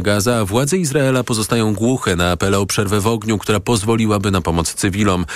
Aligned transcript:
Gaza, 0.00 0.36
a 0.36 0.44
władze 0.44 0.78
Izraela 0.78 1.24
pozostają 1.24 1.74
głuche 1.74 2.16
na 2.16 2.30
apele 2.30 2.58
o 2.58 2.66
przerwę 2.66 3.00
w 3.00 3.06
ogniu, 3.06 3.38
która 3.38 3.60
pozwoliłaby 3.60 4.30
na 4.30 4.40
pomoc 4.40 4.74
cywilom. 4.74 5.26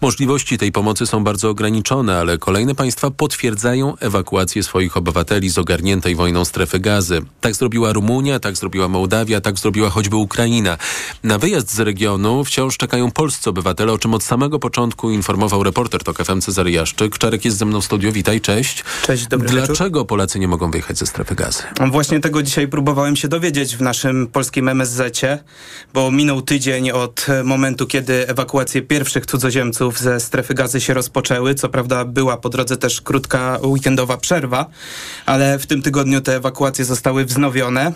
Możliwości 0.00 0.58
tej 0.58 0.72
pomocy 0.72 1.06
są 1.06 1.24
bardzo 1.24 1.50
ograniczone, 1.50 2.18
ale 2.18 2.38
kolejne 2.38 2.74
państwa 2.74 3.10
potwierdzają 3.10 3.96
ewakuację 3.98 4.62
swoich 4.62 4.96
obywateli 4.96 5.50
z 5.50 5.58
ogarniętej 5.58 6.14
wojną 6.14 6.44
strefy 6.44 6.80
gazy. 6.80 7.22
Tak 7.40 7.54
zrobiła 7.54 7.92
Rumunia, 7.92 8.40
tak 8.40 8.56
zrobiła 8.56 8.88
Mołdawia, 8.88 9.40
tak 9.40 9.58
zrobiła 9.58 9.90
choćby 9.90 10.16
Ukraina. 10.16 10.78
Na 11.22 11.38
wyjazd 11.38 11.74
z 11.74 11.80
regionu 11.80 12.44
wciąż 12.44 12.76
czekają 12.76 13.10
polscy 13.10 13.50
obywatele, 13.50 13.92
o 13.92 13.98
czym 13.98 14.14
od 14.14 14.22
samego 14.22 14.58
początku 14.58 15.10
informował 15.10 15.62
reporter 15.62 16.04
TOK 16.04 16.24
FM 16.24 16.40
Cezary 16.40 16.70
Jaszczyk. 16.70 17.18
Czarek 17.18 17.44
jest 17.44 17.56
ze 17.56 17.64
mną 17.64 17.80
w 17.80 17.84
studiu, 17.84 18.12
witaj, 18.12 18.40
cześć. 18.40 18.84
Cześć, 19.02 19.26
dobry 19.26 19.48
Dlaczego 19.48 20.00
wieczór. 20.00 20.06
Polacy 20.06 20.38
nie 20.38 20.48
mogą 20.48 20.70
wyjechać 20.70 20.98
ze 20.98 21.06
strefy 21.06 21.34
gazy? 21.34 21.62
Właśnie 21.90 22.20
tego 22.20 22.42
dzisiaj 22.42 22.68
próbowałem 22.68 23.16
się 23.16 23.28
dowiedzieć 23.28 23.76
w 23.76 23.80
naszym 23.80 24.05
polskim 24.32 24.68
MSZ-cie, 24.68 25.38
bo 25.94 26.10
minął 26.10 26.42
tydzień 26.42 26.90
od 26.90 27.26
momentu, 27.44 27.86
kiedy 27.86 28.28
ewakuacje 28.28 28.82
pierwszych 28.82 29.26
cudzoziemców 29.26 29.98
ze 29.98 30.20
strefy 30.20 30.54
gazy 30.54 30.80
się 30.80 30.94
rozpoczęły. 30.94 31.54
Co 31.54 31.68
prawda 31.68 32.04
była 32.04 32.36
po 32.36 32.48
drodze 32.48 32.76
też 32.76 33.00
krótka 33.00 33.58
weekendowa 33.62 34.16
przerwa, 34.16 34.66
ale 35.26 35.58
w 35.58 35.66
tym 35.66 35.82
tygodniu 35.82 36.20
te 36.20 36.36
ewakuacje 36.36 36.84
zostały 36.84 37.24
wznowione. 37.24 37.92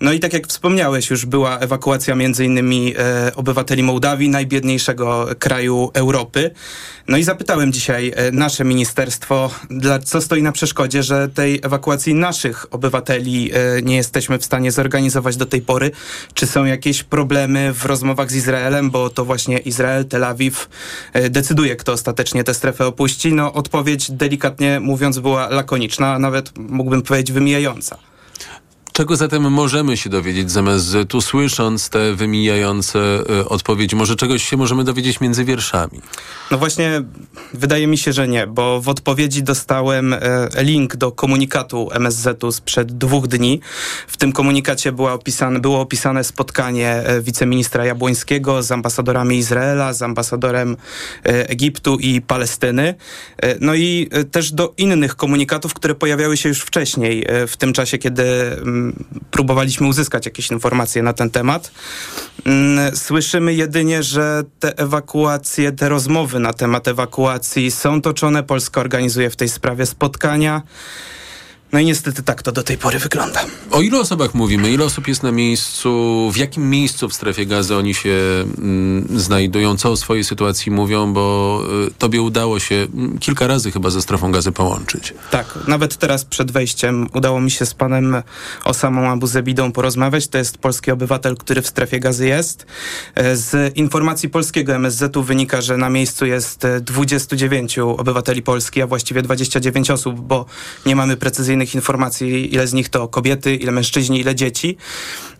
No 0.00 0.12
i 0.12 0.20
tak 0.20 0.32
jak 0.32 0.46
wspomniałeś, 0.46 1.10
już 1.10 1.26
była 1.26 1.58
ewakuacja 1.58 2.14
między 2.14 2.44
innymi 2.44 2.94
e, 2.98 3.32
obywateli 3.36 3.82
Mołdawii, 3.82 4.28
najbiedniejszego 4.28 5.28
kraju 5.38 5.90
Europy. 5.94 6.50
No 7.08 7.16
i 7.16 7.24
zapytałem 7.24 7.72
dzisiaj 7.72 8.12
e, 8.16 8.32
nasze 8.32 8.64
ministerstwo, 8.64 9.50
dla, 9.70 9.98
co 9.98 10.20
stoi 10.20 10.42
na 10.42 10.52
przeszkodzie, 10.52 11.02
że 11.02 11.28
tej 11.28 11.60
ewakuacji 11.62 12.14
naszych 12.14 12.66
obywateli 12.70 13.50
e, 13.52 13.82
nie 13.82 13.96
jesteśmy 13.96 14.38
w 14.38 14.44
stanie 14.44 14.72
zorganizować 14.72 15.36
do 15.36 15.46
tej 15.46 15.62
pory. 15.62 15.90
Czy 16.34 16.46
są 16.46 16.64
jakieś 16.64 17.02
problemy 17.02 17.72
w 17.72 17.84
rozmowach 17.84 18.30
z 18.30 18.34
Izraelem, 18.34 18.90
bo 18.90 19.10
to 19.10 19.24
właśnie 19.24 19.58
Izrael, 19.58 20.04
Tel 20.04 20.24
Awiw 20.24 20.68
e, 21.12 21.30
decyduje, 21.30 21.76
kto 21.76 21.92
ostatecznie 21.92 22.44
tę 22.44 22.54
strefę 22.54 22.86
opuści. 22.86 23.32
No 23.32 23.52
odpowiedź 23.52 24.10
delikatnie 24.10 24.80
mówiąc 24.80 25.18
była 25.18 25.48
lakoniczna, 25.48 26.12
a 26.14 26.18
nawet 26.18 26.58
mógłbym 26.58 27.02
powiedzieć 27.02 27.32
wymijająca. 27.32 28.09
Czego 28.92 29.16
zatem 29.16 29.50
możemy 29.50 29.96
się 29.96 30.10
dowiedzieć 30.10 30.50
zamiast 30.50 30.96
tu 31.08 31.20
słysząc 31.20 31.88
te 31.88 32.14
wymijające 32.14 32.98
odpowiedzi? 33.48 33.96
Może 33.96 34.16
czegoś 34.16 34.44
się 34.44 34.56
możemy 34.56 34.84
dowiedzieć 34.84 35.20
między 35.20 35.44
wierszami? 35.44 36.00
No 36.50 36.58
właśnie, 36.58 37.02
wydaje 37.54 37.86
mi 37.86 37.98
się, 37.98 38.12
że 38.12 38.28
nie, 38.28 38.46
bo 38.46 38.80
w 38.80 38.88
odpowiedzi 38.88 39.42
dostałem 39.42 40.12
e, 40.12 40.18
link 40.58 40.96
do 40.96 41.12
komunikatu 41.12 41.88
MSZ-u 41.92 42.52
sprzed 42.52 42.92
dwóch 42.92 43.26
dni. 43.26 43.60
W 44.06 44.16
tym 44.16 44.32
komunikacie 44.32 44.92
opisane, 44.96 45.60
było 45.60 45.80
opisane 45.80 46.24
spotkanie 46.24 46.90
e, 46.90 47.20
wiceministra 47.20 47.84
Jabłońskiego 47.84 48.62
z 48.62 48.72
ambasadorami 48.72 49.36
Izraela, 49.36 49.92
z 49.92 50.02
ambasadorem 50.02 50.76
e, 51.24 51.48
Egiptu 51.48 51.98
i 51.98 52.20
Palestyny. 52.20 52.94
No 53.60 53.74
i 53.74 54.10
też 54.30 54.52
do 54.52 54.74
innych 54.76 55.16
komunikatów, 55.16 55.74
które 55.74 55.94
pojawiały 55.94 56.36
się 56.36 56.48
już 56.48 56.60
wcześniej, 56.60 57.26
w 57.46 57.56
tym 57.56 57.72
czasie, 57.72 57.98
kiedy 57.98 58.22
mm, 58.22 58.79
próbowaliśmy 59.30 59.86
uzyskać 59.86 60.26
jakieś 60.26 60.50
informacje 60.50 61.02
na 61.02 61.12
ten 61.12 61.30
temat. 61.30 61.72
Mm, 62.44 62.96
słyszymy 62.96 63.54
jedynie, 63.54 64.02
że 64.02 64.42
te 64.60 64.78
ewakuacje, 64.78 65.72
te 65.72 65.88
rozmowy 65.88 66.38
na 66.38 66.52
temat 66.52 66.88
ewakuacji 66.88 67.70
są 67.70 68.02
toczone. 68.02 68.42
Polska 68.42 68.80
organizuje 68.80 69.30
w 69.30 69.36
tej 69.36 69.48
sprawie 69.48 69.86
spotkania. 69.86 70.62
No 71.72 71.78
i 71.78 71.84
niestety 71.84 72.22
tak 72.22 72.42
to 72.42 72.52
do 72.52 72.62
tej 72.62 72.78
pory 72.78 72.98
wygląda. 72.98 73.40
O 73.70 73.80
ilu 73.80 74.00
osobach 74.00 74.34
mówimy? 74.34 74.70
Ile 74.72 74.84
osób 74.84 75.08
jest 75.08 75.22
na 75.22 75.32
miejscu? 75.32 76.30
W 76.32 76.36
jakim 76.36 76.70
miejscu 76.70 77.08
w 77.08 77.14
strefie 77.14 77.46
gazy 77.46 77.76
oni 77.76 77.94
się 77.94 78.18
mm, 78.58 79.08
znajdują? 79.20 79.76
Co 79.76 79.90
o 79.90 79.96
swojej 79.96 80.24
sytuacji 80.24 80.72
mówią? 80.72 81.12
Bo 81.12 81.62
y, 81.86 81.90
tobie 81.98 82.22
udało 82.22 82.60
się 82.60 82.74
mm, 82.74 83.18
kilka 83.18 83.46
razy 83.46 83.70
chyba 83.70 83.90
ze 83.90 84.02
strefą 84.02 84.32
gazy 84.32 84.52
połączyć. 84.52 85.14
Tak, 85.30 85.58
nawet 85.66 85.96
teraz 85.96 86.24
przed 86.24 86.52
wejściem 86.52 87.08
udało 87.14 87.40
mi 87.40 87.50
się 87.50 87.66
z 87.66 87.74
panem 87.74 88.22
Osamą 88.64 89.10
Abu 89.10 89.26
Zebidą 89.26 89.72
porozmawiać. 89.72 90.28
To 90.28 90.38
jest 90.38 90.58
polski 90.58 90.90
obywatel, 90.90 91.36
który 91.36 91.62
w 91.62 91.66
strefie 91.66 92.00
gazy 92.00 92.26
jest. 92.26 92.66
E, 93.14 93.36
z 93.36 93.76
informacji 93.76 94.28
polskiego 94.28 94.74
MSZ-u 94.74 95.22
wynika, 95.22 95.60
że 95.60 95.76
na 95.76 95.90
miejscu 95.90 96.26
jest 96.26 96.66
29 96.80 97.78
obywateli 97.78 98.42
Polski, 98.42 98.82
a 98.82 98.86
właściwie 98.86 99.22
29 99.22 99.90
osób, 99.90 100.20
bo 100.20 100.46
nie 100.86 100.96
mamy 100.96 101.16
precyzyjnej 101.16 101.59
informacji, 101.74 102.54
ile 102.54 102.66
z 102.66 102.72
nich 102.72 102.88
to 102.88 103.08
kobiety, 103.08 103.54
ile 103.54 103.72
mężczyźni, 103.72 104.20
ile 104.20 104.34
dzieci. 104.34 104.76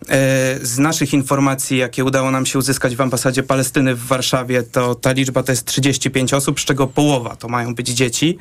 E, 0.09 0.59
z 0.61 0.77
naszych 0.77 1.13
informacji, 1.13 1.77
jakie 1.77 2.03
udało 2.03 2.31
nam 2.31 2.45
się 2.45 2.59
uzyskać 2.59 2.95
w 2.95 3.01
ambasadzie 3.01 3.43
Palestyny 3.43 3.95
w 3.95 4.05
Warszawie, 4.05 4.63
to 4.63 4.95
ta 4.95 5.11
liczba 5.11 5.43
to 5.43 5.51
jest 5.51 5.65
35 5.65 6.33
osób, 6.33 6.59
z 6.59 6.65
czego 6.65 6.87
połowa 6.87 7.35
to 7.35 7.47
mają 7.47 7.75
być 7.75 7.89
dzieci. 7.89 8.37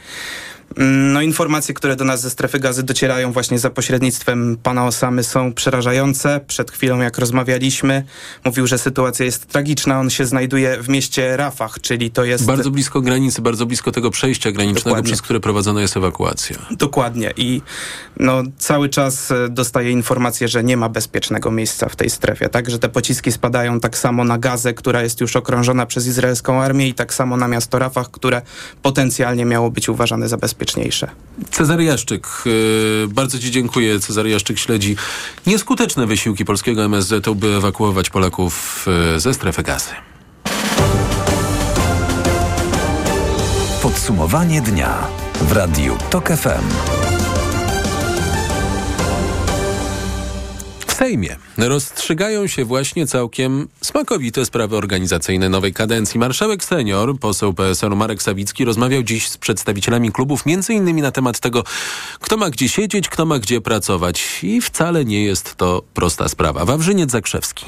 No, 0.76 1.22
informacje, 1.22 1.74
które 1.74 1.96
do 1.96 2.04
nas 2.04 2.20
ze 2.20 2.30
strefy 2.30 2.58
gazy 2.58 2.82
docierają 2.82 3.32
właśnie 3.32 3.58
za 3.58 3.70
pośrednictwem 3.70 4.56
pana 4.62 4.86
Osamy 4.86 5.24
są 5.24 5.52
przerażające. 5.52 6.40
Przed 6.46 6.70
chwilą, 6.70 6.98
jak 7.00 7.18
rozmawialiśmy, 7.18 8.04
mówił, 8.44 8.66
że 8.66 8.78
sytuacja 8.78 9.24
jest 9.24 9.46
tragiczna. 9.46 10.00
On 10.00 10.10
się 10.10 10.26
znajduje 10.26 10.82
w 10.82 10.88
mieście 10.88 11.36
Rafah, 11.36 11.80
czyli 11.80 12.10
to 12.10 12.24
jest... 12.24 12.44
Bardzo 12.44 12.70
blisko 12.70 13.00
granicy, 13.00 13.42
bardzo 13.42 13.66
blisko 13.66 13.92
tego 13.92 14.10
przejścia 14.10 14.52
granicznego, 14.52 14.90
Dokładnie. 14.90 15.08
przez 15.08 15.22
które 15.22 15.40
prowadzona 15.40 15.80
jest 15.80 15.96
ewakuacja. 15.96 16.56
Dokładnie. 16.70 17.32
I 17.36 17.62
no, 18.16 18.42
cały 18.58 18.88
czas 18.88 19.30
e, 19.30 19.48
dostaje 19.48 19.90
informację, 19.90 20.48
że 20.48 20.64
nie 20.64 20.76
ma 20.76 20.88
bezpiecznego 20.88 21.50
miejsca 21.50 21.88
w 21.88 21.96
tej 21.96 22.10
strefie. 22.10 22.48
Tak, 22.48 22.70
że 22.70 22.78
te 22.78 22.88
pociski 22.88 23.32
spadają 23.32 23.80
tak 23.80 23.98
samo 23.98 24.24
na 24.24 24.38
Gazę, 24.38 24.74
która 24.74 25.02
jest 25.02 25.20
już 25.20 25.36
okrążona 25.36 25.86
przez 25.86 26.06
izraelską 26.06 26.62
armię 26.62 26.88
i 26.88 26.94
tak 26.94 27.14
samo 27.14 27.36
na 27.36 27.48
miasto 27.48 27.78
Rafah, 27.78 28.10
które 28.10 28.42
potencjalnie 28.82 29.44
miało 29.44 29.70
być 29.70 29.88
uważane 29.88 30.28
za 30.28 30.36
bezpieczne 30.36 30.59
bezpieczniejsze. 30.60 31.10
Cezary 31.50 31.84
Jaszczyk, 31.84 32.26
yy, 32.46 33.08
bardzo 33.08 33.38
Ci 33.38 33.50
dziękuję. 33.50 34.00
Cezary 34.00 34.30
Jaszczyk 34.30 34.58
śledzi 34.58 34.96
nieskuteczne 35.46 36.06
wysiłki 36.06 36.44
polskiego 36.44 36.84
MSZ, 36.84 37.28
by 37.34 37.46
ewakuować 37.46 38.10
Polaków 38.10 38.86
yy, 39.12 39.20
ze 39.20 39.34
strefy 39.34 39.62
gazy. 39.62 39.90
Podsumowanie 43.82 44.62
dnia 44.62 45.06
w 45.40 45.52
Radiu 45.52 45.96
TOK 46.10 46.28
FM. 46.28 47.09
Sejmie 51.00 51.36
rozstrzygają 51.58 52.46
się 52.46 52.64
właśnie 52.64 53.06
całkiem 53.06 53.68
smakowite 53.80 54.46
sprawy 54.46 54.76
organizacyjne 54.76 55.48
nowej 55.48 55.72
kadencji. 55.72 56.20
Marszałek 56.20 56.64
senior, 56.64 57.18
poseł 57.18 57.54
PSL 57.54 57.96
Marek 57.96 58.22
Sawicki 58.22 58.64
rozmawiał 58.64 59.02
dziś 59.02 59.28
z 59.28 59.38
przedstawicielami 59.38 60.12
klubów 60.12 60.46
między 60.46 60.74
innymi 60.74 61.02
na 61.02 61.10
temat 61.10 61.40
tego, 61.40 61.64
kto 62.20 62.36
ma 62.36 62.50
gdzie 62.50 62.68
siedzieć, 62.68 63.08
kto 63.08 63.26
ma 63.26 63.38
gdzie 63.38 63.60
pracować 63.60 64.40
i 64.42 64.60
wcale 64.60 65.04
nie 65.04 65.24
jest 65.24 65.56
to 65.56 65.82
prosta 65.94 66.28
sprawa. 66.28 66.64
Wawrzyniec 66.64 67.10
Zakrzewski. 67.10 67.66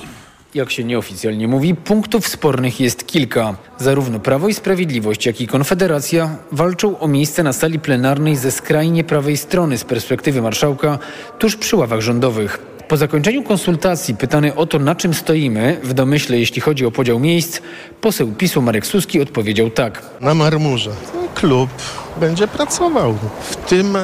Jak 0.54 0.70
się 0.70 0.84
nieoficjalnie 0.84 1.48
mówi, 1.48 1.74
punktów 1.74 2.28
spornych 2.28 2.80
jest 2.80 3.06
kilka. 3.06 3.56
Zarówno 3.78 4.20
Prawo 4.20 4.48
i 4.48 4.54
Sprawiedliwość, 4.54 5.26
jak 5.26 5.40
i 5.40 5.46
Konfederacja 5.46 6.36
walczą 6.52 6.98
o 6.98 7.08
miejsce 7.08 7.42
na 7.42 7.52
sali 7.52 7.78
plenarnej 7.78 8.36
ze 8.36 8.50
skrajnie 8.50 9.04
prawej 9.04 9.36
strony 9.36 9.78
z 9.78 9.84
perspektywy 9.84 10.42
marszałka, 10.42 10.98
tuż 11.38 11.56
przy 11.56 11.76
ławach 11.76 12.00
rządowych. 12.00 12.71
Po 12.88 12.96
zakończeniu 12.96 13.42
konsultacji 13.42 14.16
pytany 14.16 14.54
o 14.54 14.66
to, 14.66 14.78
na 14.78 14.94
czym 14.94 15.14
stoimy, 15.14 15.80
w 15.82 15.92
domyśle 15.92 16.38
jeśli 16.38 16.60
chodzi 16.60 16.86
o 16.86 16.90
podział 16.90 17.18
miejsc, 17.18 17.60
poseł 18.00 18.32
PiSu 18.32 18.62
Marek 18.62 18.86
Suski 18.86 19.20
odpowiedział 19.20 19.70
tak. 19.70 20.02
Na 20.20 20.34
marmurze. 20.34 20.90
Klub 21.34 21.70
będzie 22.20 22.48
pracował 22.48 23.14
w 23.40 23.56
tym 23.56 23.96
e, 23.96 24.00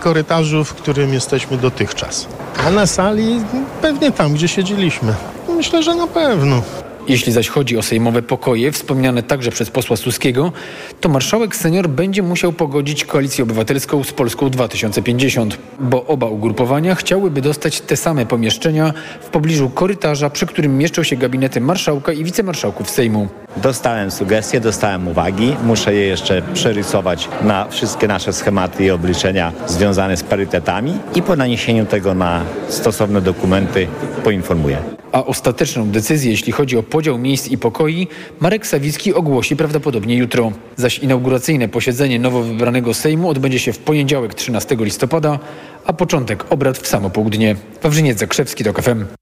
korytarzu, 0.00 0.64
w 0.64 0.74
którym 0.74 1.14
jesteśmy 1.14 1.56
dotychczas. 1.56 2.28
A 2.66 2.70
na 2.70 2.86
sali 2.86 3.40
pewnie 3.82 4.12
tam, 4.12 4.34
gdzie 4.34 4.48
siedzieliśmy. 4.48 5.14
Myślę, 5.56 5.82
że 5.82 5.94
na 5.94 6.06
pewno. 6.06 6.62
Jeśli 7.08 7.32
zaś 7.32 7.48
chodzi 7.48 7.78
o 7.78 7.82
sejmowe 7.82 8.22
pokoje, 8.22 8.72
wspomniane 8.72 9.22
także 9.22 9.50
przez 9.50 9.70
posła 9.70 9.96
Suskiego, 9.96 10.52
to 11.00 11.08
marszałek 11.08 11.56
senior 11.56 11.88
będzie 11.88 12.22
musiał 12.22 12.52
pogodzić 12.52 13.04
koalicję 13.04 13.44
obywatelską 13.44 14.04
z 14.04 14.12
Polską 14.12 14.50
2050, 14.50 15.58
bo 15.80 16.06
oba 16.06 16.26
ugrupowania 16.26 16.94
chciałyby 16.94 17.42
dostać 17.42 17.80
te 17.80 17.96
same 17.96 18.26
pomieszczenia 18.26 18.92
w 19.20 19.26
pobliżu 19.28 19.70
korytarza, 19.70 20.30
przy 20.30 20.46
którym 20.46 20.78
mieszczą 20.78 21.02
się 21.02 21.16
gabinety 21.16 21.60
marszałka 21.60 22.12
i 22.12 22.24
wicemarszałków 22.24 22.90
Sejmu. 22.90 23.28
Dostałem 23.56 24.10
sugestie, 24.10 24.60
dostałem 24.60 25.08
uwagi. 25.08 25.56
Muszę 25.64 25.94
je 25.94 26.06
jeszcze 26.06 26.42
przerysować 26.54 27.28
na 27.42 27.68
wszystkie 27.68 28.08
nasze 28.08 28.32
schematy 28.32 28.84
i 28.84 28.90
obliczenia 28.90 29.52
związane 29.66 30.16
z 30.16 30.22
parytetami 30.22 30.98
i 31.14 31.22
po 31.22 31.36
naniesieniu 31.36 31.86
tego 31.86 32.14
na 32.14 32.44
stosowne 32.68 33.20
dokumenty 33.20 33.88
poinformuję 34.24 35.01
a 35.12 35.24
ostateczną 35.24 35.90
decyzję, 35.90 36.30
jeśli 36.30 36.52
chodzi 36.52 36.76
o 36.76 36.82
podział 36.82 37.18
miejsc 37.18 37.48
i 37.48 37.58
pokoi, 37.58 38.08
Marek 38.40 38.66
Sawicki 38.66 39.14
ogłosi 39.14 39.56
prawdopodobnie 39.56 40.16
jutro. 40.16 40.52
Zaś 40.76 40.98
inauguracyjne 40.98 41.68
posiedzenie 41.68 42.18
nowo 42.18 42.42
wybranego 42.42 42.94
Sejmu 42.94 43.28
odbędzie 43.28 43.58
się 43.58 43.72
w 43.72 43.78
poniedziałek 43.78 44.34
13 44.34 44.76
listopada, 44.80 45.38
a 45.84 45.92
początek 45.92 46.44
obrad 46.50 46.78
w 46.78 46.86
samo 46.86 47.10
południe. 47.10 47.56
Wawrzyniec 47.82 48.18
Zakrzewski, 48.18 48.64
do 48.64 48.72
KFM. 48.72 49.21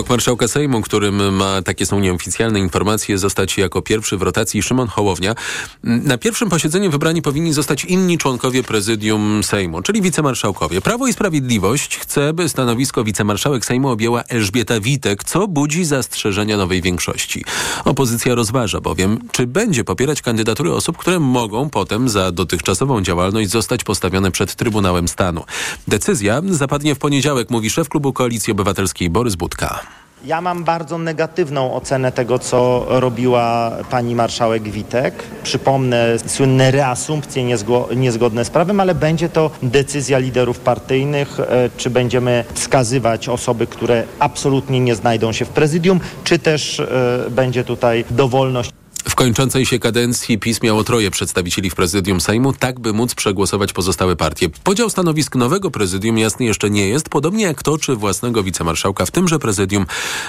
Obok 0.00 0.10
marszałka 0.10 0.48
Sejmu, 0.48 0.82
którym 0.82 1.34
ma, 1.34 1.62
takie 1.62 1.86
są 1.86 2.00
nieoficjalne 2.00 2.60
informacje, 2.60 3.18
zostać 3.18 3.58
jako 3.58 3.82
pierwszy 3.82 4.16
w 4.16 4.22
rotacji 4.22 4.62
Szymon 4.62 4.88
Hołownia, 4.88 5.34
na 5.82 6.18
pierwszym 6.18 6.48
posiedzeniu 6.48 6.90
wybrani 6.90 7.22
powinni 7.22 7.52
zostać 7.52 7.84
inni 7.84 8.18
członkowie 8.18 8.62
prezydium 8.62 9.44
Sejmu, 9.44 9.82
czyli 9.82 10.02
wicemarszałkowie. 10.02 10.80
Prawo 10.80 11.06
i 11.06 11.12
Sprawiedliwość 11.12 11.98
chce, 11.98 12.32
by 12.32 12.48
stanowisko 12.48 13.04
wicemarszałek 13.04 13.64
Sejmu 13.64 13.88
objęła 13.88 14.22
Elżbieta 14.22 14.80
Witek, 14.80 15.24
co 15.24 15.48
budzi 15.48 15.84
zastrzeżenia 15.84 16.56
nowej 16.56 16.82
większości. 16.82 17.44
Opozycja 17.84 18.34
rozważa 18.34 18.80
bowiem, 18.80 19.18
czy 19.32 19.46
będzie 19.46 19.84
popierać 19.84 20.22
kandydatury 20.22 20.72
osób, 20.72 20.96
które 20.96 21.20
mogą 21.20 21.70
potem 21.70 22.08
za 22.08 22.32
dotychczasową 22.32 23.02
działalność 23.02 23.50
zostać 23.50 23.84
postawione 23.84 24.30
przed 24.30 24.54
Trybunałem 24.54 25.08
Stanu. 25.08 25.44
Decyzja 25.88 26.42
zapadnie 26.50 26.94
w 26.94 26.98
poniedziałek, 26.98 27.50
mówi 27.50 27.70
szef 27.70 27.88
klubu 27.88 28.12
Koalicji 28.12 28.52
Obywatelskiej 28.52 29.10
Borys 29.10 29.34
Budka. 29.34 29.80
Ja 30.24 30.40
mam 30.40 30.64
bardzo 30.64 30.98
negatywną 30.98 31.74
ocenę 31.74 32.12
tego, 32.12 32.38
co 32.38 32.86
robiła 32.88 33.72
pani 33.90 34.14
marszałek 34.14 34.62
Witek. 34.62 35.14
Przypomnę 35.42 36.18
słynne 36.26 36.70
reasumpcje 36.70 37.44
niezgo 37.44 37.88
niezgodne 37.96 38.44
z 38.44 38.50
prawem, 38.50 38.80
ale 38.80 38.94
będzie 38.94 39.28
to 39.28 39.50
decyzja 39.62 40.18
liderów 40.18 40.58
partyjnych, 40.58 41.40
e, 41.40 41.70
czy 41.76 41.90
będziemy 41.90 42.44
wskazywać 42.54 43.28
osoby, 43.28 43.66
które 43.66 44.04
absolutnie 44.18 44.80
nie 44.80 44.94
znajdą 44.94 45.32
się 45.32 45.44
w 45.44 45.48
prezydium, 45.48 46.00
czy 46.24 46.38
też 46.38 46.80
e, 46.80 46.86
będzie 47.30 47.64
tutaj 47.64 48.04
dowolność. 48.10 48.79
W 49.04 49.14
kończącej 49.14 49.66
się 49.66 49.78
kadencji 49.78 50.38
PiS 50.38 50.62
miało 50.62 50.84
troje 50.84 51.10
przedstawicieli 51.10 51.70
w 51.70 51.74
prezydium 51.74 52.20
Sejmu, 52.20 52.52
tak 52.52 52.80
by 52.80 52.92
móc 52.92 53.14
przegłosować 53.14 53.72
pozostałe 53.72 54.16
partie. 54.16 54.48
Podział 54.48 54.90
stanowisk 54.90 55.36
nowego 55.36 55.70
prezydium 55.70 56.18
jasny 56.18 56.46
jeszcze 56.46 56.70
nie 56.70 56.88
jest, 56.88 57.08
podobnie 57.08 57.44
jak 57.44 57.62
to, 57.62 57.78
czy 57.78 57.96
własnego 57.96 58.42
wicemarszałka 58.42 59.06
w 59.06 59.10
tymże 59.10 59.38
prezydium 59.38 59.86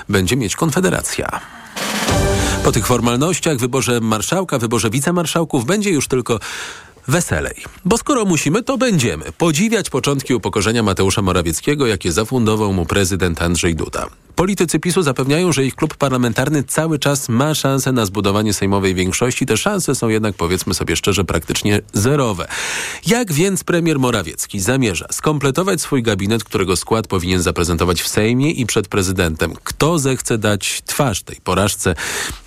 będzie 0.10 0.36
mieć 0.36 0.56
Konfederacja. 0.56 1.42
Po 2.64 2.72
tych 2.72 2.88
formalnościach, 2.88 3.58
wyborze 3.58 4.00
marszałka, 4.00 4.60
wyborze 4.60 4.90
wicemarszałków 4.90 5.66
będzie 5.66 5.90
już 5.90 6.08
tylko 6.08 6.40
weselej. 7.08 7.64
Bo 7.86 7.98
skoro 7.98 8.26
musimy, 8.26 8.64
to 8.64 8.78
będziemy 8.78 9.26
podziwiać 9.38 9.90
początki 9.90 10.34
upokorzenia 10.34 10.84
Mateusza 10.84 11.22
Morawieckiego, 11.22 11.88
jakie 11.88 12.12
zafundował 12.12 12.74
mu 12.74 12.86
prezydent 12.86 13.42
Andrzej 13.42 13.76
Duda. 13.76 14.08
Politycy 14.36 14.80
PiSu 14.80 15.04
zapewniają, 15.04 15.52
że 15.52 15.66
ich 15.66 15.76
klub 15.76 15.96
parlamentarny 15.96 16.64
cały 16.64 17.00
czas 17.00 17.30
ma 17.30 17.56
szansę 17.56 17.92
na 17.92 18.06
zbudowanie 18.06 18.54
sejmowej 18.54 18.96
większości. 18.96 19.46
Te 19.46 19.58
szanse 19.58 19.96
są 19.96 20.10
jednak, 20.10 20.36
powiedzmy 20.36 20.74
sobie 20.74 20.96
szczerze, 20.96 21.24
praktycznie 21.24 21.82
zerowe. 21.94 22.48
Jak 23.08 23.34
więc 23.34 23.64
premier 23.64 24.00
Morawiecki 24.00 24.60
zamierza 24.60 25.06
skompletować 25.12 25.82
swój 25.82 26.04
gabinet, 26.04 26.44
którego 26.44 26.76
skład 26.76 27.08
powinien 27.08 27.42
zaprezentować 27.42 28.02
w 28.02 28.08
Sejmie 28.08 28.52
i 28.52 28.66
przed 28.66 28.88
prezydentem? 28.88 29.54
Kto 29.64 30.00
zechce 30.00 30.38
dać 30.38 30.82
twarz 30.86 31.24
tej 31.24 31.38
porażce? 31.44 31.96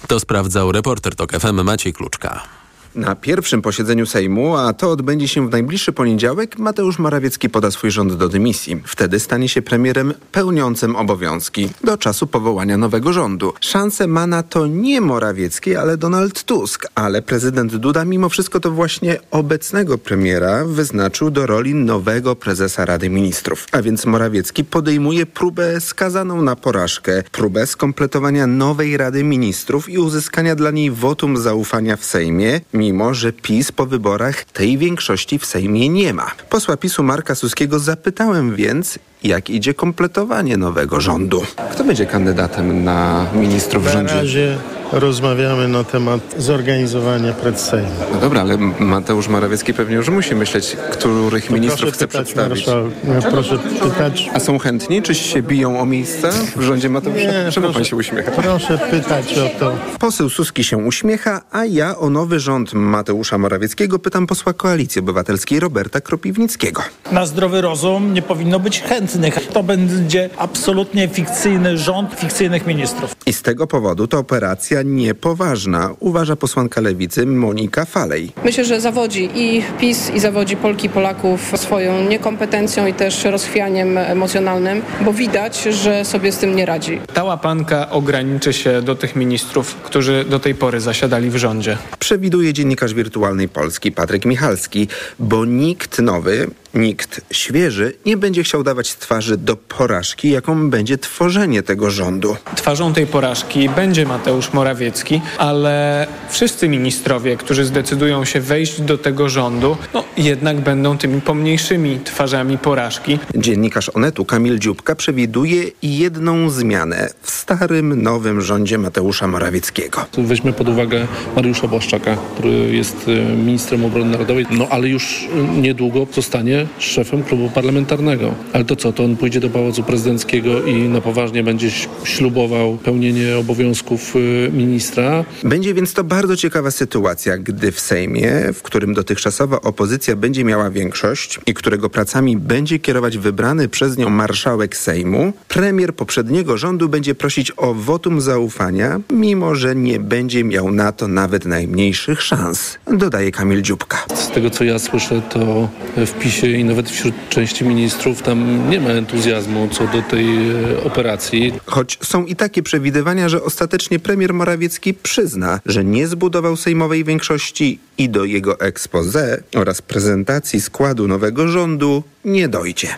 To 0.07 0.21
sprawdzał 0.21 0.73
reporter 0.73 1.15
TOK 1.15 1.33
FM 1.33 1.63
Maciej 1.63 1.93
Kluczka. 1.93 2.64
Na 2.95 3.15
pierwszym 3.15 3.63
posiedzeniu 3.63 4.07
Sejmu, 4.07 4.57
a 4.57 4.73
to 4.73 4.91
odbędzie 4.91 5.29
się 5.29 5.49
w 5.49 5.51
najbliższy 5.51 5.93
poniedziałek, 5.93 6.59
Mateusz 6.59 6.99
Morawiecki 6.99 7.51
poda 7.51 7.71
swój 7.71 7.91
rząd 7.91 8.15
do 8.15 8.29
dymisji. 8.29 8.83
Wtedy 8.87 9.21
stanie 9.21 9.49
się 9.49 9.63
premierem 9.63 10.15
pełniącym 10.33 10.97
obowiązki 10.97 11.69
do 11.85 11.99
czasu 11.99 12.27
powołania 12.27 12.77
nowego 12.77 13.13
rządu. 13.13 13.53
Szansę 13.61 14.07
ma 14.07 14.27
na 14.27 14.43
to 14.43 14.67
nie 14.67 15.01
Morawiecki, 15.01 15.77
ale 15.77 15.97
Donald 15.97 16.45
Tusk. 16.45 16.87
Ale 16.95 17.23
prezydent 17.23 17.77
Duda 17.77 18.05
mimo 18.05 18.29
wszystko 18.29 18.61
to 18.61 18.71
właśnie 18.71 19.19
obecnego 19.31 19.99
premiera 19.99 20.65
wyznaczył 20.65 21.31
do 21.31 21.47
roli 21.47 21.75
nowego 21.75 22.37
prezesa 22.37 22.85
Rady 22.85 23.11
Ministrów. 23.11 23.67
A 23.73 23.83
więc 23.83 24.07
Morawiecki 24.07 24.65
podejmuje 24.65 25.27
próbę 25.27 25.81
skazaną 25.81 26.43
na 26.43 26.57
porażkę, 26.57 27.23
próbę 27.33 27.67
skompletowania 27.67 28.47
nowej 28.47 28.97
Rady 28.97 29.25
Ministrów 29.25 29.89
i 29.89 29.99
uzyskania 29.99 30.55
dla 30.55 30.71
niej 30.71 30.91
wotum 30.91 31.37
zaufania 31.37 31.97
w 31.97 32.05
Sejmie, 32.05 32.61
mimo 32.85 33.15
że 33.15 33.33
PiS 33.33 33.73
po 33.73 33.87
wyborach 33.87 34.45
tej 34.45 34.79
większości 34.79 35.39
w 35.39 35.47
Sejmie 35.47 35.89
nie 35.89 36.15
ma. 36.15 36.31
Posła 36.51 36.77
PiSu 36.77 37.03
Marka 37.03 37.35
Suskiego 37.35 37.79
zapytałem 37.79 38.57
więc, 38.57 38.99
jak 39.25 39.51
idzie 39.51 39.75
kompletowanie 39.75 40.57
nowego 40.57 41.01
rządu. 41.01 41.43
Kto 41.73 41.85
będzie 41.85 42.07
kandydatem 42.07 42.85
na 42.85 43.27
ministrów 43.35 43.83
w 43.83 43.87
Na 43.87 43.93
rządzie? 43.93 44.15
razie 44.15 44.57
rozmawiamy 44.93 45.69
na 45.69 45.85
temat 45.85 46.21
zorganizowania 46.39 47.33
predsejmu. 47.33 47.89
No 48.15 48.21
dobra, 48.21 48.41
ale 48.41 48.57
Mateusz 48.79 49.29
Morawiecki 49.29 49.75
pewnie 49.75 49.97
już 49.97 50.09
musi 50.09 50.35
myśleć, 50.35 50.77
których 50.93 51.51
ministrów 51.51 51.93
chce 51.95 52.09
pytać 52.09 52.27
przedstawić. 52.33 52.67
marszał- 52.67 53.31
proszę 53.31 53.59
pytać. 53.59 54.31
A 54.35 54.41
są 54.41 54.59
chętni? 54.59 55.03
Czy 55.03 55.15
się 55.15 55.43
biją 55.43 55.81
o 55.81 55.87
miejsce 55.87 56.31
w 56.57 56.63
rządzie 56.63 56.89
Mateusza? 56.89 57.19
Nie, 57.21 57.53
Czemu 57.53 57.67
pan 57.67 57.75
proszę- 57.75 57.91
się 57.91 57.97
uśmiecha? 57.97 58.31
Proszę 58.31 58.79
pytać 58.91 59.39
o 59.39 59.59
to. 59.61 59.73
Poseł 59.99 60.29
Suski 60.31 60.65
się 60.65 60.77
uśmiecha, 60.77 61.41
a 61.51 61.65
ja 61.65 61.99
o 61.99 62.11
nowy 62.11 62.41
rząd 62.41 62.73
Mateusza 62.75 63.39
Morawieckiego 63.39 63.99
pytam 63.99 64.27
posła 64.27 64.53
Koalicji 64.53 65.01
Obywatelskiej 65.01 65.61
Roberta 65.61 66.01
Kropiwnickiego. 66.01 66.83
na 67.13 67.27
zdrowy 67.27 67.61
rozum 67.61 68.15
nie 68.15 68.23
powinno 68.23 68.61
być 68.61 68.81
chętnych. 68.83 69.14
To 69.53 69.63
będzie 69.63 70.31
absolutnie 70.39 71.09
fikcyjny 71.09 71.79
rząd 71.79 72.15
fikcyjnych 72.15 72.67
ministrów. 72.67 73.17
I 73.27 73.33
z 73.33 73.43
tego 73.43 73.67
powodu 73.67 74.07
to 74.07 74.19
operacja 74.19 74.83
niepoważna, 74.83 75.91
uważa 76.01 76.37
posłanka 76.37 76.81
lewicy 76.81 77.27
Monika 77.27 77.85
Falej. 77.85 78.33
Myślę, 78.45 78.65
że 78.65 78.81
zawodzi 78.81 79.31
i 79.35 79.63
PiS, 79.81 80.11
i 80.11 80.21
zawodzi 80.21 80.57
Polki 80.57 80.87
i 80.87 80.91
Polaków 80.91 81.53
swoją 81.57 82.09
niekompetencją 82.09 82.87
i 82.87 82.95
też 82.95 83.25
rozchwianiem 83.25 83.99
emocjonalnym, 83.99 84.83
bo 85.05 85.13
widać, 85.13 85.63
że 85.63 86.05
sobie 86.05 86.33
z 86.33 86.39
tym 86.39 86.57
nie 86.57 86.67
radzi. 86.67 87.01
Ta 87.15 87.25
łapanka 87.25 87.91
ograniczy 87.91 88.53
się 88.53 88.83
do 88.83 88.95
tych 88.95 89.17
ministrów, 89.17 89.75
którzy 89.75 90.25
do 90.29 90.39
tej 90.41 90.55
pory 90.55 90.81
zasiadali 90.81 91.31
w 91.31 91.37
rządzie. 91.37 91.77
Przewiduje 91.99 92.53
dziennikarz 92.53 92.95
wirtualnej 92.95 93.49
Polski 93.49 93.93
Patryk 93.93 94.25
Michalski, 94.25 94.89
bo 95.19 95.45
nikt 95.45 95.99
nowy, 95.99 96.47
nikt 96.75 97.21
świeży 97.31 97.93
nie 98.07 98.17
będzie 98.17 98.43
chciał 98.43 98.63
dawać 98.63 98.97
twarzy 98.97 99.37
do 99.37 99.57
porażki, 99.57 100.31
jaką 100.31 100.71
będzie 100.71 100.99
tworzenie 100.99 101.63
tego 101.63 101.91
rządu. 101.91 102.37
Twarzą 102.57 102.93
tej 102.93 103.07
porażki 103.07 103.69
będzie 103.69 104.07
Mateusz 104.07 104.53
Morawiecki, 104.53 105.21
ale 105.39 106.07
wszyscy 106.31 106.69
ministrowie, 106.69 107.37
którzy 107.37 107.65
zdecydują 107.65 108.25
się 108.25 108.41
wejść 108.41 108.81
do 108.81 108.99
tego 108.99 109.29
rządu, 109.29 109.77
no 109.95 110.05
jednak 110.17 110.61
będą 110.61 110.99
tymi 110.99 111.21
pomniejszymi 111.21 112.01
twarzami 112.05 112.59
porażki. 112.59 113.19
Dziennikarz 113.35 113.91
Onetu 113.95 114.25
Kamil 114.25 114.59
Dziubka 114.59 114.95
przewiduje 114.95 115.63
jedną 115.83 116.51
zmianę 116.51 117.09
w 117.23 117.31
starym, 117.31 118.03
nowym 118.03 118.41
rządzie 118.41 118.79
Mateusza 118.79 119.27
Morawieckiego. 119.27 120.07
Weźmy 120.19 120.53
pod 120.53 120.69
uwagę 120.69 121.07
Mariusza 121.37 121.69
Błaszczaka, 121.69 122.17
który 122.35 122.51
jest 122.51 123.09
e, 123.09 123.37
ministrem 123.37 123.85
obrony 123.85 124.11
narodowej, 124.11 124.47
no 124.51 124.69
ale 124.71 124.89
już 124.89 125.29
e, 125.35 125.61
niedługo 125.61 126.07
zostanie 126.13 126.64
szefem 126.79 127.23
klubu 127.23 127.51
parlamentarnego. 127.51 128.35
Ale 128.53 128.65
to 128.65 128.77
co, 128.77 128.93
to 128.93 129.05
on 129.05 129.17
pójdzie 129.17 129.41
do 129.41 129.51
Pałacu 129.51 129.83
Prezydenckiego 129.83 130.63
i 130.63 130.75
na 130.75 131.01
poważnie 131.01 131.43
będzie 131.43 131.71
ślubował 132.05 132.77
pełnienie 132.77 133.37
obowiązków 133.37 134.15
e, 134.17 134.53
ministra. 134.53 135.25
Będzie 135.45 135.75
więc 135.75 135.93
to 135.93 136.05
bardzo 136.05 136.37
ciekawa 136.37 136.71
sytuacja, 136.71 137.39
gdy 137.39 137.73
w 137.73 137.81
Sejmie, 137.81 138.33
w 138.55 138.63
którym 138.63 138.95
dotychczasowa 138.95 139.61
opozycja 139.61 140.17
będzie 140.17 140.45
miała 140.45 140.71
większość 140.71 141.41
i 141.47 141.55
którego 141.55 141.91
pracami 141.91 142.37
będzie 142.37 142.79
kierować 142.79 143.19
wybrany 143.19 143.69
przez 143.69 143.99
nią 143.99 144.11
marszałek 144.11 144.77
Sejmu, 144.77 145.33
premier 145.49 145.95
poprzedniego 145.95 146.59
rządu 146.59 146.89
będzie 146.89 147.15
prosić 147.15 147.53
o 147.57 147.75
wotum 147.75 148.21
zaufania, 148.21 149.01
mimo 149.11 149.55
że 149.55 149.77
nie 149.77 150.01
będzie 150.01 150.45
miał 150.45 150.73
na 150.73 150.93
to 150.93 151.09
nawet 151.09 151.45
najmniejszych 151.45 152.23
szans, 152.23 152.79
dodaje 152.87 153.31
Kamil 153.31 153.63
Dziubka. 153.63 153.99
Z 154.15 154.31
tego 154.31 154.51
co 154.51 154.65
ja 154.65 154.79
słyszę, 154.79 155.23
to 155.31 155.69
w 155.97 156.13
PiSie 156.13 156.54
i 156.55 156.65
nawet 156.65 156.91
wśród 156.91 157.15
części 157.29 157.65
ministrów 157.65 158.23
tam 158.23 158.71
nie 158.71 158.81
ma 158.81 158.91
entuzjazmu 158.91 159.69
co 159.69 159.87
do 159.87 160.03
tej 160.03 160.27
e, 160.51 160.85
operacji. 160.85 161.53
Choć 161.67 161.99
są 162.03 162.25
i 162.25 162.37
takie 162.37 162.63
przewidywania, 162.63 163.29
że 163.29 163.43
ostatecznie 163.43 163.99
premier 163.99 164.35
Morawiecki 164.35 164.95
przyzna, 164.95 165.61
że 165.67 165.85
nie 165.85 166.09
zbudował 166.09 166.57
sejmowej 166.57 167.05
większości 167.05 167.79
i 167.99 168.09
do 168.09 168.25
jego 168.25 168.61
expose 168.61 169.43
oraz 169.57 169.83
prezentacji 169.83 170.61
składu 170.61 171.09
nowego 171.09 171.49
rządu 171.49 172.03
nie 172.25 172.49
dojdzie. 172.49 172.89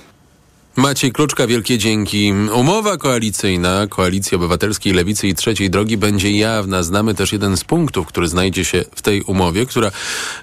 Maciej 0.77 1.13
Kluczka, 1.13 1.47
wielkie 1.47 1.79
dzięki. 1.79 2.33
Umowa 2.55 2.97
koalicyjna 2.97 3.87
Koalicji 3.87 4.35
Obywatelskiej 4.35 4.93
Lewicy 4.93 5.29
i 5.29 5.35
Trzeciej 5.35 5.71
Drogi 5.71 5.97
będzie 5.97 6.31
jawna. 6.31 6.83
Znamy 6.83 7.15
też 7.15 7.33
jeden 7.33 7.57
z 7.57 7.65
punktów, 7.65 8.07
który 8.07 8.29
znajdzie 8.29 8.65
się 8.65 8.85
w 8.95 9.03
tej 9.03 9.23
umowie, 9.23 9.67
która 9.67 9.91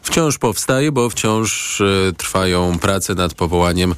wciąż 0.01 0.37
powstaje, 0.37 0.91
bo 0.91 1.09
wciąż 1.09 1.81
e, 1.81 2.13
trwają 2.17 2.79
prace 2.79 3.15
nad 3.15 3.33
powołaniem 3.33 3.95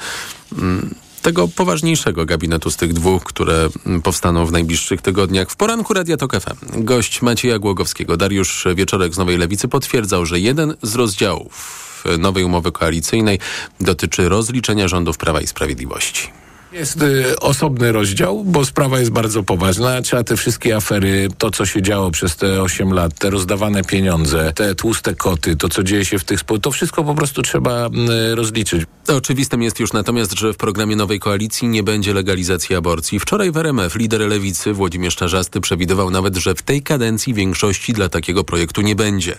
mm, 0.57 0.95
tego 1.21 1.47
poważniejszego 1.47 2.25
gabinetu 2.25 2.71
z 2.71 2.77
tych 2.77 2.93
dwóch, 2.93 3.23
które 3.23 3.69
mm, 3.85 4.01
powstaną 4.01 4.45
w 4.45 4.51
najbliższych 4.51 5.01
tygodniach. 5.01 5.51
W 5.51 5.55
poranku 5.55 5.93
Radia 5.93 6.17
Tok 6.17 6.33
FM 6.41 6.83
gość 6.83 7.21
Macieja 7.21 7.59
Głogowskiego, 7.59 8.17
Dariusz 8.17 8.67
Wieczorek 8.75 9.13
z 9.13 9.17
Nowej 9.17 9.37
Lewicy 9.37 9.67
potwierdzał, 9.67 10.25
że 10.25 10.39
jeden 10.39 10.73
z 10.81 10.95
rozdziałów 10.95 11.84
nowej 12.19 12.43
umowy 12.43 12.71
koalicyjnej 12.71 13.39
dotyczy 13.81 14.29
rozliczenia 14.29 14.87
rządów 14.87 15.17
Prawa 15.17 15.41
i 15.41 15.47
Sprawiedliwości. 15.47 16.44
Jest 16.75 17.01
y, 17.01 17.39
osobny 17.39 17.91
rozdział, 17.91 18.43
bo 18.43 18.65
sprawa 18.65 18.99
jest 18.99 19.11
bardzo 19.11 19.43
poważna. 19.43 20.01
Trzeba 20.01 20.23
te 20.23 20.37
wszystkie 20.37 20.75
afery, 20.75 21.27
to 21.37 21.51
co 21.51 21.65
się 21.65 21.81
działo 21.81 22.11
przez 22.11 22.35
te 22.35 22.61
8 22.61 22.93
lat, 22.93 23.19
te 23.19 23.29
rozdawane 23.29 23.83
pieniądze, 23.83 24.53
te 24.55 24.75
tłuste 24.75 25.15
koty, 25.15 25.55
to 25.55 25.69
co 25.69 25.83
dzieje 25.83 26.05
się 26.05 26.19
w 26.19 26.23
tych 26.23 26.39
spółkach, 26.39 26.63
to 26.63 26.71
wszystko 26.71 27.03
po 27.03 27.15
prostu 27.15 27.41
trzeba 27.41 27.89
y, 28.31 28.35
rozliczyć. 28.35 28.83
Oczywistym 29.07 29.61
jest 29.61 29.79
już 29.79 29.93
natomiast, 29.93 30.33
że 30.33 30.53
w 30.53 30.57
programie 30.57 30.95
nowej 30.95 31.19
koalicji 31.19 31.67
nie 31.67 31.83
będzie 31.83 32.13
legalizacji 32.13 32.75
aborcji. 32.75 33.19
Wczoraj 33.19 33.51
w 33.51 33.57
RMF 33.57 33.95
lider 33.95 34.21
lewicy 34.21 34.73
Włodzimierz 34.73 35.15
Czarzasty 35.15 35.61
przewidywał 35.61 36.11
nawet, 36.11 36.35
że 36.35 36.55
w 36.55 36.61
tej 36.61 36.81
kadencji 36.81 37.33
większości 37.33 37.93
dla 37.93 38.09
takiego 38.09 38.43
projektu 38.43 38.81
nie 38.81 38.95
będzie. 38.95 39.35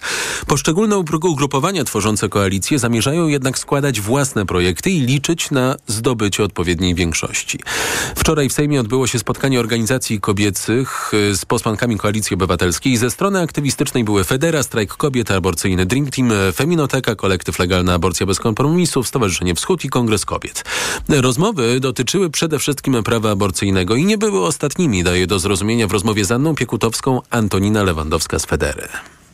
Poszczególne 0.46 0.98
ugrupowania 0.98 1.84
tworzące 1.84 2.28
koalicję 2.28 2.78
zamierzają 2.78 3.28
jednak 3.28 3.58
składać 3.58 4.00
własne 4.00 4.46
projekty 4.46 4.90
i 4.90 5.00
liczyć 5.00 5.50
na 5.50 5.76
zdobycie 5.86 6.44
odpowiedniej 6.44 6.94
większości. 6.94 7.25
Wczoraj 8.16 8.48
w 8.48 8.52
Sejmie 8.52 8.80
odbyło 8.80 9.06
się 9.06 9.18
spotkanie 9.18 9.60
organizacji 9.60 10.20
kobiecych 10.20 11.14
y, 11.14 11.36
z 11.36 11.44
posłankami 11.44 11.98
Koalicji 11.98 12.34
Obywatelskiej. 12.34 12.96
Ze 12.96 13.10
strony 13.10 13.40
aktywistycznej 13.40 14.04
były 14.04 14.24
Federa, 14.24 14.62
Strajk 14.62 14.94
Kobiet, 14.94 15.30
Aborcyjny 15.30 15.86
Dream 15.86 16.06
Team, 16.06 16.30
Feminoteka, 16.54 17.14
Kolektyw 17.14 17.58
Legalna 17.58 17.94
Aborcja 17.94 18.26
Bez 18.26 18.38
Kompromisów, 18.38 19.08
Stowarzyszenie 19.08 19.54
Wschód 19.54 19.84
i 19.84 19.88
Kongres 19.88 20.24
Kobiet. 20.24 20.64
Rozmowy 21.08 21.80
dotyczyły 21.80 22.30
przede 22.30 22.58
wszystkim 22.58 23.02
prawa 23.02 23.30
aborcyjnego 23.30 23.96
i 23.96 24.04
nie 24.04 24.18
były 24.18 24.44
ostatnimi, 24.44 25.04
daje 25.04 25.26
do 25.26 25.38
zrozumienia 25.38 25.86
w 25.86 25.92
rozmowie 25.92 26.24
z 26.24 26.32
Anną 26.32 26.54
Piekutowską 26.54 27.20
Antonina 27.30 27.82
Lewandowska 27.82 28.38
z 28.38 28.46
Federy. 28.46 28.88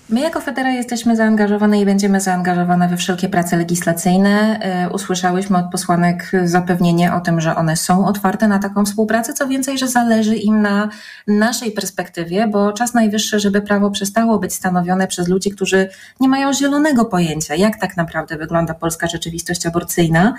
My 0.09 0.21
jako 0.21 0.41
Federa 0.41 0.71
jesteśmy 0.71 1.17
zaangażowane 1.17 1.81
i 1.81 1.85
będziemy 1.85 2.21
zaangażowane 2.21 2.89
we 2.89 2.97
wszelkie 2.97 3.29
prace 3.29 3.57
legislacyjne. 3.57 4.59
E, 4.61 4.91
usłyszałyśmy 4.91 5.59
od 5.59 5.71
posłanek 5.73 6.31
zapewnienie 6.45 7.15
o 7.15 7.21
tym, 7.21 7.41
że 7.41 7.57
one 7.57 7.77
są 7.77 8.07
otwarte 8.07 8.49
na 8.49 8.59
taką 8.59 8.85
współpracę, 8.85 9.33
co 9.33 9.49
więcej, 9.49 9.79
że 9.79 9.89
zależy 9.89 10.37
im 10.37 10.63
na 10.63 10.89
naszej 11.27 11.73
perspektywie, 11.73 12.49
bo 12.49 12.73
czas 12.73 12.95
najwyższy, 12.95 13.41
żeby 13.41 13.63
prawo 13.63 13.91
przestało 13.91 14.39
być 14.39 14.55
stanowione 14.55 15.07
przez 15.07 15.29
ludzi, 15.29 15.51
którzy 15.51 15.89
nie 16.21 16.29
mają 16.29 16.53
zielonego 16.53 17.05
pojęcia, 17.05 17.55
jak 17.55 17.81
tak 17.81 17.97
naprawdę 17.97 18.37
wygląda 18.37 18.75
polska 18.75 19.07
rzeczywistość 19.07 19.67
aborcyjna, 19.67 20.35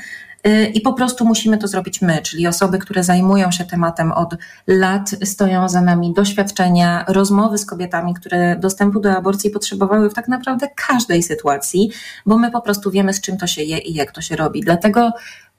i 0.73 0.81
po 0.81 0.93
prostu 0.93 1.25
musimy 1.25 1.57
to 1.57 1.67
zrobić 1.67 2.01
my, 2.01 2.21
czyli 2.21 2.47
osoby, 2.47 2.79
które 2.79 3.03
zajmują 3.03 3.51
się 3.51 3.65
tematem 3.65 4.11
od 4.11 4.35
lat, 4.67 5.09
stoją 5.23 5.69
za 5.69 5.81
nami 5.81 6.13
doświadczenia, 6.13 7.05
rozmowy 7.07 7.57
z 7.57 7.65
kobietami, 7.65 8.13
które 8.13 8.55
dostępu 8.55 8.99
do 8.99 9.11
aborcji 9.11 9.49
potrzebowały 9.49 10.09
w 10.09 10.13
tak 10.13 10.27
naprawdę 10.27 10.67
każdej 10.87 11.23
sytuacji, 11.23 11.91
bo 12.25 12.37
my 12.37 12.51
po 12.51 12.61
prostu 12.61 12.91
wiemy, 12.91 13.13
z 13.13 13.21
czym 13.21 13.37
to 13.37 13.47
się 13.47 13.63
je 13.63 13.77
i 13.77 13.93
jak 13.93 14.11
to 14.11 14.21
się 14.21 14.35
robi. 14.35 14.61
Dlatego 14.61 15.11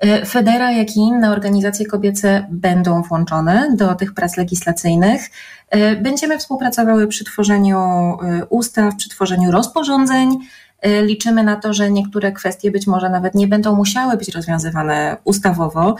y, 0.04 0.26
Federa, 0.26 0.72
jak 0.72 0.96
i 0.96 1.00
inne 1.00 1.30
organizacje 1.30 1.86
kobiece 1.86 2.46
będą 2.50 3.02
włączone 3.02 3.68
do 3.76 3.94
tych 3.94 4.14
prac 4.14 4.36
legislacyjnych. 4.36 5.30
Y, 5.76 5.96
będziemy 5.96 6.38
współpracowały 6.38 7.06
przy 7.06 7.24
tworzeniu 7.24 7.78
ustaw, 8.48 8.96
przy 8.96 9.08
tworzeniu 9.08 9.50
rozporządzeń, 9.50 10.38
Y, 10.38 10.63
liczymy 11.02 11.42
na 11.42 11.56
to, 11.56 11.72
że 11.72 11.90
niektóre 11.90 12.32
kwestie 12.32 12.70
być 12.70 12.86
może 12.86 13.10
nawet 13.10 13.34
nie 13.34 13.48
będą 13.48 13.76
musiały 13.76 14.16
być 14.16 14.28
rozwiązywane 14.28 15.16
ustawowo. 15.24 15.96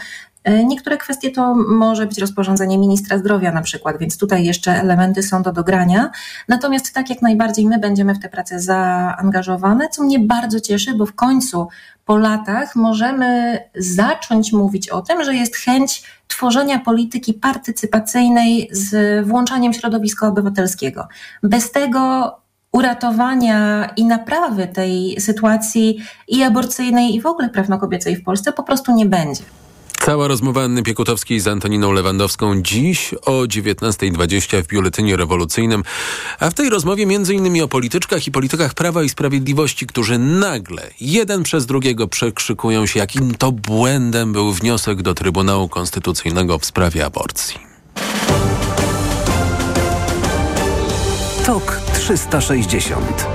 Y, 0.49 0.65
niektóre 0.65 0.97
kwestie 0.97 1.31
to 1.31 1.55
może 1.55 2.05
być 2.05 2.17
rozporządzenie 2.17 2.77
ministra 2.77 3.17
zdrowia 3.17 3.51
na 3.51 3.61
przykład, 3.61 3.97
więc 3.97 4.17
tutaj 4.17 4.45
jeszcze 4.45 4.71
elementy 4.71 5.23
są 5.23 5.41
do 5.41 5.51
dogrania. 5.51 6.11
Natomiast 6.47 6.93
tak 6.93 7.09
jak 7.09 7.21
najbardziej 7.21 7.65
my 7.65 7.79
będziemy 7.79 8.15
w 8.15 8.19
tę 8.19 8.29
pracę 8.29 8.59
zaangażowane, 8.59 9.89
co 9.89 10.03
mnie 10.03 10.19
bardzo 10.19 10.59
cieszy, 10.59 10.93
bo 10.93 11.05
w 11.05 11.15
końcu 11.15 11.67
po 12.05 12.17
latach 12.17 12.75
możemy 12.75 13.59
zacząć 13.75 14.53
mówić 14.53 14.89
o 14.89 15.01
tym, 15.01 15.23
że 15.23 15.35
jest 15.35 15.55
chęć 15.55 16.03
tworzenia 16.27 16.79
polityki 16.79 17.33
partycypacyjnej 17.33 18.69
z 18.71 19.25
włączaniem 19.27 19.73
środowiska 19.73 20.27
obywatelskiego. 20.27 21.07
Bez 21.43 21.71
tego 21.71 22.31
uratowania 22.75 23.89
i 23.97 24.05
naprawy 24.05 24.67
tej 24.67 25.21
sytuacji 25.21 25.97
i 26.27 26.43
aborcyjnej, 26.43 27.15
i 27.15 27.21
w 27.21 27.25
ogóle 27.25 27.49
prawno-kobiecej 27.49 28.15
w 28.15 28.23
Polsce 28.23 28.53
po 28.53 28.63
prostu 28.63 28.95
nie 28.95 29.05
będzie. 29.05 29.43
Cała 29.99 30.27
rozmowa 30.27 30.63
Anny 30.63 30.83
Piekutowskiej 30.83 31.39
z 31.39 31.47
Antoniną 31.47 31.91
Lewandowską 31.91 32.61
dziś 32.61 33.13
o 33.13 33.31
19.20 33.31 34.63
w 34.63 34.67
Biuletynie 34.67 35.17
Rewolucyjnym, 35.17 35.83
a 36.39 36.49
w 36.49 36.53
tej 36.53 36.69
rozmowie 36.69 37.05
między 37.05 37.33
innymi 37.33 37.61
o 37.61 37.67
polityczkach 37.67 38.27
i 38.27 38.31
politykach 38.31 38.73
Prawa 38.73 39.03
i 39.03 39.09
Sprawiedliwości, 39.09 39.87
którzy 39.87 40.19
nagle 40.19 40.89
jeden 41.01 41.43
przez 41.43 41.65
drugiego 41.65 42.07
przekrzykują 42.07 42.85
się, 42.85 42.99
jakim 42.99 43.35
to 43.35 43.51
błędem 43.51 44.33
był 44.33 44.51
wniosek 44.51 45.01
do 45.01 45.13
Trybunału 45.13 45.69
Konstytucyjnego 45.69 46.59
w 46.59 46.65
sprawie 46.65 47.05
aborcji. 47.05 47.59
TOK 51.45 51.94
360 52.05 53.25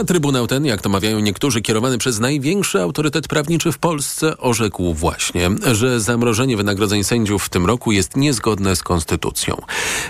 a 0.00 0.04
Trybunał 0.04 0.46
ten, 0.46 0.64
jak 0.64 0.80
to 0.80 0.88
mawiają 0.88 1.20
niektórzy, 1.20 1.62
kierowany 1.62 1.98
przez 1.98 2.20
największy 2.20 2.80
autorytet 2.80 3.28
prawniczy 3.28 3.72
w 3.72 3.78
Polsce, 3.78 4.38
orzekł 4.38 4.94
właśnie, 4.94 5.50
że 5.72 6.00
zamrożenie 6.00 6.56
wynagrodzeń 6.56 7.04
sędziów 7.04 7.44
w 7.44 7.48
tym 7.48 7.66
roku 7.66 7.92
jest 7.92 8.16
niezgodne 8.16 8.76
z 8.76 8.82
konstytucją. 8.82 9.56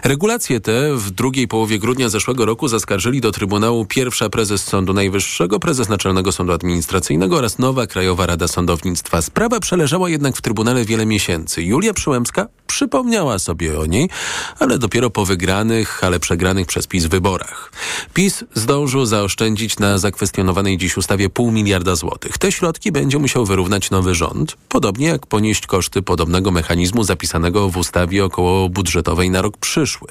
Regulacje 0.04 0.60
te 0.60 0.96
w 0.96 1.10
drugiej 1.10 1.48
połowie 1.48 1.78
grudnia 1.78 2.08
zeszłego 2.08 2.46
roku 2.46 2.68
zaskarżyli 2.68 3.20
do 3.20 3.32
Trybunału 3.32 3.86
pierwsza 3.86 4.28
prezes 4.28 4.64
Sądu 4.64 4.92
Najwyższego, 4.92 5.58
prezes 5.58 5.88
Naczelnego 5.88 6.32
Sądu 6.32 6.52
Administracyjnego 6.52 7.36
oraz 7.36 7.58
nowa 7.58 7.86
Krajowa 7.86 8.26
Rada 8.26 8.48
Sądownictwa. 8.48 9.22
Sprawa 9.22 9.60
przeleżała 9.60 10.10
jednak 10.10 10.36
w 10.36 10.42
Trybunale 10.42 10.84
wiele 10.84 11.06
miesięcy. 11.06 11.62
Julia 11.62 11.94
Przyłębska 11.94 12.46
przypomniała 12.66 13.38
sobie 13.38 13.80
o 13.80 13.86
niej, 13.86 14.10
ale 14.58 14.78
dopiero 14.78 15.10
po 15.10 15.24
wygranych, 15.24 16.04
ale 16.04 16.20
przegranych 16.20 16.66
przez 16.66 16.86
PiS 16.86 17.06
wyborach. 17.06 17.72
PiS 18.14 18.44
zdążył 18.54 19.06
zaoszczędzić 19.06 19.78
na 19.78 19.98
zakwestionowanej 19.98 20.78
dziś 20.78 20.96
ustawie 20.96 21.28
pół 21.28 21.50
miliarda 21.50 21.94
złotych. 21.94 22.38
Te 22.38 22.52
środki 22.52 22.92
będzie 22.92 23.18
musiał 23.18 23.46
wyrównać 23.46 23.90
nowy 23.90 24.14
rząd, 24.14 24.56
podobnie 24.68 25.06
jak 25.06 25.26
ponieść 25.26 25.66
koszty 25.66 26.02
podobnego 26.02 26.50
mechanizmu 26.50 27.04
zapisanego 27.04 27.68
w 27.68 27.76
ustawie 27.76 28.24
około 28.24 28.68
budżetowej 28.68 29.30
na 29.30 29.42
rok 29.42 29.56
przyszły. 29.56 30.08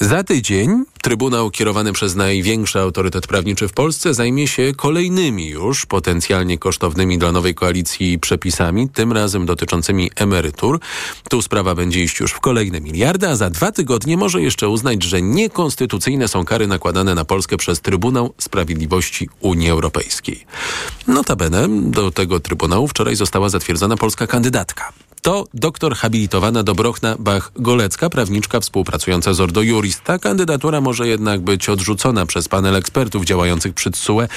Za 0.00 0.24
tydzień 0.24 0.84
Trybunał 1.04 1.50
kierowany 1.50 1.92
przez 1.92 2.14
największy 2.14 2.80
autorytet 2.80 3.26
prawniczy 3.26 3.68
w 3.68 3.72
Polsce 3.72 4.14
zajmie 4.14 4.48
się 4.48 4.72
kolejnymi 4.76 5.48
już 5.48 5.86
potencjalnie 5.86 6.58
kosztownymi 6.58 7.18
dla 7.18 7.32
nowej 7.32 7.54
koalicji 7.54 8.18
przepisami, 8.18 8.88
tym 8.88 9.12
razem 9.12 9.46
dotyczącymi 9.46 10.10
emerytur. 10.16 10.80
Tu 11.30 11.42
sprawa 11.42 11.74
będzie 11.74 12.02
iść 12.02 12.20
już 12.20 12.32
w 12.32 12.40
kolejne 12.40 12.80
miliardy, 12.80 13.28
a 13.28 13.36
za 13.36 13.50
dwa 13.50 13.72
tygodnie 13.72 14.16
może 14.16 14.42
jeszcze 14.42 14.68
uznać, 14.68 15.02
że 15.02 15.22
niekonstytucyjne 15.22 16.28
są 16.28 16.44
kary 16.44 16.66
nakładane 16.66 17.14
na 17.14 17.24
Polskę 17.24 17.56
przez 17.56 17.80
Trybunał 17.80 18.34
Sprawiedliwości 18.38 19.28
Unii 19.40 19.70
Europejskiej. 19.70 20.46
Notabene 21.06 21.68
do 21.90 22.10
tego 22.10 22.40
Trybunału 22.40 22.88
wczoraj 22.88 23.16
została 23.16 23.48
zatwierdzona 23.48 23.96
polska 23.96 24.26
kandydatka 24.26 24.92
to 25.24 25.46
doktor 25.54 25.94
habilitowana 25.94 26.62
Dobrochna 26.62 27.16
Bach-Golecka, 27.16 28.08
prawniczka 28.08 28.60
współpracująca 28.60 29.34
z 29.34 29.40
Ordo 29.40 29.62
Juris. 29.62 30.00
Ta 30.04 30.18
kandydatura 30.18 30.80
może 30.80 31.08
jednak 31.08 31.40
być 31.40 31.68
odrzucona 31.68 32.26
przez 32.26 32.48
panel 32.48 32.76
ekspertów 32.76 33.24
działających 33.24 33.74
przy 33.74 33.90
TSUE. 33.90 34.28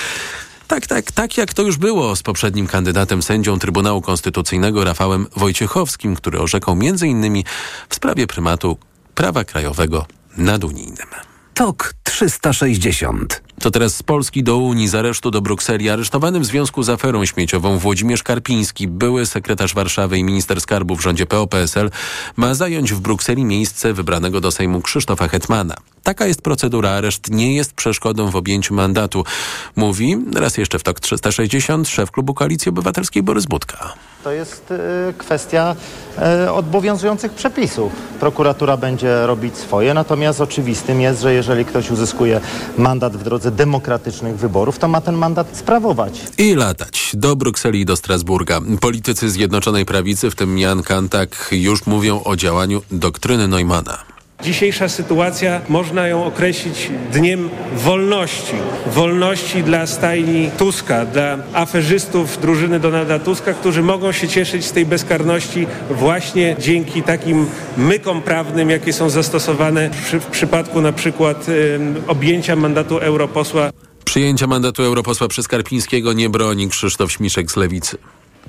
Tak, 0.67 0.88
tak, 0.88 1.12
tak 1.12 1.38
jak 1.38 1.53
to 1.53 1.62
już 1.62 1.77
było 1.77 2.15
z 2.15 2.24
poprzednim 2.24 2.67
kandydatem 2.67 3.22
sędzią 3.22 3.60
Trybunału 3.60 4.01
Konstytucyjnego 4.01 4.84
Rafałem 4.84 5.27
Wojciechowskim, 5.36 6.15
który 6.15 6.39
orzekał 6.39 6.74
m.in. 6.82 7.44
w 7.89 7.96
sprawie 7.96 8.27
prymatu 8.27 8.77
prawa 9.15 9.44
krajowego 9.44 10.06
nad 10.38 10.63
unijnym. 10.63 11.08
TOK 11.53 11.94
360 12.08 13.42
to 13.62 13.72
teraz 13.72 13.96
z 13.96 14.04
Polski 14.04 14.44
do 14.44 14.58
Unii, 14.58 14.88
z 14.88 14.96
aresztu 14.96 15.32
do 15.32 15.42
Brukseli. 15.42 15.90
Aresztowany 15.90 16.40
w 16.40 16.46
związku 16.46 16.84
z 16.84 16.90
aferą 16.90 17.26
śmieciową 17.26 17.78
Włodzimierz 17.78 18.24
Karpiński, 18.24 18.88
były 18.88 19.26
sekretarz 19.26 19.74
Warszawy 19.74 20.18
i 20.18 20.24
minister 20.24 20.62
skarbu 20.62 20.96
w 20.96 21.02
rządzie 21.02 21.26
PO-PSL, 21.26 21.90
ma 22.36 22.54
zająć 22.54 22.94
w 22.94 23.00
Brukseli 23.00 23.46
miejsce 23.46 23.94
wybranego 23.94 24.42
do 24.42 24.52
Sejmu 24.52 24.82
Krzysztofa 24.82 25.28
Hetmana. 25.28 25.76
Taka 26.04 26.28
jest 26.28 26.42
procedura. 26.42 26.90
Areszt 26.90 27.30
nie 27.30 27.56
jest 27.56 27.74
przeszkodą 27.74 28.32
w 28.32 28.36
objęciu 28.36 28.74
mandatu. 28.74 29.24
Mówi, 29.76 30.18
raz 30.36 30.58
jeszcze 30.58 30.80
w 30.80 30.84
TOK 30.84 31.00
360, 31.00 31.88
szef 31.88 32.12
klubu 32.12 32.34
Koalicji 32.34 32.70
Obywatelskiej 32.70 33.24
Borys 33.24 33.46
Budka. 33.46 33.94
To 34.24 34.32
jest 34.32 34.72
y, 34.72 35.14
kwestia 35.18 35.76
y, 36.46 36.52
obowiązujących 36.52 37.32
przepisów. 37.32 37.92
Prokuratura 38.20 38.78
będzie 38.78 39.28
robić 39.28 39.58
swoje, 39.58 39.94
natomiast 39.94 40.42
oczywistym 40.42 41.02
jest, 41.02 41.22
że 41.22 41.34
jeżeli 41.34 41.66
ktoś 41.66 41.92
uzyskuje 41.98 42.42
mandat 42.77 43.18
w 43.18 43.24
drodze 43.24 43.51
demokratycznych 43.51 44.38
wyborów, 44.38 44.80
to 44.80 44.88
ma 44.88 45.01
ten 45.01 45.16
mandat 45.16 45.48
sprawować. 45.58 46.22
I 46.38 46.56
latać 46.56 47.12
do 47.13 47.36
Brukseli 47.36 47.80
i 47.80 47.86
do 47.86 47.96
Strasburga. 47.96 48.62
Politycy 48.82 49.30
Zjednoczonej 49.30 49.86
Prawicy, 49.86 50.32
w 50.32 50.36
tym 50.36 50.58
Jan 50.58 50.84
Kantak, 50.84 51.50
już 51.51 51.86
mówią 51.86 52.22
o 52.24 52.36
działaniu 52.36 52.82
doktryny 52.92 53.48
Neumana. 53.48 54.17
Dzisiejsza 54.44 54.89
sytuacja 54.89 55.62
można 55.70 56.08
ją 56.08 56.25
określić 56.25 56.89
dniem 57.12 57.50
wolności. 57.75 58.53
Wolności 58.86 59.63
dla 59.63 59.88
stajni 59.88 60.50
Tuska, 60.58 61.06
dla 61.06 61.38
aferzystów 61.53 62.41
drużyny 62.41 62.79
Donalda 62.79 63.20
Tuska, 63.20 63.53
którzy 63.53 63.84
mogą 63.84 64.12
się 64.12 64.27
cieszyć 64.27 64.65
z 64.65 64.72
tej 64.72 64.86
bezkarności 64.86 65.67
właśnie 65.89 66.56
dzięki 66.60 67.03
takim 67.03 67.48
mykom 67.77 68.22
prawnym, 68.22 68.70
jakie 68.70 68.94
są 68.94 69.10
zastosowane 69.10 69.89
w 70.12 70.25
przypadku 70.25 70.82
na 70.82 70.91
przykład 70.91 71.46
objęcia 72.08 72.56
mandatu 72.56 72.98
europosła. 72.98 73.70
Przyjęcia 74.06 74.48
mandatu 74.48 74.84
europosła 74.84 75.27
przez 75.27 75.48
Karpińskiego 75.48 76.13
nie 76.13 76.29
broni 76.29 76.70
Krzysztof 76.70 77.12
Śmiszek 77.12 77.51
z 77.51 77.56
Lewicy. 77.56 77.98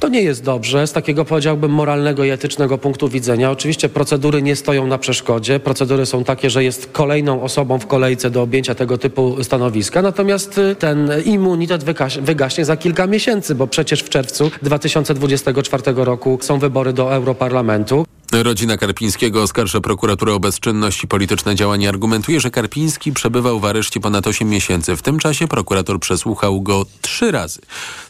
To 0.00 0.09
nie 0.09 0.23
jest 0.23 0.45
dobrze 0.45 0.87
z 0.87 0.93
takiego 0.93 1.25
powiedziałbym 1.25 1.71
moralnego 1.71 2.25
i 2.25 2.31
etycznego 2.31 2.78
punktu 2.78 3.09
widzenia. 3.09 3.50
Oczywiście 3.50 3.88
procedury 3.88 4.43
nie 4.43 4.57
stoją 4.57 4.87
na 4.87 4.99
przeszkodzie. 4.99 5.61
Procedury 5.61 6.07
są 6.07 6.25
takie, 6.25 6.50
że 6.50 6.64
jest 6.64 6.88
kolejną 6.93 7.43
osobą 7.43 7.78
w 7.78 7.87
kolejce 7.87 8.31
do 8.31 8.43
objęcia 8.43 8.75
tego 8.75 8.99
typu 8.99 9.45
stanowiska. 9.45 10.02
Natomiast 10.02 10.59
y, 10.59 10.75
ten 10.75 11.11
immunitet 11.25 11.85
wygaśnie, 12.21 12.64
za 12.64 12.76
kilka 12.76 13.07
miesięcy, 13.07 13.55
bo 13.55 13.67
przecież 13.67 14.02
w 14.02 14.09
czerwcu 14.09 14.50
2024 14.62 15.83
roku 15.97 16.38
są 16.43 16.59
wybory 16.59 16.93
do 16.93 17.14
Europarlamentu. 17.14 18.07
Rodzina 18.33 18.76
Karpińskiego 18.76 19.43
oskarża 19.43 19.81
prokuraturę 19.81 20.35
o 20.35 20.40
bezczynność 20.40 21.05
i 21.05 21.09
polityczne 21.09 21.55
działania. 21.55 21.88
Argumentuje, 21.88 22.40
że 22.40 22.50
Karpiński 22.50 23.12
przebywał 23.12 23.61
w 23.61 23.64
areszcie 23.64 24.00
ponad 24.00 24.26
8 24.26 24.49
miesięcy. 24.49 24.97
W 24.97 25.02
tym 25.02 25.19
czasie 25.19 25.49
prokurator 25.49 26.00
przesłuchał 26.00 26.61
go 26.61 26.87
trzy 27.00 27.31
razy, 27.31 27.61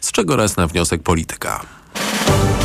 z 0.00 0.12
czego 0.12 0.36
raz 0.36 0.56
na 0.56 0.66
wniosek 0.66 1.02
polityka. 1.02 1.77
W 1.98 2.57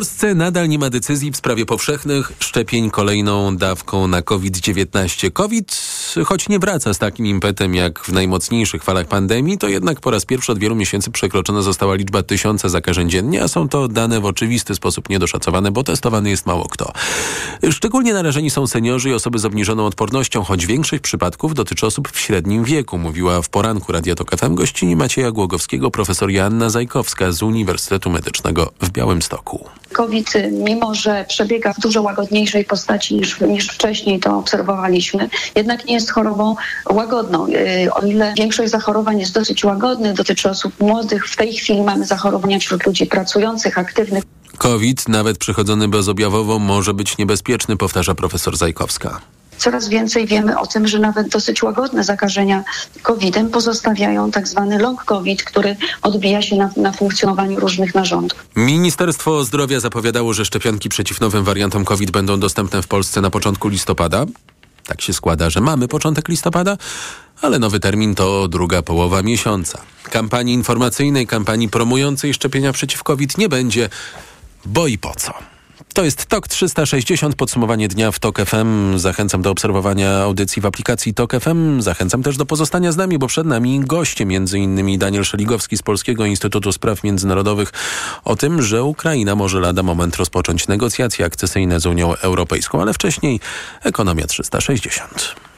Polsce 0.00 0.34
nadal 0.34 0.68
nie 0.68 0.78
ma 0.78 0.90
decyzji 0.90 1.30
w 1.30 1.36
sprawie 1.36 1.66
powszechnych 1.66 2.32
szczepień 2.38 2.90
kolejną 2.90 3.56
dawką 3.56 4.06
na 4.06 4.22
COVID-19. 4.22 5.32
COVID, 5.32 5.82
choć 6.24 6.48
nie 6.48 6.58
wraca 6.58 6.94
z 6.94 6.98
takim 6.98 7.26
impetem 7.26 7.74
jak 7.74 8.00
w 8.00 8.12
najmocniejszych 8.12 8.84
falach 8.84 9.06
pandemii, 9.06 9.58
to 9.58 9.68
jednak 9.68 10.00
po 10.00 10.10
raz 10.10 10.24
pierwszy 10.24 10.52
od 10.52 10.58
wielu 10.58 10.74
miesięcy 10.74 11.10
przekroczona 11.10 11.62
została 11.62 11.94
liczba 11.94 12.22
tysiąca 12.22 12.68
zakażeń 12.68 13.10
dziennie, 13.10 13.42
a 13.42 13.48
są 13.48 13.68
to 13.68 13.88
dane 13.88 14.20
w 14.20 14.24
oczywisty 14.24 14.74
sposób 14.74 15.08
niedoszacowane, 15.08 15.70
bo 15.70 15.82
testowany 15.82 16.30
jest 16.30 16.46
mało 16.46 16.68
kto. 16.68 16.92
Szczególnie 17.70 18.14
narażeni 18.14 18.50
są 18.50 18.66
seniorzy 18.66 19.10
i 19.10 19.14
osoby 19.14 19.38
z 19.38 19.44
obniżoną 19.44 19.86
odpornością, 19.86 20.42
choć 20.42 20.66
większość 20.66 21.02
przypadków 21.02 21.54
dotyczy 21.54 21.86
osób 21.86 22.08
w 22.08 22.20
średnim 22.20 22.64
wieku, 22.64 22.98
mówiła 22.98 23.42
w 23.42 23.48
poranku 23.48 23.92
Radia 23.92 24.14
Tok 24.14 24.36
FM 24.36 24.54
gościni 24.54 24.96
Macieja 24.96 25.30
Głogowskiego 25.30 25.90
profesor 25.90 26.30
Joanna 26.30 26.70
Zajkowska 26.70 27.32
z 27.32 27.42
Uniwersytetu 27.42 28.10
Medycznego 28.10 28.72
w 28.80 28.90
Białymstoku. 28.90 29.68
COVID, 29.92 30.32
mimo 30.52 30.94
że 30.94 31.24
przebiega 31.28 31.72
w 31.72 31.80
dużo 31.80 32.02
łagodniejszej 32.02 32.64
postaci 32.64 33.14
niż, 33.14 33.40
niż 33.40 33.68
wcześniej 33.68 34.20
to 34.20 34.38
obserwowaliśmy, 34.38 35.28
jednak 35.54 35.84
nie 35.84 35.94
jest 35.94 36.10
chorobą 36.10 36.56
łagodną. 36.90 37.46
Yy, 37.46 37.92
O 37.92 38.06
ile 38.06 38.34
większość 38.36 38.70
zachorowań 38.70 39.20
jest 39.20 39.34
dosyć 39.34 39.64
łagodnych, 39.64 40.12
dotyczy 40.12 40.50
osób 40.50 40.80
młodych, 40.80 41.28
w 41.28 41.36
tej 41.36 41.52
chwili 41.52 41.82
mamy 41.82 42.06
zachorowania 42.06 42.58
wśród 42.58 42.86
ludzi 42.86 43.06
pracujących, 43.06 43.78
aktywnych. 43.78 44.24
COVID, 44.58 45.08
nawet 45.08 45.38
przychodzony 45.38 45.88
bezobjawowo, 45.88 46.58
może 46.58 46.94
być 46.94 47.18
niebezpieczny, 47.18 47.76
powtarza 47.76 48.14
profesor 48.14 48.56
Zajkowska. 48.56 49.20
Coraz 49.60 49.88
więcej 49.88 50.26
wiemy 50.26 50.58
o 50.58 50.66
tym, 50.66 50.88
że 50.88 50.98
nawet 50.98 51.28
dosyć 51.28 51.62
łagodne 51.62 52.04
zakażenia 52.04 52.64
COVID-em 53.02 53.50
pozostawiają 53.50 54.30
tak 54.30 54.48
zwany 54.48 54.78
long 54.78 55.04
COVID, 55.04 55.44
który 55.44 55.76
odbija 56.02 56.42
się 56.42 56.56
na, 56.56 56.70
na 56.76 56.92
funkcjonowaniu 56.92 57.60
różnych 57.60 57.94
narządów. 57.94 58.46
Ministerstwo 58.56 59.44
Zdrowia 59.44 59.80
zapowiadało, 59.80 60.32
że 60.32 60.44
szczepionki 60.44 60.88
przeciw 60.88 61.20
nowym 61.20 61.44
wariantom 61.44 61.84
COVID 61.84 62.10
będą 62.10 62.40
dostępne 62.40 62.82
w 62.82 62.86
Polsce 62.86 63.20
na 63.20 63.30
początku 63.30 63.68
listopada. 63.68 64.24
Tak 64.86 65.00
się 65.00 65.12
składa, 65.12 65.50
że 65.50 65.60
mamy 65.60 65.88
początek 65.88 66.28
listopada, 66.28 66.76
ale 67.42 67.58
nowy 67.58 67.80
termin 67.80 68.14
to 68.14 68.48
druga 68.48 68.82
połowa 68.82 69.22
miesiąca. 69.22 69.80
Kampanii 70.02 70.54
informacyjnej, 70.54 71.26
kampanii 71.26 71.68
promującej 71.68 72.34
szczepienia 72.34 72.72
przeciw 72.72 73.02
COVID 73.02 73.38
nie 73.38 73.48
będzie, 73.48 73.88
bo 74.64 74.86
i 74.86 74.98
po 74.98 75.14
co? 75.14 75.49
To 75.94 76.04
jest 76.04 76.26
TOK 76.26 76.48
360, 76.48 77.34
podsumowanie 77.34 77.88
dnia 77.88 78.10
w 78.10 78.18
TOK 78.18 78.38
FM. 78.38 78.98
Zachęcam 78.98 79.42
do 79.42 79.50
obserwowania 79.50 80.18
audycji 80.18 80.62
w 80.62 80.66
aplikacji 80.66 81.14
TOK 81.14 81.32
FM. 81.40 81.80
Zachęcam 81.80 82.22
też 82.22 82.36
do 82.36 82.46
pozostania 82.46 82.92
z 82.92 82.96
nami, 82.96 83.18
bo 83.18 83.26
przed 83.26 83.46
nami 83.46 83.80
goście, 83.80 84.26
innymi 84.58 84.98
Daniel 84.98 85.24
Szeligowski 85.24 85.76
z 85.76 85.82
Polskiego 85.82 86.26
Instytutu 86.26 86.72
Spraw 86.72 87.04
Międzynarodowych 87.04 87.72
o 88.24 88.36
tym, 88.36 88.62
że 88.62 88.84
Ukraina 88.84 89.34
może 89.34 89.60
lada 89.60 89.82
moment 89.82 90.16
rozpocząć 90.16 90.68
negocjacje 90.68 91.24
akcesyjne 91.24 91.80
z 91.80 91.86
Unią 91.86 92.14
Europejską, 92.14 92.82
ale 92.82 92.94
wcześniej 92.94 93.40
Ekonomia 93.82 94.26
360. 94.26 95.49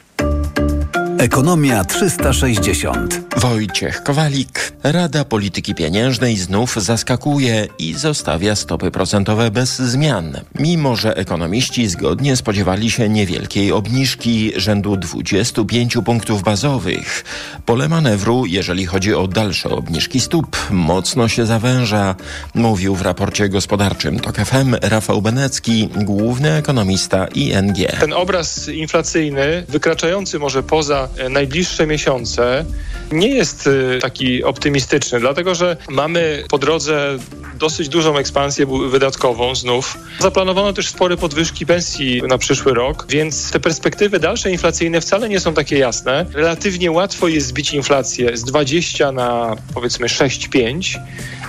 Ekonomia 1.23 1.83
360. 1.83 3.19
Wojciech 3.37 4.03
Kowalik. 4.03 4.73
Rada 4.83 5.25
Polityki 5.25 5.75
Pieniężnej 5.75 6.37
znów 6.37 6.75
zaskakuje 6.75 7.67
i 7.79 7.93
zostawia 7.93 8.55
stopy 8.55 8.91
procentowe 8.91 9.51
bez 9.51 9.79
zmian. 9.79 10.39
Mimo, 10.59 10.95
że 10.95 11.17
ekonomiści 11.17 11.87
zgodnie 11.87 12.35
spodziewali 12.35 12.91
się 12.91 13.09
niewielkiej 13.09 13.71
obniżki 13.71 14.51
rzędu 14.55 14.97
25 14.97 15.97
punktów 16.05 16.43
bazowych. 16.43 17.23
Pole 17.65 17.89
manewru, 17.89 18.45
jeżeli 18.45 18.85
chodzi 18.85 19.13
o 19.13 19.27
dalsze 19.27 19.69
obniżki 19.69 20.19
stóp, 20.19 20.57
mocno 20.71 21.27
się 21.27 21.45
zawęża, 21.45 22.15
mówił 22.55 22.95
w 22.95 23.01
raporcie 23.01 23.49
gospodarczym 23.49 24.19
TOK 24.19 24.35
FM 24.35 24.75
Rafał 24.81 25.21
Benecki, 25.21 25.89
główny 25.95 26.53
ekonomista 26.53 27.27
ING. 27.27 27.77
Ten 27.99 28.13
obraz 28.13 28.67
inflacyjny, 28.67 29.65
wykraczający 29.69 30.39
może 30.39 30.63
poza 30.63 31.12
najbliższe 31.29 31.87
miesiące, 31.87 32.65
nie 33.11 33.27
jest 33.27 33.67
e, 33.67 33.99
taki 33.99 34.43
optymistyczny, 34.43 35.19
dlatego 35.19 35.55
że 35.55 35.77
mamy 35.89 36.43
po 36.49 36.57
drodze 36.57 37.17
dosyć 37.59 37.89
dużą 37.89 38.17
ekspansję 38.17 38.65
wydatkową 38.89 39.55
znów. 39.55 39.97
Zaplanowano 40.19 40.73
też 40.73 40.87
spore 40.87 41.17
podwyżki 41.17 41.65
pensji 41.65 42.21
na 42.27 42.37
przyszły 42.37 42.73
rok, 42.73 43.05
więc 43.09 43.51
te 43.51 43.59
perspektywy 43.59 44.19
dalsze 44.19 44.51
inflacyjne 44.51 45.01
wcale 45.01 45.29
nie 45.29 45.39
są 45.39 45.53
takie 45.53 45.77
jasne. 45.77 46.25
Relatywnie 46.33 46.91
łatwo 46.91 47.27
jest 47.27 47.47
zbić 47.47 47.73
inflację 47.73 48.37
z 48.37 48.43
20 48.43 49.11
na 49.11 49.55
powiedzmy 49.73 50.07
6-5 50.07 50.99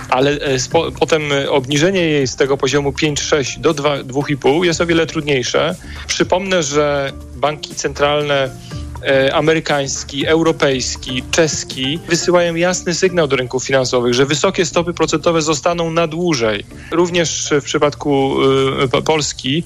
ale 0.09 0.31
e, 0.31 0.59
spo, 0.59 0.91
potem 0.91 1.31
e, 1.31 1.51
obniżenie 1.51 2.01
jej 2.01 2.27
z 2.27 2.35
tego 2.35 2.57
poziomu 2.57 2.91
5,6 2.91 3.59
do 3.59 3.73
2, 3.73 3.97
2,5 3.97 4.63
jest 4.63 4.81
o 4.81 4.85
wiele 4.85 5.05
trudniejsze. 5.05 5.75
Przypomnę, 6.07 6.63
że 6.63 7.11
banki 7.35 7.75
centralne 7.75 8.49
e, 9.05 9.33
amerykański, 9.35 10.27
europejski, 10.27 11.23
czeski 11.31 11.99
wysyłają 12.09 12.55
jasny 12.55 12.93
sygnał 12.93 13.27
do 13.27 13.35
rynków 13.35 13.63
finansowych, 13.65 14.13
że 14.13 14.25
wysokie 14.25 14.65
stopy 14.65 14.93
procentowe 14.93 15.41
zostaną 15.41 15.91
na 15.91 16.07
dłużej. 16.07 16.65
Również 16.91 17.53
w 17.61 17.63
przypadku 17.63 18.35
e, 18.83 18.87
Po- 18.87 19.01
Polski 19.01 19.63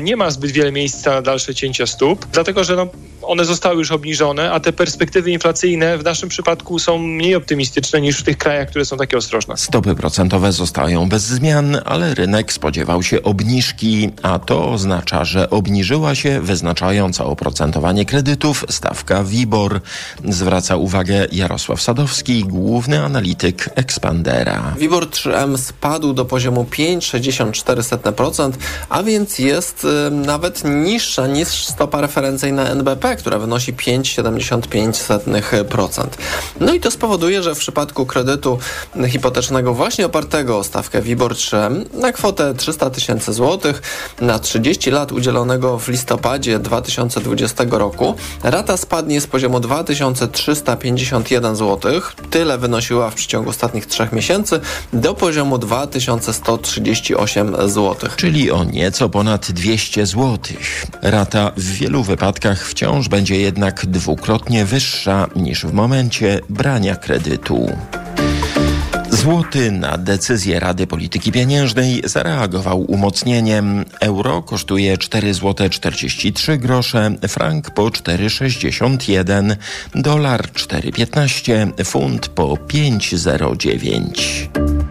nie 0.00 0.16
ma 0.16 0.30
zbyt 0.30 0.50
wiele 0.50 0.72
miejsca 0.72 1.10
na 1.10 1.22
dalsze 1.22 1.54
cięcia 1.54 1.86
stóp, 1.86 2.26
dlatego 2.32 2.64
że 2.64 2.76
no, 2.76 2.86
one 3.22 3.44
zostały 3.44 3.76
już 3.76 3.90
obniżone, 3.90 4.52
a 4.52 4.60
te 4.60 4.72
perspektywy 4.72 5.30
inflacyjne 5.30 5.98
w 5.98 6.04
naszym 6.04 6.28
przypadku 6.28 6.78
są 6.78 6.98
mniej 6.98 7.34
optymistyczne 7.34 8.00
niż 8.00 8.18
w 8.18 8.22
tych 8.22 8.38
krajach, 8.38 8.68
które 8.68 8.84
są 8.84 8.96
takie 8.96 9.16
ostrożne. 9.16 9.56
Stopy 9.56 9.94
procentowe 9.94 10.52
zostają 10.52 11.08
bez 11.08 11.22
zmian, 11.22 11.78
ale 11.84 12.14
rynek 12.14 12.52
spodziewał 12.52 13.02
się 13.02 13.22
obniżki, 13.22 14.10
a 14.22 14.38
to 14.38 14.70
oznacza, 14.70 15.24
że 15.24 15.50
obniżyła 15.50 16.14
się 16.14 16.40
wyznaczająca 16.40 17.24
oprocentowanie 17.24 18.04
kredytów 18.04 18.64
stawka 18.70 19.24
WIBOR. 19.24 19.80
Zwraca 20.24 20.76
uwagę 20.76 21.26
Jarosław 21.32 21.82
Sadowski, 21.82 22.44
główny 22.44 23.04
analityk 23.04 23.70
Expandera. 23.74 24.74
WIBOR 24.78 25.06
3M 25.06 25.58
spadł 25.58 26.12
do 26.12 26.24
poziomu 26.24 26.66
5,64%, 26.70 28.52
a 28.88 29.02
więc 29.02 29.38
jest 29.38 29.51
y, 29.60 30.10
nawet 30.10 30.62
niższa 30.64 31.26
niż 31.26 31.48
stopa 31.48 32.00
referencyjna 32.00 32.68
NBP, 32.68 33.16
która 33.16 33.38
wynosi 33.38 33.74
5,75%. 33.74 36.06
No 36.60 36.74
i 36.74 36.80
to 36.80 36.90
spowoduje, 36.90 37.42
że 37.42 37.54
w 37.54 37.58
przypadku 37.58 38.06
kredytu 38.06 38.58
hipotecznego 39.08 39.74
właśnie 39.74 40.06
opartego 40.06 40.58
o 40.58 40.64
stawkę 40.64 41.02
WIBOR 41.02 41.32
3M 41.32 41.84
na 41.94 42.12
kwotę 42.12 42.54
300 42.54 42.90
tysięcy 42.90 43.32
złotych 43.32 43.82
na 44.20 44.38
30 44.38 44.90
lat 44.90 45.12
udzielonego 45.12 45.78
w 45.78 45.88
listopadzie 45.88 46.58
2020 46.58 47.64
roku 47.70 48.14
rata 48.42 48.76
spadnie 48.76 49.20
z 49.20 49.26
poziomu 49.26 49.60
2351 49.60 51.56
zł, 51.56 52.00
tyle 52.30 52.58
wynosiła 52.58 53.10
w 53.10 53.14
przeciągu 53.14 53.50
ostatnich 53.50 53.86
trzech 53.86 54.12
miesięcy, 54.12 54.60
do 54.92 55.14
poziomu 55.14 55.58
2138 55.58 57.68
zł. 57.68 58.10
Czyli 58.16 58.50
o 58.50 58.64
nieco 58.64 59.08
ponad 59.08 59.41
200 59.50 60.06
zł. 60.06 60.38
Rata 61.02 61.52
w 61.56 61.72
wielu 61.72 62.02
wypadkach 62.02 62.68
wciąż 62.68 63.08
będzie 63.08 63.40
jednak 63.40 63.86
dwukrotnie 63.86 64.64
wyższa 64.64 65.28
niż 65.36 65.66
w 65.66 65.72
momencie 65.72 66.40
brania 66.48 66.96
kredytu. 66.96 67.76
Złoty 69.10 69.70
na 69.70 69.98
decyzję 69.98 70.60
Rady 70.60 70.86
Polityki 70.86 71.32
Pieniężnej 71.32 72.02
zareagował 72.04 72.80
umocnieniem. 72.80 73.84
Euro 74.00 74.42
kosztuje 74.42 74.98
4 74.98 75.34
zł 75.34 75.68
43 75.68 76.58
grosze, 76.58 77.10
frank 77.28 77.70
po 77.70 77.82
4,61, 77.82 79.56
dolar 79.94 80.52
4,15, 80.52 81.84
funt 81.84 82.28
po 82.28 82.54
5,09. 82.54 84.81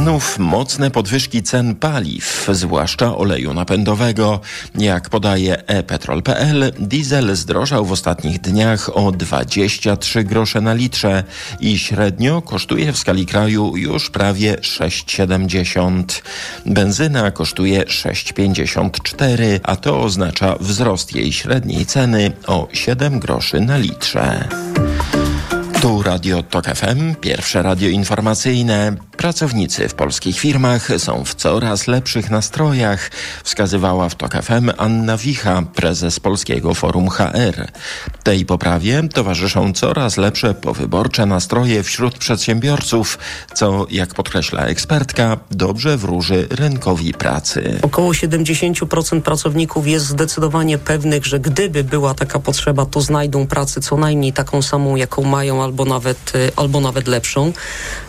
Znów 0.00 0.38
mocne 0.38 0.90
podwyżki 0.90 1.42
cen 1.42 1.74
paliw, 1.74 2.48
zwłaszcza 2.52 3.16
oleju 3.16 3.54
napędowego. 3.54 4.40
Jak 4.74 5.08
podaje 5.08 5.66
e-petrol.pl, 5.66 6.72
diesel 6.78 7.36
zdrożał 7.36 7.86
w 7.86 7.92
ostatnich 7.92 8.40
dniach 8.40 8.96
o 8.96 9.12
23 9.12 10.24
grosze 10.24 10.60
na 10.60 10.74
litrze 10.74 11.24
i 11.60 11.78
średnio 11.78 12.42
kosztuje 12.42 12.92
w 12.92 12.98
skali 12.98 13.26
kraju 13.26 13.76
już 13.76 14.10
prawie 14.10 14.54
6,70. 14.54 16.22
Benzyna 16.66 17.30
kosztuje 17.30 17.84
6,54, 17.84 19.60
a 19.62 19.76
to 19.76 20.00
oznacza 20.00 20.56
wzrost 20.60 21.14
jej 21.14 21.32
średniej 21.32 21.86
ceny 21.86 22.32
o 22.46 22.68
7 22.72 23.18
groszy 23.18 23.60
na 23.60 23.76
litrze. 23.76 24.48
Tu 25.80 26.02
Radio 26.02 26.42
TOK 26.42 26.66
FM, 26.66 27.14
pierwsze 27.20 27.62
radio 27.62 27.88
informacyjne. 27.88 28.96
Pracownicy 29.16 29.88
w 29.88 29.94
polskich 29.94 30.38
firmach 30.38 30.88
są 30.98 31.24
w 31.24 31.34
coraz 31.34 31.86
lepszych 31.86 32.30
nastrojach, 32.30 33.10
wskazywała 33.44 34.08
w 34.08 34.14
TOK 34.14 34.32
FM 34.42 34.70
Anna 34.78 35.16
Wicha, 35.16 35.62
prezes 35.74 36.20
Polskiego 36.20 36.74
Forum 36.74 37.08
HR. 37.08 37.68
Tej 38.22 38.46
poprawie 38.46 39.08
towarzyszą 39.14 39.72
coraz 39.72 40.16
lepsze 40.16 40.54
powyborcze 40.54 41.26
nastroje 41.26 41.82
wśród 41.82 42.18
przedsiębiorców, 42.18 43.18
co, 43.54 43.86
jak 43.90 44.14
podkreśla 44.14 44.66
ekspertka, 44.66 45.36
dobrze 45.50 45.96
wróży 45.96 46.46
rynkowi 46.50 47.12
pracy. 47.12 47.78
Około 47.82 48.12
70% 48.12 49.20
pracowników 49.20 49.86
jest 49.86 50.06
zdecydowanie 50.06 50.78
pewnych, 50.78 51.26
że 51.26 51.40
gdyby 51.40 51.84
była 51.84 52.14
taka 52.14 52.38
potrzeba, 52.38 52.86
to 52.86 53.00
znajdą 53.00 53.46
pracę 53.46 53.80
co 53.80 53.96
najmniej 53.96 54.32
taką 54.32 54.62
samą, 54.62 54.96
jaką 54.96 55.22
mają, 55.22 55.69
albo 55.70 55.84
nawet, 55.84 56.32
y, 56.34 56.50
albo 56.56 56.80
nawet 56.80 57.08
lepszą. 57.08 57.52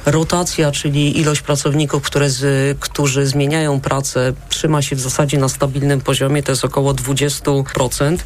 Rotacja, 0.05 0.71
czyli 0.71 1.19
ilość 1.19 1.41
pracowników, 1.41 2.03
które 2.03 2.29
z, 2.29 2.77
którzy 2.79 3.27
zmieniają 3.27 3.81
pracę, 3.81 4.33
trzyma 4.49 4.81
się 4.81 4.95
w 4.95 4.99
zasadzie 4.99 5.37
na 5.37 5.49
stabilnym 5.49 6.01
poziomie, 6.01 6.43
to 6.43 6.51
jest 6.51 6.65
około 6.65 6.93
20%. 6.93 8.17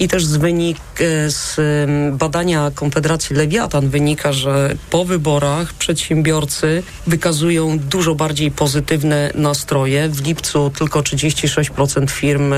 I 0.00 0.08
też 0.08 0.24
z 0.24 0.36
wynik 0.36 0.78
y, 1.00 1.30
z 1.30 1.60
badania 2.18 2.70
Konfederacji 2.74 3.36
Lewiatan 3.36 3.88
wynika, 3.88 4.32
że 4.32 4.74
po 4.90 5.04
wyborach 5.04 5.72
przedsiębiorcy 5.72 6.82
wykazują 7.06 7.78
dużo 7.78 8.14
bardziej 8.14 8.50
pozytywne 8.50 9.30
nastroje. 9.34 10.08
W 10.08 10.26
lipcu 10.26 10.70
tylko 10.78 11.00
36% 11.00 12.10
firm 12.10 12.54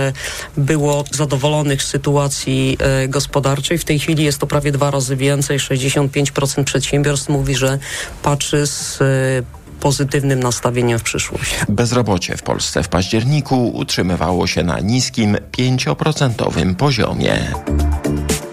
było 0.57 1.05
zadowolonych 1.11 1.83
z 1.83 1.87
sytuacji 1.87 2.79
y, 3.05 3.09
gospodarczej. 3.09 3.79
W 3.79 3.85
tej 3.85 3.99
chwili 3.99 4.25
jest 4.25 4.39
to 4.39 4.47
prawie 4.47 4.73
dwa 4.73 4.91
razy 4.91 5.17
więcej, 5.17 5.59
65% 6.15 6.65
przedsiębiorstw 6.65 7.29
mówi, 7.29 7.55
że 7.55 7.79
patrzy 8.23 8.67
z 8.67 9.01
y, 9.01 9.65
pozytywnym 9.81 10.41
nastawieniem 10.41 10.99
w 10.99 11.03
przyszłość. 11.03 11.55
Bezrobocie 11.69 12.37
w 12.37 12.43
Polsce 12.43 12.83
w 12.83 12.89
październiku 12.89 13.69
utrzymywało 13.69 14.47
się 14.47 14.63
na 14.63 14.81
niskim 14.81 15.37
5% 15.59 16.75
poziomie. 16.75 17.39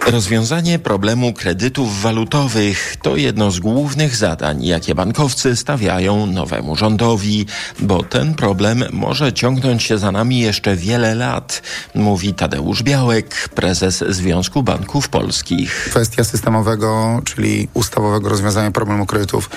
Rozwiązanie 0.08 0.80
problemu 0.80 1.34
kredytów 1.34 2.02
walutowych 2.02 2.96
to 3.02 3.16
jedno 3.16 3.52
z 3.52 3.60
głównych 3.60 4.16
zadań, 4.16 4.64
jakie 4.64 4.96
bankowcy 4.96 5.56
stawiają 5.56 6.26
nowemu 6.26 6.76
rządowi, 6.76 7.46
bo 7.80 8.04
ten 8.04 8.34
problem 8.34 8.84
może 8.92 9.34
ciągnąć 9.34 9.84
się 9.84 9.98
za 9.98 10.12
nami 10.12 10.40
jeszcze 10.40 10.76
wiele 10.76 11.16
lat, 11.16 11.62
mówi 11.96 12.34
Tadeusz 12.34 12.84
Białek, 12.84 13.50
prezes 13.56 14.04
Związku 14.10 14.64
Banków 14.64 15.10
Polskich. 15.10 15.88
Kwestia 15.90 16.24
systemowego, 16.24 17.22
czyli 17.26 17.68
ustawowego 17.74 18.30
rozwiązania 18.30 18.72
problemu 18.72 19.06
kredytów 19.06 19.50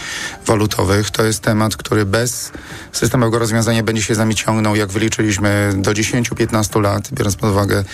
walutowych, 0.46 1.10
to 1.10 1.24
jest 1.24 1.40
temat, 1.40 1.76
który 1.76 2.04
bez 2.04 2.52
systemowego 2.92 3.38
rozwiązania 3.38 3.82
będzie 3.82 4.02
się 4.02 4.14
z 4.14 4.18
nami 4.18 4.34
ciągnął, 4.34 4.76
jak 4.76 4.88
wyliczyliśmy, 4.88 5.72
do 5.76 5.90
10-15 5.90 6.82
lat, 6.82 7.08
biorąc 7.12 7.36
pod 7.36 7.50
uwagę 7.50 7.84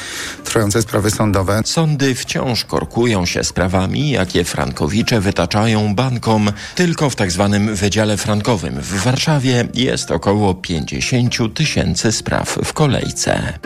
trwające 0.45 0.83
sprawy 0.83 1.11
sądowe. 1.11 1.63
Sądy 1.65 2.15
wciąż 2.15 2.40
wciąż 2.41 2.65
korkują 2.65 3.27
się 3.27 3.45
sprawami, 3.45 4.11
jakie 4.11 4.45
frankowicze 4.45 5.21
wytaczają 5.21 5.95
bankom. 5.95 6.53
Tylko 6.75 7.11
w 7.11 7.15
tzw. 7.15 7.49
Tak 7.53 7.75
Wydziale 7.75 8.17
Frankowym 8.17 8.75
w 8.75 9.03
Warszawie 9.05 9.69
jest 9.75 10.11
około 10.11 10.55
50 10.55 11.55
tysięcy 11.55 12.13
spraw 12.13 12.59
w 12.65 12.73
kolejce. 12.73 13.59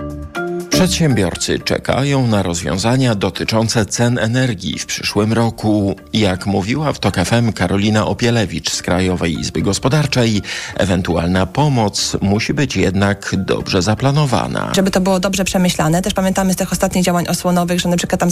Przedsiębiorcy 0.75 1.59
czekają 1.59 2.27
na 2.27 2.43
rozwiązania 2.43 3.15
dotyczące 3.15 3.87
cen 3.87 4.19
energii 4.19 4.79
w 4.79 4.87
przyszłym 4.87 5.33
roku. 5.33 5.97
Jak 6.13 6.47
mówiła 6.47 6.93
w 6.93 6.99
TOK 6.99 7.17
FM 7.17 7.53
Karolina 7.53 8.07
Opielewicz 8.07 8.71
z 8.71 8.83
Krajowej 8.83 9.41
Izby 9.41 9.63
Gospodarczej, 9.63 10.43
ewentualna 10.77 11.47
pomoc 11.47 12.17
musi 12.21 12.55
być 12.55 12.77
jednak 12.77 13.31
dobrze 13.39 13.83
zaplanowana. 13.83 14.73
Żeby 14.77 14.91
to 14.91 15.01
było 15.01 15.21
dobrze 15.21 15.45
przemyślane. 15.45 16.03
Też 16.03 16.15
pamiętamy 16.15 16.53
z 16.53 16.57
tych 16.57 16.73
ostatnich 16.73 17.05
działań 17.05 17.27
osłonowych, 17.29 17.81
że 17.81 17.89
na 17.89 17.97
przykład 17.97 18.21
tam 18.21 18.31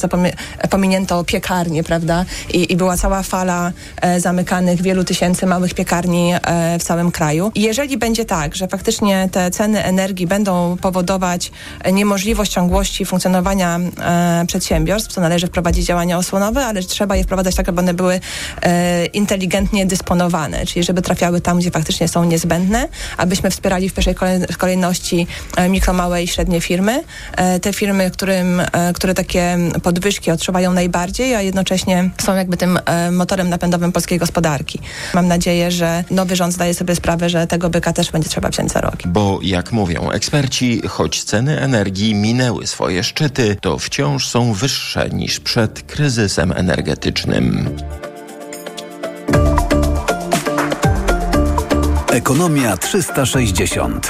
pominięto 0.71 1.25
piekarnie, 1.25 1.85
prawda? 1.85 2.25
I, 2.53 2.73
I, 2.73 2.77
była 2.77 2.97
cała 2.97 3.23
fala 3.23 3.73
e, 4.01 4.21
zamykanych 4.21 4.83
wielu 4.83 5.05
tysięcy 5.05 5.47
małych 5.47 5.75
piekarni 5.75 6.33
e, 6.35 6.79
w 6.79 6.83
całym 6.83 7.11
kraju. 7.11 7.53
I 7.55 7.63
jeżeli 7.63 7.99
będzie 7.99 8.25
tak, 8.25 8.57
że 8.57 8.69
faktycznie 8.69 9.29
te 9.33 9.51
ceny 9.51 9.85
energii 9.85 10.27
będą 10.27 10.77
powodować 10.77 11.53
niemożliwość 11.93 12.32
możliwość 12.33 12.53
ciągłości 12.53 13.05
funkcjonowania 13.05 13.81
e, 14.01 14.45
przedsiębiorstw, 14.47 15.15
to 15.15 15.21
należy 15.21 15.47
wprowadzić 15.47 15.87
działania 15.87 16.19
osłonowe, 16.19 16.67
ale 16.67 16.83
trzeba 16.83 17.17
je 17.17 17.25
wprowadzać 17.25 17.55
tak, 17.55 17.69
aby 17.69 17.81
one 17.81 17.95
były 17.95 18.21
e, 18.63 19.07
inteligentnie 19.07 19.87
dysponowane, 19.87 20.67
czyli 20.67 20.83
żeby 20.83 21.03
trafiały 21.03 21.41
tam, 21.41 21.59
gdzie 21.59 21.71
faktycznie 21.71 22.09
są 22.09 22.25
niezbędne, 22.25 22.89
abyśmy 23.17 23.51
wspierali 23.51 23.89
w 23.89 23.95
pierwszej 23.95 24.15
kolejności 24.59 25.27
e, 25.57 25.69
mikro, 25.69 25.93
małe 25.93 26.23
i 26.23 26.29
średnie 26.29 26.61
firmy. 26.61 27.05
E, 27.37 27.61
te 27.61 27.73
firmy, 27.73 28.11
którym, 28.11 28.61
e, 28.61 28.93
które 28.93 29.15
takie 29.15 29.59
podwyżki 29.83 30.31
odczuwają 30.31 30.73
najbardziej, 30.73 31.35
a 31.35 31.43
jednocześnie 31.43 32.11
są 32.23 32.35
jakby 32.35 32.57
tym 32.57 32.79
e, 32.85 33.11
motorem 33.11 33.49
napędowym 33.49 33.93
polskiej 33.93 34.19
gospodarki. 34.19 34.79
Mam 35.15 35.29
nadzieję, 35.29 35.71
że 35.71 36.05
nowy 36.11 36.37
rząd 36.37 36.55
zdaje 36.55 36.75
sobie 36.75 36.97
sprawę, 36.97 37.31
że 37.31 37.47
tego 37.47 37.71
byka 37.71 37.93
też 37.93 38.11
będzie 38.11 38.29
trzeba 38.29 38.49
wziąć 38.49 38.73
za 38.73 38.81
rogi. 38.81 39.05
Bo 39.07 39.39
jak 39.43 39.73
mówią 39.73 40.11
eksperci, 40.11 40.83
choć 40.89 41.25
ceny 41.25 41.61
energii 41.61 42.15
minęły 42.23 42.67
swoje 42.67 43.05
szczyty, 43.05 43.57
to 43.61 43.79
wciąż 43.79 44.29
są 44.29 44.53
wyższe 44.53 45.09
niż 45.11 45.41
przed 45.41 45.83
kryzysem 45.83 46.53
energetycznym. 46.53 47.77
Ekonomia 52.13 52.77
360. 52.77 54.09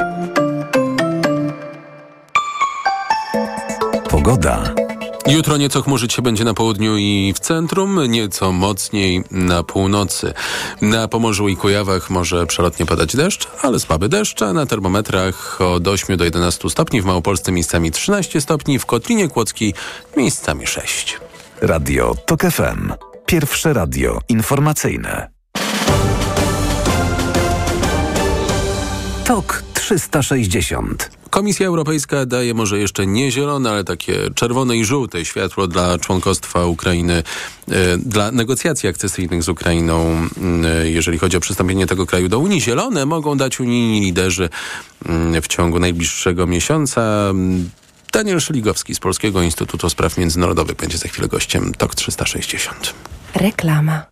Pogoda. 4.11 4.82
Jutro 5.27 5.57
nieco 5.57 5.83
chmurzyć 5.83 6.13
się 6.13 6.23
będzie 6.23 6.45
na 6.45 6.55
południu 6.55 6.97
i 6.97 7.33
w 7.37 7.41
centrum, 7.41 8.11
nieco 8.11 8.53
mocniej 8.53 9.25
na 9.31 9.63
północy. 9.63 10.35
Na 10.81 11.09
Pomorzu 11.09 11.49
i 11.49 11.57
Kujawach 11.57 12.11
może 12.11 12.47
przelotnie 12.47 12.87
padać 12.87 13.17
deszcz, 13.17 13.49
ale 13.63 13.81
słaby 13.81 14.09
deszcz, 14.09 14.41
na 14.41 14.67
termometrach 14.67 15.61
od 15.61 15.89
8 15.89 16.17
do 16.17 16.25
11 16.25 16.71
stopni, 16.71 17.03
w 17.03 17.05
Małopolsce 17.05 17.53
miejscami 17.53 17.91
13 17.91 18.41
stopni, 18.41 18.79
w 18.79 18.87
Kotlinie 18.87 19.29
Kłodzkiej 19.29 19.75
miejscami 20.17 20.67
6. 20.67 21.21
Radio 21.61 22.17
TOK 22.27 22.43
FM. 22.43 22.93
Pierwsze 23.27 23.73
radio 23.73 24.19
informacyjne. 24.29 25.31
TOK 29.25 29.63
360. 29.75 31.22
Komisja 31.33 31.67
Europejska 31.67 32.27
daje 32.27 32.55
może 32.55 32.79
jeszcze 32.79 33.07
nie 33.07 33.31
zielone, 33.31 33.71
ale 33.71 33.85
takie 33.85 34.31
czerwone 34.35 34.77
i 34.77 34.85
żółte 34.85 35.25
światło 35.25 35.67
dla 35.67 35.99
członkostwa 35.99 36.67
Ukrainy, 36.67 37.23
e, 37.69 37.99
dla 37.99 38.33
negocjacji 38.33 38.89
akcesyjnych 38.89 39.43
z 39.43 39.49
Ukrainą, 39.49 40.29
e, 40.65 40.91
jeżeli 40.91 41.19
chodzi 41.19 41.37
o 41.37 41.41
przystąpienie 41.41 41.87
tego 41.87 42.07
kraju 42.07 42.29
do 42.29 42.39
Unii. 42.39 42.61
Zielone 42.61 43.07
mogą 43.07 43.37
dać 43.37 43.61
unijni 43.61 44.01
liderzy 44.01 44.49
w 45.43 45.49
ciągu 45.49 45.79
najbliższego 45.79 46.47
miesiąca. 46.47 47.33
Daniel 48.13 48.41
Szeligowski 48.41 48.95
z 48.95 49.01
Polskiego 49.01 49.43
Instytutu 49.43 49.91
Spraw 49.91 50.19
Międzynarodowych 50.19 50.77
będzie 50.77 50.99
za 50.99 51.09
chwilę 51.09 51.29
gościem 51.29 51.75
TOK 51.75 51.95
360. 51.95 52.95
Reklama. 53.35 54.12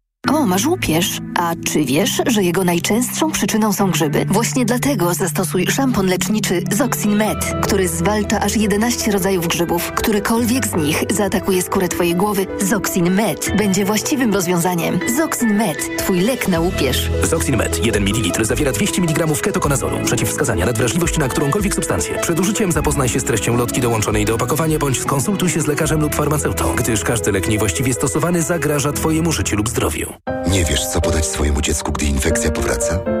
O, 0.29 0.45
masz 0.45 0.65
łupież. 0.65 1.19
A 1.39 1.55
czy 1.65 1.85
wiesz, 1.85 2.21
że 2.27 2.43
jego 2.43 2.63
najczęstszą 2.63 3.31
przyczyną 3.31 3.73
są 3.73 3.91
grzyby? 3.91 4.25
Właśnie 4.25 4.65
dlatego 4.65 5.13
zastosuj 5.13 5.67
szampon 5.67 6.07
leczniczy 6.07 6.63
Zoxin 6.71 7.15
Med, 7.15 7.37
który 7.63 7.87
zwalcza 7.87 8.39
aż 8.39 8.55
11 8.55 9.11
rodzajów 9.11 9.47
grzybów. 9.47 9.91
Którykolwiek 9.91 10.67
z 10.67 10.75
nich 10.75 11.03
zaatakuje 11.09 11.61
skórę 11.61 11.87
twojej 11.87 12.15
głowy, 12.15 12.47
Zoxin 12.61 13.13
Med 13.13 13.57
będzie 13.57 13.85
właściwym 13.85 14.33
rozwiązaniem. 14.33 14.99
Zoxin 15.17 15.53
Med, 15.57 15.97
twój 15.97 16.19
lek 16.19 16.47
na 16.47 16.59
łupież. 16.59 17.09
Zoxin 17.23 17.57
Med 17.57 17.85
1 17.85 18.03
ml 18.03 18.45
zawiera 18.45 18.71
200 18.71 19.01
mg 19.01 19.27
ketokonazolu. 19.41 20.05
Przeciwwskazania 20.05 20.65
nadwrażliwości 20.65 21.19
na 21.19 21.27
którąkolwiek 21.27 21.75
substancję. 21.75 22.19
Przed 22.21 22.39
użyciem 22.39 22.71
zapoznaj 22.71 23.09
się 23.09 23.19
z 23.19 23.23
treścią 23.23 23.57
lotki 23.57 23.81
dołączonej 23.81 24.25
do 24.25 24.35
opakowania 24.35 24.79
bądź 24.79 24.99
skonsultuj 24.99 25.49
się 25.49 25.61
z 25.61 25.67
lekarzem 25.67 26.01
lub 26.01 26.15
farmaceutą, 26.15 26.75
gdyż 26.75 27.03
każdy 27.03 27.31
lek 27.31 27.49
niewłaściwie 27.49 27.93
stosowany 27.93 28.41
zagraża 28.41 28.91
twojemu 28.91 29.31
życiu 29.31 29.55
lub 29.55 29.69
zdrowiu. 29.69 30.10
Nie 30.51 30.65
wiesz, 30.65 30.85
co 30.85 31.01
podać 31.01 31.25
swojemu 31.25 31.61
dziecku, 31.61 31.91
gdy 31.91 32.05
infekcja 32.05 32.51
powraca? 32.51 33.20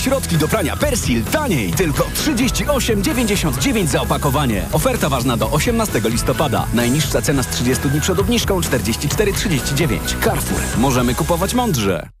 środki 0.01 0.37
do 0.37 0.47
prania 0.47 0.77
Persil 0.77 1.23
taniej. 1.23 1.73
Tylko 1.73 2.03
38,99 2.03 3.87
za 3.87 4.01
opakowanie. 4.01 4.65
Oferta 4.71 5.09
ważna 5.09 5.37
do 5.37 5.51
18 5.51 6.01
listopada. 6.05 6.65
Najniższa 6.73 7.21
cena 7.21 7.43
z 7.43 7.47
30 7.47 7.89
dni 7.89 8.01
przed 8.01 8.19
obniżką 8.19 8.59
44,39. 8.59 9.97
Carrefour. 10.23 10.61
Możemy 10.77 11.15
kupować 11.15 11.53
mądrze. 11.53 12.20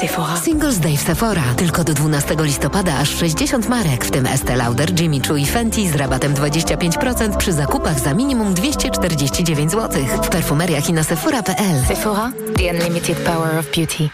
Sephora. 0.00 0.36
Singles 0.36 0.78
Day 0.78 0.96
w 0.96 1.00
Sephora. 1.00 1.42
Tylko 1.56 1.84
do 1.84 1.94
12 1.94 2.36
listopada 2.40 2.98
aż 2.98 3.10
60 3.10 3.68
marek, 3.68 4.04
w 4.04 4.10
tym 4.10 4.24
Estée 4.24 4.56
Lauder, 4.56 5.00
Jimmy 5.00 5.20
Choo 5.28 5.36
i 5.36 5.46
Fenty 5.46 5.88
z 5.88 5.94
rabatem 5.94 6.34
25% 6.34 7.36
przy 7.36 7.52
zakupach 7.52 8.00
za 8.00 8.14
minimum 8.14 8.54
249 8.54 9.72
zł. 9.72 10.02
W 10.22 10.28
perfumeriach 10.28 10.88
i 10.88 10.92
na 10.92 11.04
sephora.pl. 11.04 11.86
Sephora. 11.88 12.32
The 12.56 12.70
Unlimited 12.70 13.18
Power 13.18 13.58
of 13.58 13.66
Beauty. 13.76 14.08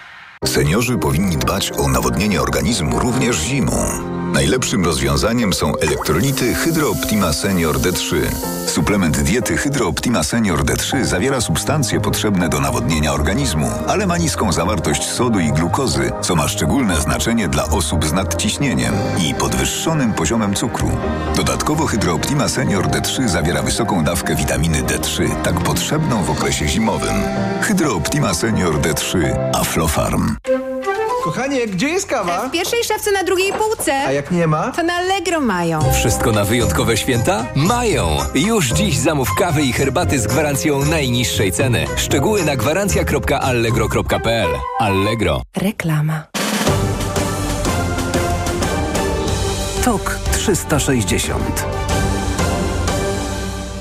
Seniorzy 0.45 0.99
powinni 0.99 1.37
dbać 1.37 1.73
o 1.73 1.89
nawodnienie 1.89 2.43
organizmu 2.43 2.99
również 2.99 3.37
zimą. 3.37 4.14
Najlepszym 4.35 4.85
rozwiązaniem 4.85 5.53
są 5.53 5.77
elektrolity 5.77 6.55
Hydro 6.55 6.91
Optima 6.91 7.33
Senior 7.33 7.79
D3. 7.79 8.17
Suplement 8.67 9.21
diety 9.21 9.57
Hydro 9.57 9.89
Optima 9.89 10.23
Senior 10.23 10.65
D3 10.65 11.05
zawiera 11.05 11.41
substancje 11.41 12.01
potrzebne 12.01 12.49
do 12.49 12.61
nawodnienia 12.61 13.13
organizmu, 13.13 13.71
ale 13.89 14.07
ma 14.07 14.19
niską 14.19 14.53
zawartość 14.53 15.11
sodu 15.11 15.39
i 15.39 15.53
glukozy, 15.53 16.11
co 16.23 16.37
ma 16.37 16.49
szczególne 16.49 17.01
znaczenie 17.01 17.49
dla 17.49 17.65
osób 17.65 18.05
z 18.05 18.13
nadciśnieniem 18.13 18.95
i 19.29 19.35
podwyższonym 19.35 20.13
poziomem 20.13 20.55
cukru. 20.55 20.91
Dodatkowo 21.37 21.87
Hydro 21.87 22.15
Optima 22.15 22.49
Senior 22.49 22.87
D3 22.87 23.29
zawiera 23.29 23.63
wysoką 23.63 24.05
dawkę 24.05 24.37
witaminy 24.37 24.83
D3, 24.83 25.43
tak 25.43 25.61
potrzebną 25.61 26.25
w 26.25 26.31
okresie 26.31 26.69
zimowym. 26.69 27.17
Hydro 27.61 27.95
Optima 27.95 28.35
Senior 28.35 28.81
D3 28.81 29.19
Aflofarm. 29.55 30.37
Kochanie, 31.25 31.67
gdzie 31.67 31.89
jest 31.89 32.07
kawa? 32.07 32.49
W 32.49 32.51
pierwszej 32.51 32.85
szafce 32.85 33.13
na 33.13 33.23
drugiej 33.23 33.53
półce. 33.53 33.93
A 34.07 34.13
jak 34.13 34.24
nie 34.31 34.47
ma? 34.47 34.71
To 34.73 34.83
na 34.83 34.93
Allegro 34.93 35.41
mają. 35.41 35.93
Wszystko 35.93 36.33
na 36.33 36.45
wyjątkowe 36.45 36.97
święta? 36.97 37.47
Mają! 37.55 38.17
Już 38.35 38.69
dziś 38.69 38.99
zamów 38.99 39.29
kawy 39.39 39.63
i 39.63 39.73
herbaty 39.73 40.19
z 40.19 40.27
gwarancją 40.27 40.85
najniższej 40.85 41.53
ceny. 41.53 41.87
Szczegóły 41.97 42.45
na 42.45 42.57
gwarancja.allegro.pl 42.57 44.49
Allegro. 44.79 45.43
Reklama. 45.57 46.23
TOK 49.85 50.19
360 50.33 51.65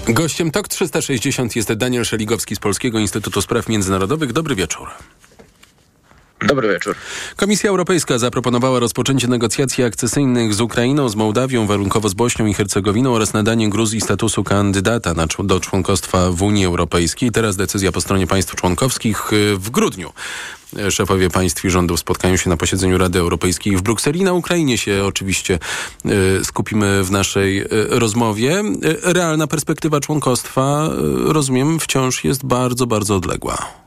Gościem 0.09 0.51
TOK 0.51 0.67
360 0.67 1.55
jest 1.55 1.73
Daniel 1.73 2.05
Szeligowski 2.05 2.55
z 2.55 2.59
Polskiego 2.59 2.99
Instytutu 2.99 3.41
Spraw 3.41 3.69
Międzynarodowych. 3.69 4.33
Dobry 4.33 4.55
wieczór. 4.55 4.89
Dobry 6.47 6.73
wieczór. 6.73 6.95
Komisja 7.35 7.69
Europejska 7.69 8.17
zaproponowała 8.17 8.79
rozpoczęcie 8.79 9.27
negocjacji 9.27 9.83
akcesyjnych 9.83 10.53
z 10.53 10.61
Ukrainą, 10.61 11.09
z 11.09 11.15
Mołdawią, 11.15 11.67
warunkowo 11.67 12.09
z 12.09 12.13
Bośnią 12.13 12.45
i 12.45 12.53
Hercegowiną 12.53 13.13
oraz 13.13 13.33
nadanie 13.33 13.69
Gruzji 13.69 14.01
statusu 14.01 14.43
kandydata 14.43 15.13
na, 15.13 15.27
do 15.43 15.59
członkostwa 15.59 16.31
w 16.31 16.41
Unii 16.41 16.65
Europejskiej. 16.65 17.31
Teraz 17.31 17.55
decyzja 17.55 17.91
po 17.91 18.01
stronie 18.01 18.27
państw 18.27 18.55
członkowskich 18.55 19.33
y, 19.33 19.57
w 19.57 19.69
grudniu. 19.69 20.13
Szefowie 20.89 21.29
państw 21.29 21.65
i 21.65 21.69
rządów 21.69 21.99
spotkają 21.99 22.37
się 22.37 22.49
na 22.49 22.57
posiedzeniu 22.57 22.97
Rady 22.97 23.19
Europejskiej 23.19 23.77
w 23.77 23.81
Brukseli. 23.81 24.23
Na 24.23 24.33
Ukrainie 24.33 24.77
się 24.77 25.03
oczywiście 25.05 25.59
y, 26.05 26.45
skupimy 26.45 27.03
w 27.03 27.11
naszej 27.11 27.61
y, 27.61 27.67
rozmowie. 27.89 28.63
Realna 29.03 29.47
perspektywa 29.47 29.99
członkostwa, 29.99 30.89
rozumiem, 31.25 31.79
wciąż 31.79 32.23
jest 32.23 32.45
bardzo, 32.45 32.87
bardzo 32.87 33.15
odległa. 33.15 33.82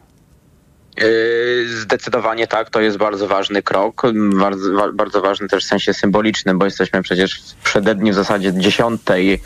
Zdecydowanie 1.67 2.47
tak, 2.47 2.71
to 2.71 2.81
jest 2.81 2.97
bardzo 2.97 3.29
ważny 3.29 3.63
krok, 3.63 4.03
bardzo, 4.15 4.93
bardzo 4.93 5.21
ważny 5.21 5.49
też 5.49 5.65
w 5.65 5.69
sensie 5.69 5.95
symbolicznym, 5.95 6.59
bo 6.59 6.65
jesteśmy 6.65 7.03
przecież 7.03 7.41
w 7.41 7.65
przededniu 7.65 8.13
w 8.13 8.17
zasadzie 8.17 8.53
dziesiątej 8.53 9.43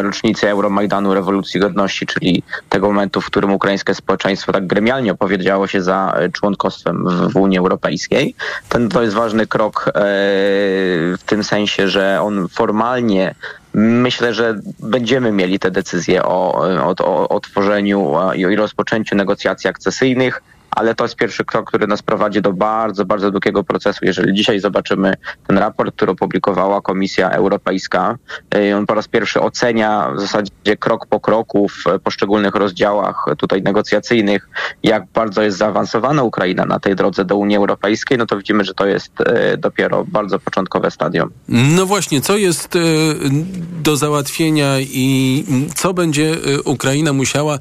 rocznicy 0.00 0.50
Euromajdanu 0.50 1.14
Rewolucji 1.14 1.60
Godności, 1.60 2.06
czyli 2.06 2.42
tego 2.68 2.86
momentu, 2.86 3.20
w 3.20 3.26
którym 3.26 3.52
ukraińskie 3.52 3.94
społeczeństwo 3.94 4.52
tak 4.52 4.66
gremialnie 4.66 5.12
opowiedziało 5.12 5.66
się 5.66 5.82
za 5.82 6.18
członkostwem 6.32 7.04
w, 7.28 7.36
Unii 7.36 7.58
Europejskiej. 7.58 8.34
Ten, 8.68 8.88
to 8.88 9.02
jest 9.02 9.14
ważny 9.14 9.46
krok 9.46 9.92
w 9.94 11.22
tym 11.26 11.44
sensie, 11.44 11.88
że 11.88 12.20
on 12.22 12.48
formalnie 12.48 13.34
Myślę, 13.76 14.34
że 14.34 14.60
będziemy 14.80 15.32
mieli 15.32 15.58
te 15.58 15.70
decyzje 15.70 16.22
o, 16.24 16.54
o, 16.84 16.94
o, 16.98 17.28
o 17.28 17.40
tworzeniu 17.40 18.14
i 18.34 18.56
rozpoczęciu 18.56 19.16
negocjacji 19.16 19.70
akcesyjnych 19.70 20.42
ale 20.74 20.94
to 20.94 21.04
jest 21.04 21.16
pierwszy 21.16 21.44
krok, 21.44 21.68
który 21.68 21.86
nas 21.86 22.02
prowadzi 22.02 22.42
do 22.42 22.52
bardzo, 22.52 23.04
bardzo 23.04 23.30
długiego 23.30 23.64
procesu. 23.64 24.04
Jeżeli 24.04 24.34
dzisiaj 24.34 24.60
zobaczymy 24.60 25.14
ten 25.46 25.58
raport, 25.58 25.96
który 25.96 26.12
opublikowała 26.12 26.80
Komisja 26.80 27.30
Europejska, 27.30 28.18
y, 28.56 28.76
on 28.76 28.86
po 28.86 28.94
raz 28.94 29.08
pierwszy 29.08 29.40
ocenia 29.40 30.10
w 30.16 30.20
zasadzie 30.20 30.76
krok 30.78 31.06
po 31.06 31.20
kroku 31.20 31.68
w 31.68 31.84
poszczególnych 32.04 32.54
rozdziałach 32.54 33.24
tutaj 33.38 33.62
negocjacyjnych, 33.62 34.48
jak 34.82 35.06
bardzo 35.14 35.42
jest 35.42 35.58
zaawansowana 35.58 36.22
Ukraina 36.22 36.64
na 36.64 36.80
tej 36.80 36.96
drodze 36.96 37.24
do 37.24 37.36
Unii 37.36 37.56
Europejskiej, 37.56 38.18
no 38.18 38.26
to 38.26 38.36
widzimy, 38.36 38.64
że 38.64 38.74
to 38.74 38.86
jest 38.86 39.20
y, 39.20 39.56
dopiero 39.58 40.04
bardzo 40.08 40.38
początkowe 40.38 40.90
stadium. 40.90 41.30
No 41.48 41.86
właśnie, 41.86 42.20
co 42.20 42.36
jest 42.36 42.76
y, 42.76 42.80
do 43.82 43.96
załatwienia 43.96 44.80
i 44.80 45.44
co 45.74 45.94
będzie 45.94 46.36
Ukraina 46.64 47.12
musiała 47.12 47.58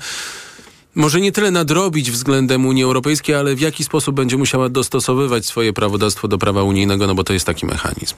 może 0.95 1.21
nie 1.21 1.31
tyle 1.31 1.51
nadrobić 1.51 2.11
względem 2.11 2.65
Unii 2.65 2.83
Europejskiej, 2.83 3.35
ale 3.35 3.55
w 3.55 3.59
jaki 3.59 3.83
sposób 3.83 4.15
będzie 4.15 4.37
musiała 4.37 4.69
dostosowywać 4.69 5.45
swoje 5.45 5.73
prawodawstwo 5.73 6.27
do 6.27 6.37
prawa 6.37 6.63
unijnego, 6.63 7.07
no 7.07 7.15
bo 7.15 7.23
to 7.23 7.33
jest 7.33 7.45
taki 7.45 7.65
mechanizm. 7.65 8.15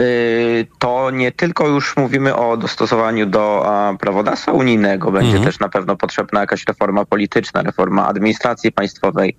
Y, 0.00 0.66
to 0.78 1.10
nie 1.10 1.32
tylko 1.32 1.68
już 1.68 1.96
mówimy 1.96 2.36
o 2.36 2.56
dostosowaniu 2.56 3.26
do 3.26 3.66
prawodawstwa 4.00 4.52
unijnego, 4.52 5.12
będzie 5.12 5.36
mhm. 5.36 5.44
też 5.44 5.60
na 5.60 5.68
pewno 5.68 5.96
potrzebna 5.96 6.40
jakaś 6.40 6.66
reforma 6.66 7.04
polityczna, 7.04 7.62
reforma 7.62 8.06
administracji 8.06 8.72
państwowej, 8.72 9.36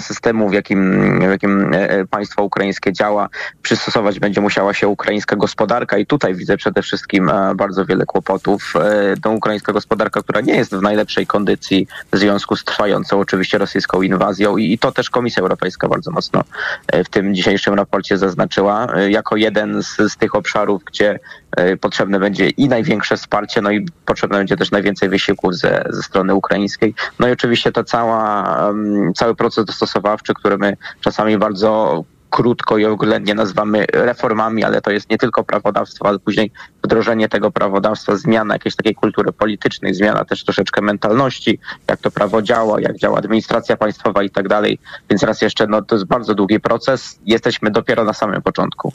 systemu, 0.00 0.48
w 0.48 0.52
jakim, 0.52 1.18
w 1.20 1.30
jakim 1.30 1.74
e, 1.74 1.90
e, 1.90 2.06
państwo 2.06 2.42
ukraińskie 2.42 2.92
działa. 2.92 3.28
Przystosować 3.62 4.20
będzie 4.20 4.40
musiała 4.40 4.74
się 4.74 4.88
ukraińska 4.88 5.36
gospodarka 5.36 5.98
i 5.98 6.06
tutaj 6.06 6.34
widzę 6.34 6.56
przede 6.56 6.82
wszystkim 6.82 7.28
e, 7.28 7.54
bardzo 7.54 7.84
wiele 7.84 8.06
kłopotów. 8.06 8.74
To 9.22 9.30
ukraińska 9.30 9.72
gospodarka, 9.72 10.22
która 10.22 10.40
nie 10.40 10.56
jest 10.56 10.74
w 10.74 10.82
najlepszej 10.82 11.26
kondycji 11.26 11.86
w 12.12 12.16
związku 12.16 12.56
z 12.56 12.64
trwającą 12.64 13.20
oczywiście 13.20 13.58
rosyjską 13.58 14.02
inwazją 14.02 14.56
i 14.56 14.78
to 14.78 14.92
też 14.92 15.10
Komisja 15.10 15.42
Europejska 15.42 15.88
bardzo 15.88 16.10
mocno 16.10 16.44
w 16.92 17.08
tym 17.08 17.34
dzisiejszym 17.34 17.74
raporcie 17.74 18.18
zaznaczyła 18.18 18.86
jako 19.08 19.36
jeden 19.36 19.63
jeden 19.66 19.82
z, 19.82 19.96
z 20.12 20.16
tych 20.16 20.34
obszarów, 20.34 20.84
gdzie 20.84 21.18
e, 21.56 21.76
potrzebne 21.76 22.20
będzie 22.20 22.48
i 22.48 22.68
największe 22.68 23.16
wsparcie, 23.16 23.60
no 23.60 23.70
i 23.70 23.86
potrzebne 24.04 24.38
będzie 24.38 24.56
też 24.56 24.70
najwięcej 24.70 25.08
wysiłków 25.08 25.56
ze, 25.56 25.84
ze 25.90 26.02
strony 26.02 26.34
ukraińskiej. 26.34 26.94
No 27.18 27.28
i 27.28 27.32
oczywiście 27.32 27.72
to 27.72 27.84
cała, 27.84 28.72
cały 29.14 29.34
proces 29.34 29.64
dostosowawczy, 29.64 30.34
który 30.34 30.58
my 30.58 30.76
czasami 31.00 31.38
bardzo 31.38 32.04
krótko 32.34 32.78
i 32.78 32.84
oględnie 32.84 33.34
nazywamy 33.34 33.84
reformami, 33.92 34.64
ale 34.64 34.80
to 34.80 34.90
jest 34.90 35.10
nie 35.10 35.18
tylko 35.18 35.44
prawodawstwo, 35.44 36.08
ale 36.08 36.18
później 36.18 36.50
wdrożenie 36.84 37.28
tego 37.28 37.50
prawodawstwa, 37.50 38.16
zmiana 38.16 38.54
jakiejś 38.54 38.76
takiej 38.76 38.94
kultury 38.94 39.32
politycznej, 39.32 39.94
zmiana 39.94 40.24
też 40.24 40.44
troszeczkę 40.44 40.82
mentalności, 40.82 41.58
jak 41.88 42.00
to 42.00 42.10
prawo 42.10 42.42
działa, 42.42 42.80
jak 42.80 42.98
działa 42.98 43.18
administracja 43.18 43.76
państwowa 43.76 44.22
i 44.22 44.30
tak 44.30 44.48
dalej. 44.48 44.78
Więc 45.10 45.22
raz 45.22 45.42
jeszcze, 45.42 45.66
no 45.66 45.82
to 45.82 45.94
jest 45.94 46.06
bardzo 46.06 46.34
długi 46.34 46.60
proces. 46.60 47.18
Jesteśmy 47.26 47.70
dopiero 47.70 48.04
na 48.04 48.12
samym 48.12 48.42
początku. 48.42 48.92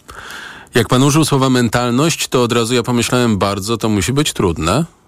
Jak 0.76 0.88
pan 0.88 1.04
użył 1.04 1.26
słowa 1.26 1.50
mentalność, 1.50 2.28
to 2.28 2.44
od 2.44 2.52
razu 2.52 2.76
ja 2.76 2.84
pomyślałem 2.84 3.38
bardzo, 3.38 3.78
to 3.78 3.90
musi 3.90 4.14
być 4.14 4.34
trudne. 4.34 4.99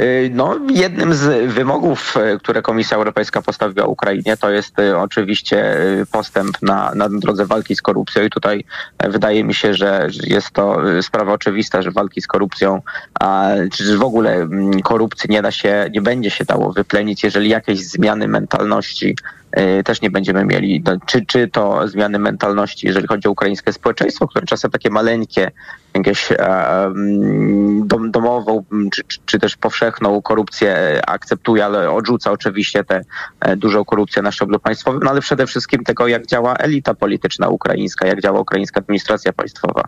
Y, 0.00 0.30
no, 0.34 0.58
jednym 0.70 1.14
z 1.14 1.52
wymogów, 1.52 2.16
y, 2.16 2.38
które 2.38 2.62
Komisja 2.62 2.96
Europejska 2.96 3.42
postawiła 3.42 3.86
Ukrainie, 3.86 4.36
to 4.36 4.50
jest 4.50 4.78
y, 4.78 4.98
oczywiście 4.98 5.76
postęp 6.12 6.62
na, 6.62 6.94
na 6.94 7.08
drodze 7.08 7.46
walki 7.46 7.76
z 7.76 7.82
korupcją 7.82 8.22
i 8.22 8.30
tutaj 8.30 8.64
wydaje 9.04 9.44
mi 9.44 9.54
się, 9.54 9.74
że 9.74 10.08
jest 10.24 10.50
to 10.50 10.76
sprawa 11.02 11.32
oczywista, 11.32 11.82
że 11.82 11.90
walki 11.90 12.22
z 12.22 12.26
korupcją, 12.26 12.82
a, 13.20 13.48
czy 13.72 13.98
w 13.98 14.02
ogóle 14.02 14.34
mm, 14.34 14.80
korupcji 14.80 15.30
nie 15.30 15.42
da 15.42 15.50
się, 15.50 15.90
nie 15.94 16.02
będzie 16.02 16.30
się 16.30 16.44
dało 16.44 16.72
wyplenić, 16.72 17.22
jeżeli 17.22 17.48
jakieś 17.48 17.84
zmiany 17.84 18.28
mentalności 18.28 19.16
też 19.84 20.00
nie 20.00 20.10
będziemy 20.10 20.44
mieli. 20.44 20.82
No, 20.86 20.92
czy, 21.06 21.26
czy 21.26 21.48
to 21.48 21.88
zmiany 21.88 22.18
mentalności, 22.18 22.86
jeżeli 22.86 23.06
chodzi 23.06 23.28
o 23.28 23.30
ukraińskie 23.30 23.72
społeczeństwo, 23.72 24.28
które 24.28 24.46
czasem 24.46 24.70
takie 24.70 24.90
maleńkie, 24.90 25.50
jakieś 25.94 26.28
dom, 27.84 28.10
domową, 28.10 28.64
czy, 28.92 29.02
czy, 29.26 29.38
też 29.38 29.56
powszechną 29.56 30.22
korupcję 30.22 31.00
akceptuje, 31.06 31.64
ale 31.64 31.90
odrzuca 31.90 32.30
oczywiście 32.30 32.84
tę 32.84 33.00
e, 33.40 33.56
dużą 33.56 33.84
korupcję 33.84 34.22
na 34.22 34.32
szczeblu 34.32 34.58
państwowym, 34.58 35.00
no 35.04 35.10
ale 35.10 35.20
przede 35.20 35.46
wszystkim 35.46 35.84
tego, 35.84 36.08
jak 36.08 36.26
działa 36.26 36.54
elita 36.54 36.94
polityczna 36.94 37.48
ukraińska, 37.48 38.06
jak 38.06 38.22
działa 38.22 38.40
ukraińska 38.40 38.80
administracja 38.80 39.32
państwowa. 39.32 39.82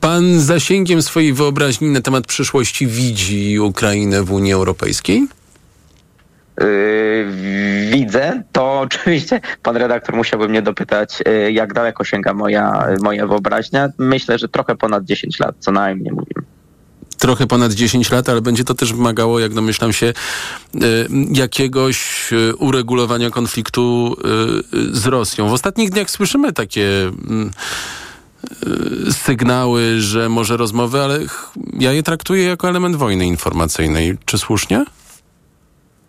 Pan 0.00 0.40
zasięgiem 0.40 1.02
swojej 1.02 1.32
wyobraźni 1.32 1.88
na 1.90 2.00
temat 2.00 2.26
przyszłości 2.26 2.86
widzi 2.86 3.60
Ukrainę 3.60 4.22
w 4.22 4.32
Unii 4.32 4.52
Europejskiej? 4.52 5.28
Yy, 6.60 7.26
widzę, 7.92 8.42
to 8.52 8.80
oczywiście 8.80 9.40
pan 9.62 9.76
redaktor 9.76 10.16
musiałby 10.16 10.48
mnie 10.48 10.62
dopytać, 10.62 11.22
yy, 11.26 11.52
jak 11.52 11.74
daleko 11.74 12.04
sięga 12.04 12.34
moja, 12.34 12.86
moja 13.02 13.26
wyobraźnia. 13.26 13.88
Myślę, 13.98 14.38
że 14.38 14.48
trochę 14.48 14.76
ponad 14.76 15.04
10 15.04 15.40
lat, 15.40 15.54
co 15.58 15.72
najmniej 15.72 16.12
mówimy 16.12 16.48
trochę 17.18 17.46
ponad 17.46 17.72
10 17.72 18.10
lat, 18.10 18.28
ale 18.28 18.40
będzie 18.40 18.64
to 18.64 18.74
też 18.74 18.92
wymagało, 18.92 19.40
jak 19.40 19.54
domyślam 19.54 19.92
się, 19.92 20.12
yy, 20.74 20.82
jakiegoś 21.32 22.30
uregulowania 22.58 23.30
konfliktu 23.30 24.16
z 24.92 25.06
Rosją. 25.06 25.48
W 25.48 25.52
ostatnich 25.52 25.90
dniach 25.90 26.10
słyszymy 26.10 26.52
takie 26.52 27.02
mm, 27.02 27.50
sygnały, 29.10 30.00
że 30.00 30.28
może 30.28 30.56
rozmowy, 30.56 31.00
ale 31.00 31.18
ja 31.78 31.92
je 31.92 32.02
traktuję 32.02 32.44
jako 32.44 32.68
element 32.68 32.96
wojny 32.96 33.26
informacyjnej. 33.26 34.18
Czy 34.24 34.38
słusznie? 34.38 34.84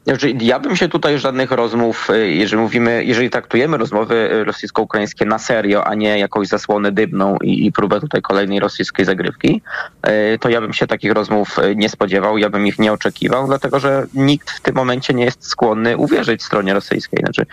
Znaczy, 0.03 0.33
ja 0.41 0.59
bym 0.59 0.75
się 0.75 0.89
tutaj 0.89 1.19
żadnych 1.19 1.51
rozmów, 1.51 2.09
y, 2.09 2.31
jeżeli 2.31 2.61
mówimy, 2.61 3.03
jeżeli 3.05 3.29
traktujemy 3.29 3.77
rozmowy 3.77 4.15
y, 4.15 4.43
rosyjsko-ukraińskie 4.43 5.25
na 5.25 5.39
serio, 5.39 5.87
a 5.87 5.95
nie 5.95 6.19
jakąś 6.19 6.47
zasłonę 6.47 6.91
dybną 6.91 7.37
i, 7.43 7.65
i 7.65 7.71
próbę 7.71 7.99
tutaj 7.99 8.21
kolejnej 8.21 8.59
rosyjskiej 8.59 9.05
zagrywki, 9.05 9.61
y, 10.07 10.39
to 10.39 10.49
ja 10.49 10.61
bym 10.61 10.73
się 10.73 10.87
takich 10.87 11.11
rozmów 11.11 11.57
nie 11.75 11.89
spodziewał, 11.89 12.37
ja 12.37 12.49
bym 12.49 12.67
ich 12.67 12.79
nie 12.79 12.93
oczekiwał, 12.93 13.47
dlatego 13.47 13.79
że 13.79 14.07
nikt 14.13 14.51
w 14.51 14.61
tym 14.61 14.75
momencie 14.75 15.13
nie 15.13 15.25
jest 15.25 15.47
skłonny 15.47 15.97
uwierzyć 15.97 16.43
stronie 16.43 16.73
rosyjskiej. 16.73 17.19
Znaczy, 17.19 17.45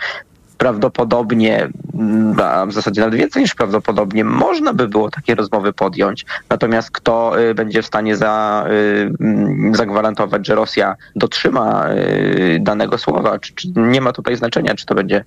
prawdopodobnie, 0.57 1.69
mm, 1.93 2.35
w 2.67 2.73
zasadzie 2.73 3.01
nawet 3.01 3.15
więcej 3.15 3.41
niż 3.41 3.55
prawdopodobnie, 3.55 4.23
można 4.23 4.73
by 4.73 4.87
było 4.87 5.11
takie 5.11 5.35
rozmowy 5.35 5.73
podjąć. 5.73 6.25
Natomiast 6.49 6.91
kto 6.91 7.41
y, 7.41 7.55
będzie 7.55 7.81
w 7.81 7.85
stanie 7.85 8.15
za, 8.15 8.65
y, 8.69 9.11
mm, 9.19 9.75
zagwarantować, 9.75 10.47
że 10.47 10.55
Rosja 10.55 10.95
dotrzyma 11.15 11.89
y, 11.89 12.57
danego 12.61 12.97
słowa? 12.97 13.39
Czy, 13.39 13.53
czy 13.53 13.67
nie 13.75 14.01
ma 14.01 14.13
tutaj 14.13 14.35
znaczenia, 14.35 14.75
czy 14.75 14.85
to 14.85 14.95
będzie 14.95 15.23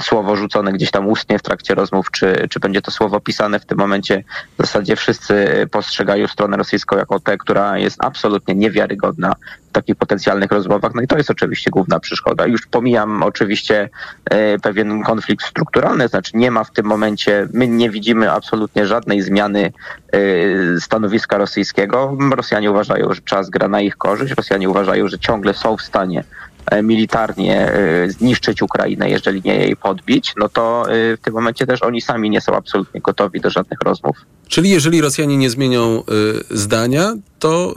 słowo 0.00 0.36
rzucone 0.36 0.72
gdzieś 0.72 0.90
tam 0.90 1.08
ustnie 1.08 1.38
w 1.38 1.42
trakcie 1.42 1.74
rozmów, 1.74 2.10
czy, 2.10 2.46
czy 2.50 2.60
będzie 2.60 2.82
to 2.82 2.90
słowo 2.90 3.20
pisane 3.20 3.60
w 3.60 3.66
tym 3.66 3.78
momencie. 3.78 4.24
W 4.58 4.62
zasadzie 4.62 4.96
wszyscy 4.96 5.66
postrzegają 5.70 6.26
stronę 6.26 6.56
rosyjską 6.56 6.96
jako 6.96 7.20
tę, 7.20 7.38
która 7.38 7.78
jest 7.78 7.96
absolutnie 8.04 8.54
niewiarygodna 8.54 9.34
takich 9.72 9.96
potencjalnych 9.96 10.50
rozmowach. 10.50 10.94
No 10.94 11.02
i 11.02 11.06
to 11.06 11.16
jest 11.16 11.30
oczywiście 11.30 11.70
główna 11.70 12.00
przeszkoda. 12.00 12.46
Już 12.46 12.66
pomijam 12.66 13.22
oczywiście 13.22 13.88
E, 14.30 14.58
pewien 14.58 15.02
konflikt 15.02 15.46
strukturalny, 15.46 16.08
znaczy 16.08 16.32
nie 16.34 16.50
ma 16.50 16.64
w 16.64 16.70
tym 16.70 16.86
momencie, 16.86 17.48
my 17.52 17.68
nie 17.68 17.90
widzimy 17.90 18.30
absolutnie 18.30 18.86
żadnej 18.86 19.22
zmiany 19.22 19.72
e, 20.12 20.80
stanowiska 20.80 21.38
rosyjskiego. 21.38 22.16
Rosjanie 22.36 22.70
uważają, 22.70 23.12
że 23.12 23.20
czas 23.20 23.50
gra 23.50 23.68
na 23.68 23.80
ich 23.80 23.96
korzyść, 23.96 24.34
Rosjanie 24.34 24.68
uważają, 24.68 25.08
że 25.08 25.18
ciągle 25.18 25.54
są 25.54 25.76
w 25.76 25.82
stanie 25.82 26.24
E, 26.66 26.82
militarnie 26.82 27.72
zniszczyć 28.06 28.62
Ukrainę, 28.62 29.10
jeżeli 29.10 29.42
nie 29.44 29.56
jej 29.56 29.76
podbić, 29.76 30.32
no 30.36 30.48
to 30.48 30.84
w 30.88 31.16
tym 31.22 31.34
momencie 31.34 31.66
też 31.66 31.82
oni 31.82 32.00
sami 32.00 32.30
nie 32.30 32.40
są 32.40 32.56
absolutnie 32.56 33.00
gotowi 33.00 33.40
do 33.40 33.50
żadnych 33.50 33.80
rozmów. 33.80 34.16
Czyli 34.52 34.70
jeżeli 34.70 35.00
Rosjanie 35.00 35.36
nie 35.36 35.50
zmienią 35.50 36.02
zdania, 36.50 37.14
to 37.38 37.74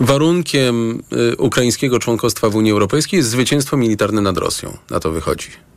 warunkiem 0.00 1.02
ukraińskiego 1.38 1.98
członkostwa 1.98 2.50
w 2.50 2.56
Unii 2.56 2.72
Europejskiej 2.72 3.18
jest 3.18 3.30
zwycięstwo 3.30 3.76
militarne 3.76 4.20
nad 4.20 4.38
Rosją. 4.38 4.76
Na 4.90 5.00
to 5.00 5.10
wychodzi. 5.10 5.67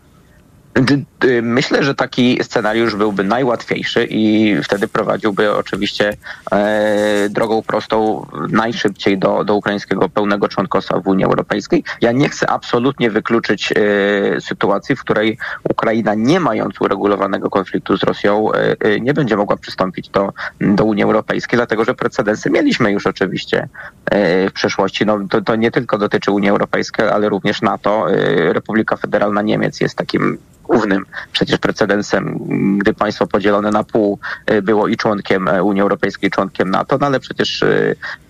Myślę, 1.41 1.83
że 1.83 1.95
taki 1.95 2.39
scenariusz 2.43 2.95
byłby 2.95 3.23
najłatwiejszy 3.23 4.07
i 4.09 4.55
wtedy 4.63 4.87
prowadziłby 4.87 5.55
oczywiście 5.55 6.13
e, 6.51 7.29
drogą 7.29 7.61
prostą 7.61 8.25
najszybciej 8.49 9.17
do, 9.17 9.43
do 9.43 9.55
ukraińskiego 9.55 10.09
pełnego 10.09 10.47
członkostwa 10.47 10.99
w 10.99 11.07
Unii 11.07 11.25
Europejskiej. 11.25 11.83
Ja 12.01 12.11
nie 12.11 12.29
chcę 12.29 12.49
absolutnie 12.49 13.11
wykluczyć 13.11 13.71
e, 13.71 14.41
sytuacji, 14.41 14.95
w 14.95 15.01
której 15.01 15.37
Ukraina, 15.69 16.13
nie 16.13 16.39
mając 16.39 16.81
uregulowanego 16.81 17.49
konfliktu 17.49 17.97
z 17.97 18.03
Rosją, 18.03 18.53
e, 18.53 18.75
e 18.79 18.99
nie 18.99 19.13
będzie 19.13 19.37
mogła 19.37 19.57
przystąpić 19.57 20.09
do, 20.09 20.33
do 20.61 20.85
Unii 20.85 21.03
Europejskiej, 21.03 21.57
dlatego 21.57 21.85
że 21.85 21.93
precedensy 21.93 22.49
mieliśmy 22.49 22.91
już 22.91 23.07
oczywiście 23.07 23.69
e, 24.05 24.49
w 24.49 24.53
przeszłości. 24.53 25.05
No, 25.05 25.19
to, 25.29 25.41
to 25.41 25.55
nie 25.55 25.71
tylko 25.71 25.97
dotyczy 25.97 26.31
Unii 26.31 26.49
Europejskiej, 26.49 27.09
ale 27.09 27.29
również 27.29 27.61
NATO. 27.61 28.11
E, 28.11 28.53
Republika 28.53 28.97
Federalna 28.97 29.41
Niemiec 29.41 29.81
jest 29.81 29.95
takim 29.95 30.37
głównym 30.63 31.05
przecież 31.31 31.57
precedensem, 31.57 32.37
gdy 32.77 32.93
państwo 32.93 33.27
podzielone 33.27 33.71
na 33.71 33.83
pół 33.83 34.19
było 34.63 34.87
i 34.87 34.97
członkiem 34.97 35.49
Unii 35.63 35.81
Europejskiej, 35.81 36.27
i 36.27 36.31
członkiem 36.31 36.71
NATO, 36.71 36.97
no 37.01 37.05
ale 37.05 37.19
przecież 37.19 37.63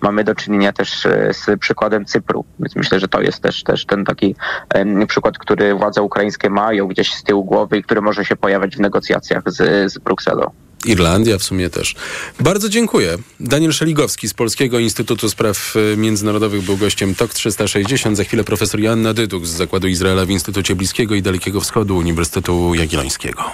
mamy 0.00 0.24
do 0.24 0.34
czynienia 0.34 0.72
też 0.72 1.06
z 1.32 1.60
przykładem 1.60 2.04
Cypru, 2.04 2.44
więc 2.60 2.76
myślę, 2.76 3.00
że 3.00 3.08
to 3.08 3.20
jest 3.20 3.40
też, 3.40 3.62
też 3.62 3.86
ten 3.86 4.04
taki 4.04 4.34
przykład, 5.08 5.38
który 5.38 5.74
władze 5.74 6.02
ukraińskie 6.02 6.50
mają 6.50 6.86
gdzieś 6.86 7.14
z 7.14 7.22
tyłu 7.22 7.44
głowy 7.44 7.78
i 7.78 7.82
który 7.82 8.00
może 8.00 8.24
się 8.24 8.36
pojawiać 8.36 8.76
w 8.76 8.80
negocjacjach 8.80 9.42
z, 9.46 9.92
z 9.92 9.98
Brukselą. 9.98 10.50
Irlandia 10.86 11.38
w 11.38 11.42
sumie 11.42 11.70
też. 11.70 11.94
Bardzo 12.40 12.68
dziękuję. 12.68 13.18
Daniel 13.40 13.72
Szeligowski 13.72 14.28
z 14.28 14.34
Polskiego 14.34 14.78
Instytutu 14.78 15.30
Spraw 15.30 15.74
e, 15.92 15.96
Międzynarodowych 15.96 16.62
był 16.62 16.76
gościem 16.76 17.14
TOK 17.14 17.34
360. 17.34 18.16
Za 18.16 18.24
chwilę 18.24 18.44
profesor 18.44 18.80
Joanna 18.80 19.14
Dyduk 19.14 19.46
z 19.46 19.50
Zakładu 19.50 19.88
Izraela 19.88 20.24
w 20.24 20.30
Instytucie 20.30 20.74
Bliskiego 20.74 21.14
i 21.14 21.22
Dalekiego 21.22 21.60
Wschodu 21.60 21.96
Uniwersytetu 21.96 22.74
Jagiellońskiego. 22.74 23.44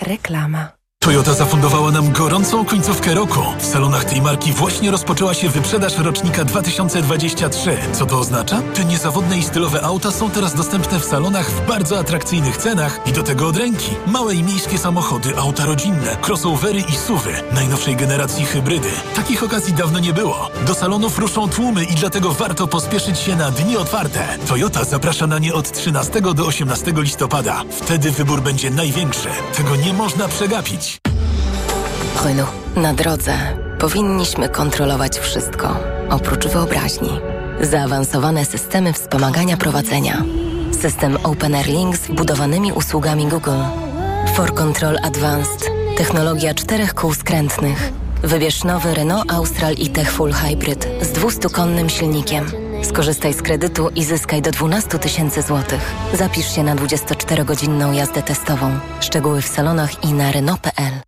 Reklama. 0.00 0.77
Toyota 1.08 1.34
zafundowała 1.34 1.90
nam 1.90 2.12
gorącą 2.12 2.64
końcówkę 2.64 3.14
roku. 3.14 3.40
W 3.58 3.66
salonach 3.66 4.04
tej 4.04 4.22
marki 4.22 4.52
właśnie 4.52 4.90
rozpoczęła 4.90 5.34
się 5.34 5.48
wyprzedaż 5.48 5.98
rocznika 5.98 6.44
2023. 6.44 7.76
Co 7.92 8.06
to 8.06 8.18
oznacza? 8.18 8.62
Te 8.74 8.84
niezawodne 8.84 9.38
i 9.38 9.42
stylowe 9.42 9.82
auta 9.82 10.10
są 10.10 10.30
teraz 10.30 10.54
dostępne 10.54 11.00
w 11.00 11.04
salonach 11.04 11.50
w 11.50 11.66
bardzo 11.66 11.98
atrakcyjnych 11.98 12.56
cenach 12.56 13.00
i 13.06 13.12
do 13.12 13.22
tego 13.22 13.48
od 13.48 13.56
ręki. 13.56 13.90
Małe 14.06 14.34
i 14.34 14.42
miejskie 14.42 14.78
samochody, 14.78 15.36
auta 15.36 15.66
rodzinne, 15.66 16.16
crossovery 16.26 16.80
i 16.80 16.96
suwy, 16.96 17.32
najnowszej 17.54 17.96
generacji 17.96 18.44
hybrydy. 18.44 18.90
Takich 19.14 19.42
okazji 19.42 19.74
dawno 19.74 19.98
nie 19.98 20.12
było. 20.12 20.50
Do 20.66 20.74
salonów 20.74 21.18
ruszą 21.18 21.48
tłumy 21.48 21.84
i 21.84 21.94
dlatego 21.94 22.32
warto 22.32 22.66
pospieszyć 22.66 23.18
się 23.18 23.36
na 23.36 23.50
dni 23.50 23.76
otwarte. 23.76 24.38
Toyota 24.48 24.84
zaprasza 24.84 25.26
na 25.26 25.38
nie 25.38 25.54
od 25.54 25.72
13 25.72 26.20
do 26.20 26.46
18 26.46 26.92
listopada. 26.96 27.62
Wtedy 27.70 28.10
wybór 28.10 28.40
będzie 28.40 28.70
największy. 28.70 29.28
Tego 29.56 29.76
nie 29.76 29.92
można 29.92 30.28
przegapić. 30.28 30.97
Renault. 32.24 32.50
Na 32.76 32.94
drodze 32.94 33.32
powinniśmy 33.78 34.48
kontrolować 34.48 35.18
wszystko, 35.18 35.76
oprócz 36.10 36.46
wyobraźni. 36.46 37.20
Zaawansowane 37.60 38.44
systemy 38.44 38.92
wspomagania 38.92 39.56
prowadzenia. 39.56 40.24
System 40.80 41.18
Open 41.22 41.54
Air 41.54 41.66
Link 41.66 41.96
z 41.96 42.06
wbudowanymi 42.06 42.72
usługami 42.72 43.26
Google. 43.26 43.60
For 44.34 44.54
Control 44.54 44.98
Advanced. 45.02 45.70
Technologia 45.96 46.54
czterech 46.54 46.94
kół 46.94 47.14
skrętnych. 47.14 47.92
Wybierz 48.22 48.64
nowy 48.64 48.94
Renault 48.94 49.32
Austral 49.32 49.72
e-Tech 49.72 50.12
Full 50.12 50.32
Hybrid 50.32 50.88
z 51.02 51.12
200-konnym 51.12 51.88
silnikiem. 51.88 52.46
Skorzystaj 52.82 53.34
z 53.34 53.42
kredytu 53.42 53.88
i 53.88 54.04
zyskaj 54.04 54.42
do 54.42 54.50
12 54.50 54.98
tysięcy 54.98 55.42
złotych. 55.42 55.94
Zapisz 56.14 56.54
się 56.54 56.62
na 56.62 56.76
24-godzinną 56.76 57.92
jazdę 57.92 58.22
testową. 58.22 58.78
Szczegóły 59.00 59.42
w 59.42 59.48
salonach 59.48 60.04
i 60.04 60.12
na 60.12 60.32
Renault.pl. 60.32 61.07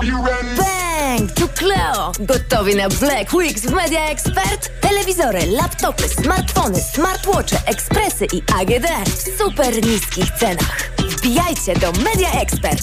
Bang! 0.00 1.28
Tu 1.34 1.48
Cleo! 1.48 2.12
Gotowi 2.20 2.74
na 2.74 2.88
Black 2.88 3.32
Weeks 3.34 3.62
w 3.66 3.74
Media 3.74 4.10
Expert? 4.10 4.70
Telewizory, 4.80 5.46
laptopy, 5.46 6.08
smartfony, 6.08 6.80
smartwatche, 6.80 7.56
ekspresy 7.66 8.26
i 8.32 8.42
AGD 8.54 8.86
w 9.06 9.38
super 9.38 9.84
niskich 9.86 10.30
cenach. 10.30 10.90
Wbijajcie 10.98 11.74
do 11.74 11.92
Media 11.92 12.32
Expert! 12.32 12.82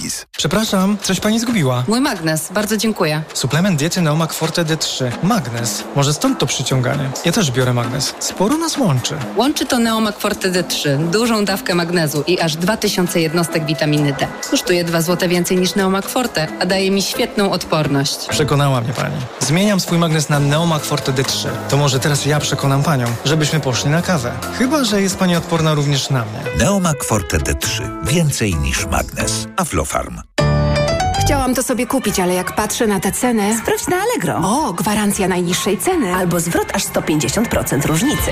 Przepraszam, 0.37 0.97
coś 1.01 1.19
pani 1.19 1.39
zgubiła. 1.39 1.83
Mój 1.87 2.01
magnes, 2.01 2.51
bardzo 2.51 2.77
dziękuję. 2.77 3.21
Suplement 3.33 3.79
diety 3.79 4.01
Neomak 4.01 4.33
Forte 4.33 4.65
D3. 4.65 5.11
Magnes. 5.23 5.83
Może 5.95 6.13
stąd 6.13 6.39
to 6.39 6.45
przyciąganie. 6.45 7.09
Ja 7.25 7.31
też 7.31 7.51
biorę 7.51 7.73
magnes. 7.73 8.13
Sporo 8.19 8.57
nas 8.57 8.77
łączy. 8.77 9.15
Łączy 9.35 9.65
to 9.65 9.79
Neomak 9.79 10.19
Forte 10.19 10.51
D3. 10.51 11.09
Dużą 11.09 11.45
dawkę 11.45 11.75
magnezu 11.75 12.23
i 12.27 12.39
aż 12.39 12.55
2000 12.55 13.21
jednostek 13.21 13.65
witaminy 13.65 14.13
D. 14.19 14.27
Kosztuje 14.51 14.83
2 14.83 15.01
zł 15.01 15.29
więcej 15.29 15.57
niż 15.57 15.75
Neomak 15.75 16.09
Forte, 16.09 16.47
a 16.59 16.65
daje 16.65 16.91
mi 16.91 17.01
świetną 17.01 17.51
odporność. 17.51 18.27
Przekonała 18.29 18.81
mnie 18.81 18.93
pani. 18.93 19.15
Zmieniam 19.39 19.79
swój 19.79 19.97
magnes 19.97 20.29
na 20.29 20.39
Neomak 20.39 20.83
Forte 20.83 21.11
D3. 21.11 21.47
To 21.69 21.77
może 21.77 21.99
teraz 21.99 22.25
ja 22.25 22.39
przekonam 22.39 22.83
panią, 22.83 23.05
żebyśmy 23.25 23.59
poszli 23.59 23.89
na 23.89 24.01
kawę. 24.01 24.31
Chyba, 24.57 24.83
że 24.83 25.01
jest 25.01 25.17
pani 25.17 25.35
odporna 25.35 25.73
również 25.73 26.09
na 26.09 26.25
mnie. 26.25 26.39
Neomak 26.65 27.03
Forte 27.03 27.37
D3. 27.37 27.81
Więcej 28.05 28.55
niż 28.55 28.85
magnes. 28.85 29.47
Aflofarm. 29.91 30.21
Chciałam 31.25 31.55
to 31.55 31.63
sobie 31.63 31.87
kupić, 31.87 32.19
ale 32.19 32.33
jak 32.33 32.55
patrzę 32.55 32.87
na 32.87 32.99
tę 32.99 33.11
cenę... 33.11 33.57
Sprawdź 33.57 33.87
na 33.87 33.97
Allegro. 33.97 34.41
O, 34.43 34.73
gwarancja 34.73 35.27
najniższej 35.27 35.77
ceny. 35.77 36.15
Albo 36.15 36.39
zwrot 36.39 36.75
aż 36.75 36.83
150% 36.85 37.85
różnicy. 37.85 38.31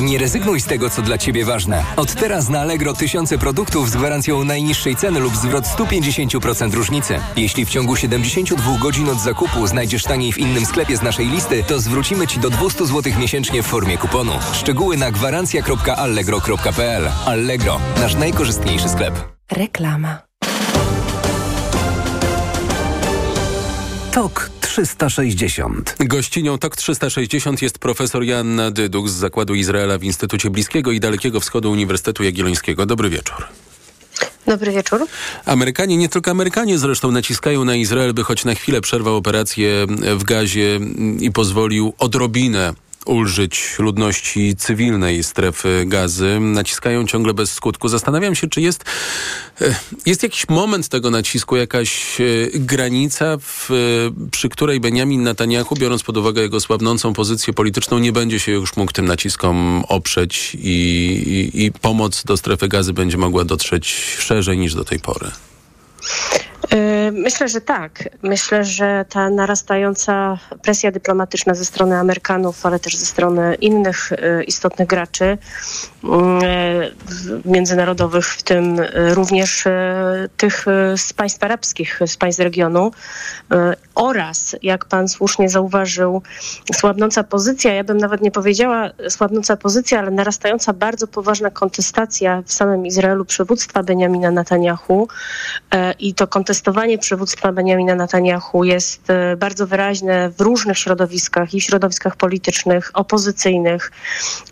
Nie 0.00 0.18
rezygnuj 0.18 0.60
z 0.60 0.64
tego, 0.64 0.90
co 0.90 1.02
dla 1.02 1.18
Ciebie 1.18 1.44
ważne. 1.44 1.84
Od 1.96 2.14
teraz 2.14 2.48
na 2.48 2.60
Allegro 2.60 2.94
tysiące 2.94 3.38
produktów 3.38 3.90
z 3.90 3.96
gwarancją 3.96 4.44
najniższej 4.44 4.96
ceny 4.96 5.20
lub 5.20 5.36
zwrot 5.36 5.64
150% 5.64 6.74
różnicy. 6.74 7.20
Jeśli 7.36 7.64
w 7.64 7.70
ciągu 7.70 7.96
72 7.96 8.78
godzin 8.78 9.08
od 9.08 9.20
zakupu 9.20 9.66
znajdziesz 9.66 10.04
taniej 10.04 10.32
w 10.32 10.38
innym 10.38 10.66
sklepie 10.66 10.96
z 10.96 11.02
naszej 11.02 11.28
listy, 11.28 11.64
to 11.64 11.80
zwrócimy 11.80 12.26
Ci 12.26 12.40
do 12.40 12.50
200 12.50 12.86
zł 12.86 13.12
miesięcznie 13.18 13.62
w 13.62 13.66
formie 13.66 13.98
kuponu. 13.98 14.32
Szczegóły 14.52 14.96
na 14.96 15.10
gwarancja.allegro.pl 15.10 17.10
Allegro, 17.26 17.80
nasz 18.00 18.14
najkorzystniejszy 18.14 18.88
sklep. 18.88 19.14
Reklama. 19.52 20.18
TOK 24.12 24.51
360. 24.72 25.96
Gościnią 26.00 26.58
TOK 26.58 26.76
360 26.76 27.62
jest 27.62 27.78
profesor 27.78 28.24
Joanna 28.24 28.70
Dyduk 28.70 29.08
z 29.08 29.12
Zakładu 29.12 29.54
Izraela 29.54 29.98
w 29.98 30.04
Instytucie 30.04 30.50
Bliskiego 30.50 30.92
i 30.92 31.00
Dalekiego 31.00 31.40
Wschodu 31.40 31.70
Uniwersytetu 31.70 32.24
Jagiellońskiego. 32.24 32.86
Dobry 32.86 33.10
wieczór. 33.10 33.44
Dobry 34.46 34.72
wieczór. 34.72 35.06
Amerykanie, 35.44 35.96
nie 35.96 36.08
tylko 36.08 36.30
Amerykanie 36.30 36.78
zresztą 36.78 37.10
naciskają 37.10 37.64
na 37.64 37.76
Izrael, 37.76 38.14
by 38.14 38.24
choć 38.24 38.44
na 38.44 38.54
chwilę 38.54 38.80
przerwał 38.80 39.16
operację 39.16 39.86
w 40.16 40.24
gazie 40.24 40.80
i 41.20 41.30
pozwolił 41.30 41.92
odrobinę 41.98 42.74
ulżyć 43.06 43.74
ludności 43.78 44.56
cywilnej 44.56 45.24
strefy 45.24 45.84
gazy, 45.86 46.40
naciskają 46.40 47.06
ciągle 47.06 47.34
bez 47.34 47.52
skutku. 47.52 47.88
Zastanawiam 47.88 48.34
się, 48.34 48.48
czy 48.48 48.60
jest, 48.60 48.84
e, 49.60 49.74
jest 50.06 50.22
jakiś 50.22 50.48
moment 50.48 50.88
tego 50.88 51.10
nacisku, 51.10 51.56
jakaś 51.56 52.20
e, 52.20 52.24
granica, 52.54 53.36
w, 53.40 53.70
e, 53.70 53.74
przy 54.30 54.48
której 54.48 54.80
Benjamin 54.80 55.22
Netanyahu, 55.22 55.74
biorąc 55.74 56.02
pod 56.02 56.16
uwagę 56.16 56.42
jego 56.42 56.60
słabnącą 56.60 57.12
pozycję 57.12 57.52
polityczną, 57.52 57.98
nie 57.98 58.12
będzie 58.12 58.40
się 58.40 58.52
już 58.52 58.76
mógł 58.76 58.92
tym 58.92 59.04
naciskom 59.04 59.84
oprzeć 59.88 60.54
i, 60.54 60.68
i, 61.54 61.64
i 61.64 61.72
pomoc 61.72 62.24
do 62.24 62.36
strefy 62.36 62.68
gazy 62.68 62.92
będzie 62.92 63.16
mogła 63.16 63.44
dotrzeć 63.44 63.86
szerzej 64.18 64.58
niż 64.58 64.74
do 64.74 64.84
tej 64.84 65.00
pory. 65.00 65.30
Myślę, 67.12 67.48
że 67.48 67.60
tak. 67.60 68.08
Myślę, 68.22 68.64
że 68.64 69.04
ta 69.08 69.30
narastająca 69.30 70.38
presja 70.62 70.90
dyplomatyczna 70.90 71.54
ze 71.54 71.64
strony 71.64 71.98
Amerykanów, 71.98 72.66
ale 72.66 72.78
też 72.78 72.96
ze 72.96 73.06
strony 73.06 73.54
innych 73.54 74.12
y, 74.12 74.44
istotnych 74.44 74.88
graczy 74.88 75.24
y, 75.24 76.08
międzynarodowych, 77.44 78.26
w 78.26 78.42
tym 78.42 78.80
również 78.94 79.66
y, 79.66 79.70
tych 80.36 80.66
z 80.96 81.12
państw 81.12 81.44
arabskich, 81.44 82.00
z 82.06 82.16
państw 82.16 82.40
regionu 82.40 82.90
oraz, 83.94 84.56
jak 84.62 84.84
pan 84.84 85.08
słusznie 85.08 85.48
zauważył, 85.48 86.22
słabnąca 86.74 87.24
pozycja, 87.24 87.74
ja 87.74 87.84
bym 87.84 87.98
nawet 87.98 88.20
nie 88.20 88.30
powiedziała 88.30 88.90
słabnąca 89.08 89.56
pozycja, 89.56 89.98
ale 89.98 90.10
narastająca 90.10 90.72
bardzo 90.72 91.06
poważna 91.06 91.50
kontestacja 91.50 92.42
w 92.46 92.52
samym 92.52 92.86
Izraelu 92.86 93.24
przywództwa 93.24 93.82
Benjamina 93.82 94.30
Netanyahu 94.30 95.08
i 95.98 96.14
to 96.14 96.26
kontestowanie 96.62 96.98
przywództwa 96.98 97.52
Benjamina 97.52 97.94
Netanyahu 97.94 98.64
jest 98.64 99.10
e, 99.10 99.36
bardzo 99.36 99.66
wyraźne 99.66 100.30
w 100.30 100.40
różnych 100.40 100.78
środowiskach 100.78 101.54
i 101.54 101.60
w 101.60 101.64
środowiskach 101.64 102.16
politycznych, 102.16 102.90
opozycyjnych. 102.94 103.92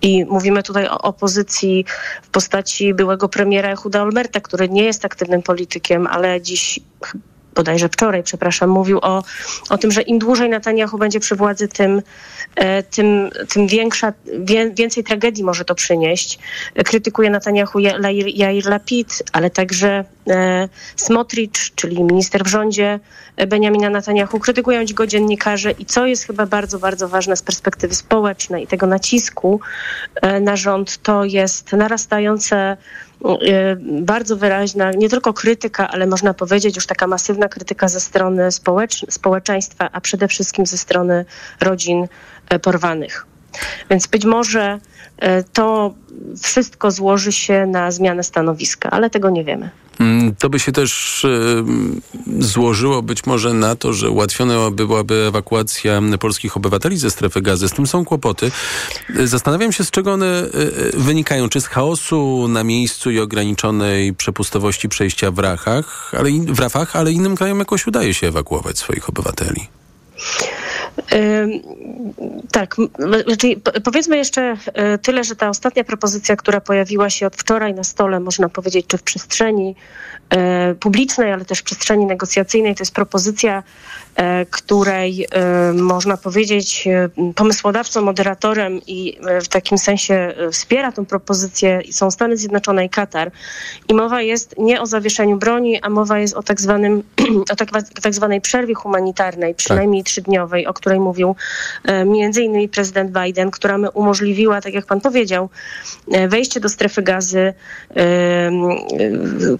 I 0.02 0.24
mówimy 0.24 0.62
tutaj 0.62 0.86
o 0.88 0.98
opozycji 0.98 1.84
w 2.22 2.28
postaci 2.28 2.94
byłego 2.94 3.28
premiera 3.28 3.76
Huda 3.76 4.02
Olmerta, 4.02 4.40
który 4.40 4.68
nie 4.68 4.84
jest 4.84 5.04
aktywnym 5.04 5.42
politykiem, 5.42 6.06
ale 6.06 6.40
dziś 6.40 6.80
bodajże 7.60 7.88
wczoraj, 7.88 8.22
przepraszam, 8.22 8.70
mówił 8.70 8.98
o, 9.02 9.22
o 9.70 9.78
tym, 9.78 9.90
że 9.90 10.02
im 10.02 10.18
dłużej 10.18 10.48
Netanyahu 10.48 10.98
będzie 10.98 11.20
przy 11.20 11.36
władzy, 11.36 11.68
tym, 11.68 12.02
e, 12.56 12.82
tym, 12.82 13.30
tym 13.48 13.66
większa, 13.66 14.12
więcej 14.74 15.04
tragedii 15.04 15.44
może 15.44 15.64
to 15.64 15.74
przynieść. 15.74 16.38
Krytykuje 16.84 17.30
Netanyahu 17.30 17.78
Jair 18.34 18.66
Lapid, 18.66 19.22
ale 19.32 19.50
także 19.50 20.04
e, 20.28 20.68
Smotrich, 20.96 21.50
czyli 21.74 22.04
minister 22.04 22.44
w 22.44 22.46
rządzie 22.46 23.00
Benjamina 23.48 23.90
Netanyahu. 23.90 24.38
Krytykują 24.38 24.80
go 24.94 25.06
dziennikarze 25.06 25.70
i 25.70 25.86
co 25.86 26.06
jest 26.06 26.24
chyba 26.24 26.46
bardzo, 26.46 26.78
bardzo 26.78 27.08
ważne 27.08 27.36
z 27.36 27.42
perspektywy 27.42 27.94
społecznej 27.94 28.64
i 28.64 28.66
tego 28.66 28.86
nacisku 28.86 29.60
e, 30.22 30.40
na 30.40 30.56
rząd, 30.56 31.02
to 31.02 31.24
jest 31.24 31.72
narastające 31.72 32.76
bardzo 33.80 34.36
wyraźna, 34.36 34.90
nie 34.92 35.08
tylko 35.08 35.32
krytyka, 35.32 35.88
ale 35.88 36.06
można 36.06 36.34
powiedzieć 36.34 36.76
już 36.76 36.86
taka 36.86 37.06
masywna 37.06 37.48
krytyka 37.48 37.88
ze 37.88 38.00
strony 38.00 38.52
społecz 38.52 39.06
społeczeństwa, 39.10 39.88
a 39.92 40.00
przede 40.00 40.28
wszystkim 40.28 40.66
ze 40.66 40.78
strony 40.78 41.24
rodzin 41.60 42.06
e, 42.48 42.58
porwanych. 42.58 43.26
Więc 43.90 44.06
być 44.06 44.24
może 44.24 44.78
to 45.52 45.94
wszystko 46.42 46.90
złoży 46.90 47.32
się 47.32 47.66
na 47.66 47.90
zmianę 47.90 48.24
stanowiska, 48.24 48.90
ale 48.90 49.10
tego 49.10 49.30
nie 49.30 49.44
wiemy. 49.44 49.70
Mm, 50.00 50.34
to 50.34 50.50
by 50.50 50.58
się 50.58 50.72
też 50.72 51.26
złożyło 52.38 53.02
być 53.02 53.26
może 53.26 53.54
na 53.54 53.76
to, 53.76 53.92
że 53.92 54.10
ułatwiona 54.10 54.70
byłaby 54.70 55.14
ewakuacja 55.28 56.00
polskich 56.20 56.56
obywateli 56.56 56.98
ze 56.98 57.10
strefy 57.10 57.42
gazy. 57.42 57.68
Z 57.68 57.72
tym 57.72 57.86
są 57.86 58.04
kłopoty. 58.04 58.50
Zastanawiam 59.24 59.72
się, 59.72 59.84
z 59.84 59.90
czego 59.90 60.12
one 60.12 60.26
e, 60.26 60.42
e, 60.42 60.50
wynikają. 60.94 61.48
Czy 61.48 61.60
z 61.60 61.66
chaosu 61.66 62.48
na 62.48 62.64
miejscu 62.64 63.10
i 63.10 63.20
ograniczonej 63.20 64.14
przepustowości 64.14 64.88
przejścia 64.88 65.30
w 65.30 65.38
Rafach, 65.38 66.12
ale, 66.18 66.30
w 66.30 66.58
Rafach, 66.58 66.96
ale 66.96 67.12
innym 67.12 67.36
krajom 67.36 67.58
jakoś 67.58 67.86
udaje 67.86 68.14
się 68.14 68.26
ewakuować 68.26 68.78
swoich 68.78 69.08
obywateli? 69.08 69.68
Tak, 72.52 72.76
znaczy 73.26 73.60
powiedzmy 73.84 74.16
jeszcze 74.16 74.56
e, 74.74 74.98
tyle, 74.98 75.24
że 75.24 75.36
ta 75.36 75.48
ostatnia 75.48 75.84
propozycja, 75.84 76.36
która 76.36 76.60
pojawiła 76.60 77.10
się 77.10 77.26
od 77.26 77.36
wczoraj 77.36 77.74
na 77.74 77.84
stole, 77.84 78.20
można 78.20 78.48
powiedzieć, 78.48 78.86
czy 78.86 78.98
w 78.98 79.02
przestrzeni 79.02 79.76
e, 80.30 80.74
publicznej, 80.74 81.32
ale 81.32 81.44
też 81.44 81.58
w 81.58 81.62
przestrzeni 81.62 82.06
negocjacyjnej, 82.06 82.74
to 82.74 82.82
jest 82.82 82.94
propozycja 82.94 83.62
której 84.50 85.26
e, 85.30 85.72
można 85.72 86.16
powiedzieć 86.16 86.86
e, 86.86 87.08
pomysłodawcą, 87.34 88.02
moderatorem 88.02 88.80
i 88.86 89.18
w 89.44 89.48
takim 89.48 89.78
sensie 89.78 90.34
wspiera 90.52 90.92
tę 90.92 91.06
propozycję 91.06 91.80
są 91.90 92.10
Stany 92.10 92.36
Zjednoczone 92.36 92.84
i 92.84 92.88
Katar. 92.88 93.30
I 93.88 93.94
mowa 93.94 94.22
jest 94.22 94.54
nie 94.58 94.80
o 94.80 94.86
zawieszeniu 94.86 95.36
broni, 95.36 95.80
a 95.82 95.90
mowa 95.90 96.18
jest 96.18 96.34
o 96.34 96.42
tak, 96.42 96.60
zwanym, 96.60 97.02
o 97.52 97.56
tak, 97.56 97.68
tak 98.02 98.14
zwanej 98.14 98.40
przerwie 98.40 98.74
humanitarnej, 98.74 99.54
przynajmniej 99.54 100.02
tak. 100.02 100.10
trzydniowej, 100.10 100.66
o 100.66 100.74
której 100.74 101.00
mówił 101.00 101.36
między 102.06 102.42
innymi 102.42 102.68
prezydent 102.68 103.10
Biden, 103.10 103.50
która 103.50 103.78
umożliwiła, 103.94 104.60
tak 104.60 104.74
jak 104.74 104.86
pan 104.86 105.00
powiedział, 105.00 105.48
wejście 106.28 106.60
do 106.60 106.68
strefy 106.68 107.02
gazy, 107.02 107.54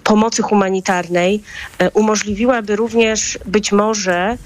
pomocy 0.04 0.42
humanitarnej, 0.42 1.42
umożliwiłaby 1.94 2.76
również 2.76 3.38
być 3.46 3.72
może 3.72 4.20
E, 4.20 4.38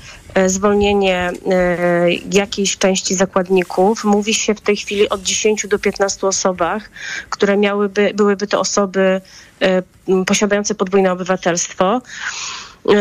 zwolnienie 0.46 1.32
e, 1.50 2.12
jakiejś 2.32 2.78
części 2.78 3.14
zakładników. 3.14 4.04
Mówi 4.04 4.34
się 4.34 4.54
w 4.54 4.60
tej 4.60 4.76
chwili 4.76 5.08
od 5.08 5.22
10 5.22 5.66
do 5.66 5.78
15 5.78 6.26
osobach, 6.26 6.90
które 7.30 7.56
miałyby, 7.56 8.12
byłyby 8.14 8.46
to 8.46 8.60
osoby 8.60 9.20
e, 9.62 9.82
posiadające 10.26 10.74
podwójne 10.74 11.12
obywatelstwo. 11.12 12.02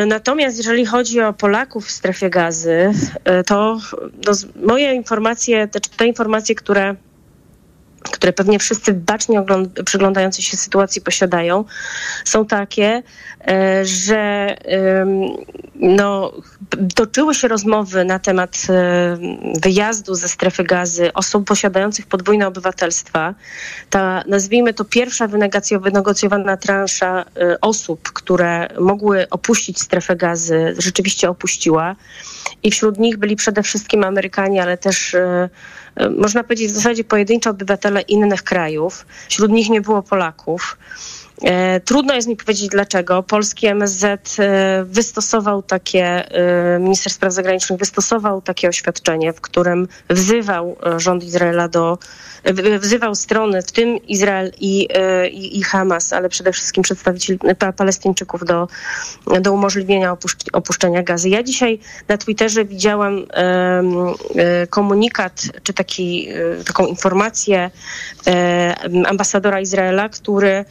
Natomiast 0.07 0.57
jeżeli 0.57 0.85
chodzi 0.85 1.21
o 1.21 1.33
Polaków 1.33 1.85
w 1.85 1.91
strefie 1.91 2.29
gazy, 2.29 2.91
to 3.45 3.79
no, 4.27 4.33
moje 4.65 4.93
informacje, 4.93 5.67
te, 5.67 5.79
te 5.79 6.07
informacje, 6.07 6.55
które 6.55 6.95
które 8.11 8.33
pewnie 8.33 8.59
wszyscy 8.59 8.93
bacznie 8.93 9.43
przyglądający 9.85 10.41
się 10.41 10.57
sytuacji 10.57 11.01
posiadają, 11.01 11.65
są 12.25 12.45
takie, 12.45 13.03
e, 13.47 13.85
że 13.85 14.55
no, 15.75 16.33
toczyły 16.95 17.35
się 17.35 17.47
rozmowy 17.47 18.05
na 18.05 18.19
temat 18.19 18.57
e, 18.69 19.17
wyjazdu 19.61 20.15
ze 20.15 20.27
strefy 20.27 20.63
gazy 20.63 21.13
osób 21.13 21.47
posiadających 21.47 22.07
podwójne 22.07 22.47
obywatelstwa. 22.47 23.33
Ta, 23.89 24.23
nazwijmy 24.27 24.73
to 24.73 24.85
pierwsza 24.85 25.27
wynegocjowana 25.79 26.57
transza 26.57 27.25
e, 27.37 27.61
osób, 27.61 28.11
które 28.13 28.67
mogły 28.79 29.29
opuścić 29.29 29.81
strefę 29.81 30.15
gazy, 30.15 30.75
rzeczywiście 30.77 31.29
opuściła. 31.29 31.95
I 32.63 32.71
wśród 32.71 32.99
nich 32.99 33.17
byli 33.17 33.35
przede 33.35 33.63
wszystkim 33.63 34.03
Amerykanie, 34.03 34.63
ale 34.63 34.77
też 34.77 35.15
można 36.17 36.43
powiedzieć 36.43 36.71
w 36.71 36.75
zasadzie 36.75 37.03
pojedyncze 37.03 37.49
obywatele 37.49 38.01
innych 38.01 38.43
krajów. 38.43 39.05
Wśród 39.29 39.51
nich 39.51 39.69
nie 39.69 39.81
było 39.81 40.03
Polaków. 40.03 40.77
E, 41.43 41.79
trudno 41.79 42.13
jest 42.13 42.27
mi 42.27 42.37
powiedzieć 42.37 42.67
dlaczego. 42.67 43.23
Polski 43.23 43.67
MSZ 43.67 44.03
e, 44.39 44.83
wystosował 44.83 45.63
takie, 45.63 46.05
e, 46.05 46.79
minister 46.79 47.13
spraw 47.13 47.33
zagranicznych 47.33 47.79
wystosował 47.79 48.41
takie 48.41 48.69
oświadczenie, 48.69 49.33
w 49.33 49.41
którym 49.41 49.87
wzywał 50.09 50.77
rząd 50.97 51.23
Izraela 51.23 51.67
do 51.67 51.97
wzywał 52.79 53.15
strony, 53.15 53.61
w 53.61 53.71
tym 53.71 54.07
Izrael 54.07 54.51
i, 54.59 54.87
i, 55.31 55.57
i 55.57 55.63
Hamas, 55.63 56.13
ale 56.13 56.29
przede 56.29 56.51
wszystkim 56.51 56.83
przedstawicieli 56.83 57.39
Palestyńczyków 57.77 58.45
do, 58.45 58.67
do 59.41 59.53
umożliwienia 59.53 60.17
opuszczenia 60.53 61.03
gazy. 61.03 61.29
Ja 61.29 61.43
dzisiaj 61.43 61.79
na 62.07 62.17
Twitterze 62.17 62.65
widziałam 62.65 63.25
komunikat, 64.69 65.41
czy 65.63 65.73
taki, 65.73 66.27
taką 66.65 66.85
informację 66.85 67.71
ambasadora 69.05 69.59
Izraela, 69.59 70.09
który 70.09 70.65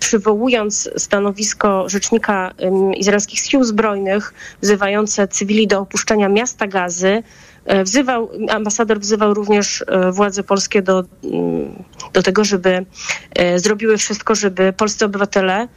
przywołując 0.00 0.90
stanowisko 0.96 1.88
rzecznika 1.88 2.54
izraelskich 2.96 3.40
sił 3.40 3.64
zbrojnych, 3.64 4.34
wzywające 4.62 5.28
cywili 5.28 5.66
do 5.66 5.80
opuszczenia 5.80 6.28
miasta 6.28 6.66
gazy, 6.66 7.22
E, 7.68 7.84
wzywał, 7.84 8.30
ambasador 8.50 9.00
wzywał 9.00 9.34
również 9.34 9.84
e, 9.86 10.12
władze 10.12 10.42
polskie 10.42 10.82
do, 10.82 11.04
mm, 11.24 11.84
do 12.12 12.22
tego, 12.22 12.44
żeby 12.44 12.86
e, 13.34 13.58
zrobiły 13.58 13.96
wszystko, 13.96 14.34
żeby 14.34 14.72
polscy 14.72 15.04
obywatele 15.04 15.68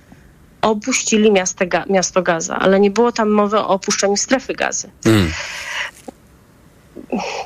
opuścili 0.61 1.31
miasto, 1.31 1.65
miasto 1.89 2.21
Gaza, 2.21 2.59
ale 2.59 2.79
nie 2.79 2.91
było 2.91 3.11
tam 3.11 3.29
mowy 3.29 3.57
o 3.57 3.67
opuszczeniu 3.67 4.17
strefy 4.17 4.53
gazy. 4.53 4.89
Mm. 5.05 5.31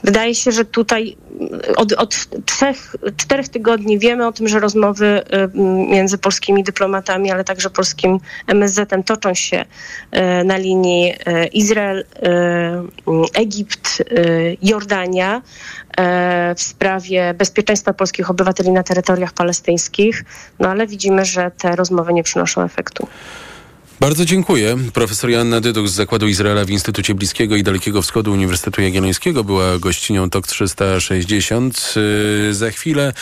Wydaje 0.04 0.36
się, 0.36 0.52
że 0.52 0.66
tutaj 0.66 1.18
od, 1.76 1.94
od 1.94 2.28
trzech, 2.46 2.96
czterech 3.18 3.50
tygodni 3.50 4.00
wiemy 4.00 4.28
o 4.28 4.32
tym, 4.32 4.48
że 4.48 4.60
rozmowy 4.60 5.24
między 5.90 6.18
polskimi 6.18 6.64
dyplomatami, 6.64 7.32
ale 7.32 7.44
także 7.44 7.70
polskim 7.70 8.20
MSZ-em 8.48 9.04
toczą 9.04 9.34
się 9.34 9.66
na 10.46 10.58
linii 10.58 11.14
Izrael, 11.54 12.06
Egipt, 13.34 14.04
Jordania 14.62 15.42
w 16.56 16.62
sprawie 16.62 17.34
bezpieczeństwa 17.34 17.94
polskich 17.94 18.30
obywateli 18.30 18.72
na 18.72 18.84
terytoriach 18.84 19.34
palestyńskich, 19.34 20.26
no 20.60 20.70
ale 20.70 20.88
widzimy, 20.88 21.26
że 21.26 21.52
te 21.52 21.76
rozmowy 21.76 22.14
nie 22.14 22.24
przynoszą 22.24 22.62
efektu. 22.62 23.08
Bardzo 24.00 24.26
dziękuję. 24.26 24.78
Profesor 24.94 25.30
Joanna 25.30 25.62
Dyduk 25.62 25.88
z 25.88 25.94
Zakładu 25.94 26.28
Izraela 26.28 26.66
w 26.66 26.70
Instytucie 26.70 27.16
Bliskiego 27.16 27.56
i 27.56 27.64
Dalekiego 27.64 28.02
Wschodu 28.02 28.32
Uniwersytetu 28.32 28.82
Jagiellońskiego 28.82 29.44
była 29.44 29.78
gościnią 29.78 30.30
TOK 30.30 30.48
360. 30.48 31.94
Yy, 32.48 32.54
za 32.54 32.72
chwilę 32.72 33.14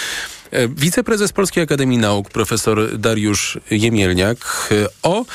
e, 0.51 0.67
wiceprezes 0.67 1.33
Polskiej 1.33 1.63
Akademii 1.63 1.97
Nauk 1.97 2.29
profesor 2.29 2.97
Dariusz 2.97 3.59
Jemielniak 3.71 4.69
e, 4.71 4.87
o 5.03 5.25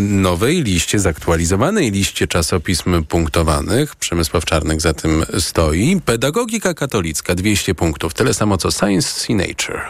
nowej 0.00 0.62
liście, 0.62 0.98
zaktualizowanej 0.98 1.90
liście 1.90 2.26
czasopism 2.26 3.04
punktowanych. 3.04 3.96
Przemysław 3.96 4.44
Czarnek 4.44 4.80
za 4.80 4.94
tym 4.94 5.24
stoi. 5.38 6.00
Pedagogika 6.04 6.74
katolicka 6.74 7.34
200 7.34 7.74
punktów. 7.74 8.14
Tyle 8.14 8.34
samo 8.34 8.58
co 8.58 8.70
Science 8.70 9.32
i 9.32 9.34
Nature. 9.34 9.80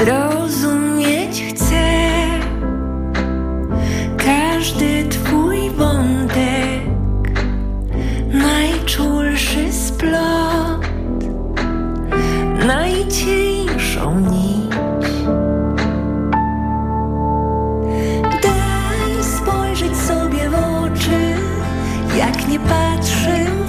Zrozumieć 0.00 1.42
chcę 1.48 1.84
każdy 4.16 5.08
Twój 5.08 5.70
wątek, 5.70 6.80
najczulszy 8.32 9.72
splot 9.72 10.86
najcieńszą 12.66 14.20
nić. 14.20 14.74
Daj 18.42 19.24
spojrzeć 19.36 19.96
sobie 19.96 20.50
w 20.50 20.54
oczy, 20.54 21.36
jak 22.18 22.48
nie 22.48 22.58
patrzył 22.58 23.59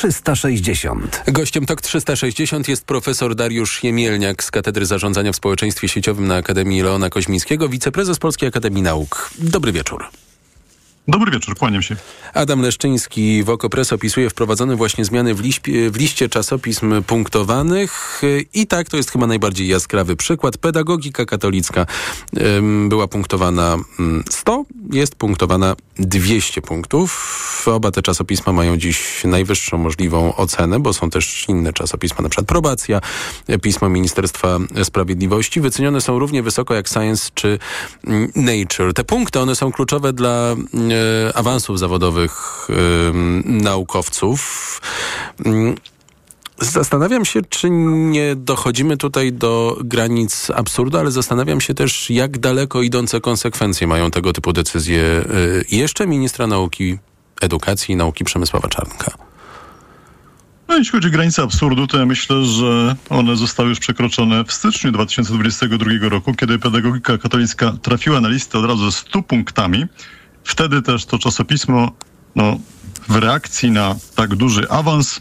360. 0.00 1.22
Gościem 1.26 1.66
TOK 1.66 1.80
360 1.80 2.68
jest 2.68 2.84
profesor 2.84 3.34
Dariusz 3.34 3.84
Jemielniak 3.84 4.44
z 4.44 4.50
Katedry 4.50 4.86
Zarządzania 4.86 5.32
w 5.32 5.36
Społeczeństwie 5.36 5.88
Sieciowym 5.88 6.26
na 6.26 6.36
Akademii 6.36 6.82
Leona 6.82 7.10
Koźmińskiego, 7.10 7.68
wiceprezes 7.68 8.18
Polskiej 8.18 8.48
Akademii 8.48 8.82
Nauk. 8.82 9.30
Dobry 9.38 9.72
wieczór. 9.72 10.04
Dobry 11.10 11.30
wieczór, 11.30 11.56
kłaniam 11.56 11.82
się. 11.82 11.96
Adam 12.34 12.62
Leszczyński 12.62 13.42
w 13.44 13.50
OKO.press 13.50 13.92
opisuje 13.92 14.30
wprowadzone 14.30 14.76
właśnie 14.76 15.04
zmiany 15.04 15.34
w, 15.34 15.40
liśpie, 15.40 15.90
w 15.90 15.96
liście 15.96 16.28
czasopism 16.28 17.02
punktowanych 17.02 18.22
i 18.54 18.66
tak 18.66 18.88
to 18.88 18.96
jest 18.96 19.10
chyba 19.10 19.26
najbardziej 19.26 19.68
jaskrawy 19.68 20.16
przykład. 20.16 20.58
Pedagogika 20.58 21.24
katolicka 21.24 21.86
była 22.88 23.08
punktowana 23.08 23.76
100, 24.30 24.64
jest 24.92 25.14
punktowana 25.14 25.76
200 25.98 26.62
punktów. 26.62 27.40
Oba 27.66 27.90
te 27.90 28.02
czasopisma 28.02 28.52
mają 28.52 28.76
dziś 28.76 29.24
najwyższą 29.24 29.78
możliwą 29.78 30.34
ocenę, 30.36 30.80
bo 30.80 30.92
są 30.92 31.10
też 31.10 31.44
inne 31.48 31.72
czasopisma, 31.72 32.22
na 32.22 32.28
przykład 32.28 32.46
Probacja, 32.46 33.00
pismo 33.62 33.88
Ministerstwa 33.88 34.58
Sprawiedliwości. 34.84 35.60
Wycenione 35.60 36.00
są 36.00 36.18
równie 36.18 36.42
wysoko 36.42 36.74
jak 36.74 36.88
Science 36.88 37.30
czy 37.34 37.58
Nature. 38.34 38.94
Te 38.94 39.04
punkty, 39.04 39.40
one 39.40 39.56
są 39.56 39.72
kluczowe 39.72 40.12
dla 40.12 40.50
e, 40.52 40.56
awansów 41.34 41.78
zawodowych 41.78 42.66
e, 42.70 43.12
naukowców. 43.44 44.80
Mm, 45.44 45.74
Zastanawiam 46.62 47.24
się, 47.24 47.42
czy 47.42 47.70
nie 47.70 48.36
dochodzimy 48.36 48.96
tutaj 48.96 49.32
do 49.32 49.78
granic 49.84 50.50
absurdu, 50.50 50.98
ale 50.98 51.10
zastanawiam 51.10 51.60
się 51.60 51.74
też, 51.74 52.10
jak 52.10 52.38
daleko 52.38 52.82
idące 52.82 53.20
konsekwencje 53.20 53.86
mają 53.86 54.10
tego 54.10 54.32
typu 54.32 54.52
decyzje 54.52 55.02
y, 55.02 55.64
jeszcze 55.70 56.06
ministra 56.06 56.46
nauki, 56.46 56.98
edukacji 57.40 57.92
i 57.92 57.96
nauki 57.96 58.24
Przemysława 58.24 58.68
Czarnka. 58.68 59.10
No, 60.68 60.76
jeśli 60.76 60.92
chodzi 60.92 61.08
o 61.08 61.10
granice 61.10 61.42
absurdu, 61.42 61.86
to 61.86 61.98
ja 61.98 62.06
myślę, 62.06 62.44
że 62.44 62.96
one 63.08 63.36
zostały 63.36 63.68
już 63.68 63.78
przekroczone 63.78 64.44
w 64.44 64.52
styczniu 64.52 64.92
2022 64.92 66.08
roku, 66.08 66.34
kiedy 66.34 66.58
pedagogika 66.58 67.18
katolicka 67.18 67.72
trafiła 67.82 68.20
na 68.20 68.28
listę 68.28 68.58
od 68.58 68.64
razu 68.64 68.90
ze 68.90 68.96
100 68.96 69.22
punktami. 69.22 69.86
Wtedy 70.50 70.82
też 70.82 71.04
to 71.04 71.18
czasopismo 71.18 71.92
no, 72.36 72.58
w 73.08 73.16
reakcji 73.16 73.70
na 73.70 73.96
tak 74.14 74.36
duży 74.36 74.70
awans 74.70 75.20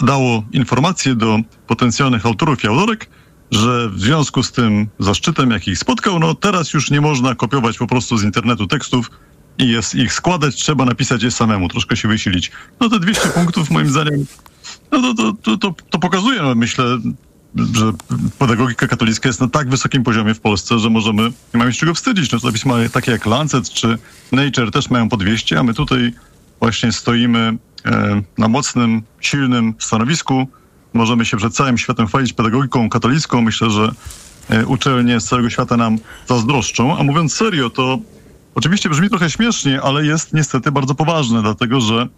dało 0.00 0.44
informację 0.52 1.14
do 1.14 1.38
potencjalnych 1.66 2.26
autorów 2.26 2.64
i 2.64 2.66
autorek, 2.66 3.10
że 3.50 3.88
w 3.88 4.00
związku 4.00 4.42
z 4.42 4.52
tym 4.52 4.88
zaszczytem, 4.98 5.50
jaki 5.50 5.70
ich 5.70 5.78
spotkał, 5.78 6.18
no 6.18 6.34
teraz 6.34 6.72
już 6.72 6.90
nie 6.90 7.00
można 7.00 7.34
kopiować 7.34 7.78
po 7.78 7.86
prostu 7.86 8.16
z 8.16 8.22
internetu 8.22 8.66
tekstów 8.66 9.10
i 9.58 9.68
jest 9.68 9.94
ich 9.94 10.12
składać, 10.12 10.54
trzeba 10.54 10.84
napisać 10.84 11.22
je 11.22 11.30
samemu, 11.30 11.68
troszkę 11.68 11.96
się 11.96 12.08
wysilić. 12.08 12.50
No 12.80 12.88
te 12.88 13.00
200 13.00 13.28
punktów 13.28 13.70
moim 13.70 13.88
zdaniem, 13.88 14.26
no 14.92 15.14
to, 15.14 15.32
to, 15.42 15.56
to, 15.56 15.74
to, 15.90 15.98
pokazuje, 15.98 16.42
no 16.42 16.54
myślę, 16.54 16.84
że 17.56 17.92
pedagogika 18.38 18.88
katolicka 18.88 19.28
jest 19.28 19.40
na 19.40 19.48
tak 19.48 19.68
wysokim 19.68 20.02
poziomie 20.02 20.34
w 20.34 20.40
Polsce, 20.40 20.78
że 20.78 20.90
możemy, 20.90 21.22
nie 21.22 21.58
mamy 21.58 21.72
się 21.72 21.80
czego 21.80 21.94
wstydzić. 21.94 22.32
No 22.32 22.52
pisma 22.52 22.74
takie 22.92 23.12
jak 23.12 23.26
Lancet 23.26 23.70
czy 23.70 23.98
Nature 24.32 24.70
też 24.70 24.90
mają 24.90 25.08
po 25.08 25.16
200, 25.16 25.58
a 25.58 25.62
my 25.62 25.74
tutaj 25.74 26.12
właśnie 26.60 26.92
stoimy 26.92 27.58
e, 27.84 28.22
na 28.38 28.48
mocnym, 28.48 29.02
silnym 29.20 29.74
stanowisku. 29.78 30.48
Możemy 30.92 31.24
się 31.24 31.36
przed 31.36 31.54
całym 31.54 31.78
światem 31.78 32.06
chwalić 32.06 32.32
pedagogiką 32.32 32.88
katolicką. 32.88 33.40
Myślę, 33.40 33.70
że 33.70 33.92
e, 34.50 34.66
uczelnie 34.66 35.20
z 35.20 35.24
całego 35.24 35.50
świata 35.50 35.76
nam 35.76 35.98
zazdroszczą. 36.28 36.98
A 36.98 37.02
mówiąc 37.02 37.34
serio, 37.34 37.70
to 37.70 37.98
oczywiście 38.54 38.88
brzmi 38.88 39.08
trochę 39.08 39.30
śmiesznie, 39.30 39.82
ale 39.82 40.06
jest 40.06 40.32
niestety 40.32 40.72
bardzo 40.72 40.94
poważne, 40.94 41.42
dlatego 41.42 41.80
że 41.80 42.08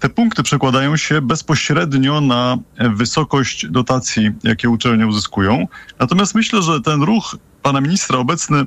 te 0.00 0.08
punkty 0.08 0.42
przekładają 0.42 0.96
się 0.96 1.20
bezpośrednio 1.20 2.20
na 2.20 2.58
wysokość 2.78 3.66
dotacji, 3.66 4.30
jakie 4.42 4.70
uczelnie 4.70 5.06
uzyskują. 5.06 5.68
Natomiast 5.98 6.34
myślę, 6.34 6.62
że 6.62 6.80
ten 6.80 7.02
ruch 7.02 7.36
pana 7.62 7.80
ministra 7.80 8.18
obecny, 8.18 8.64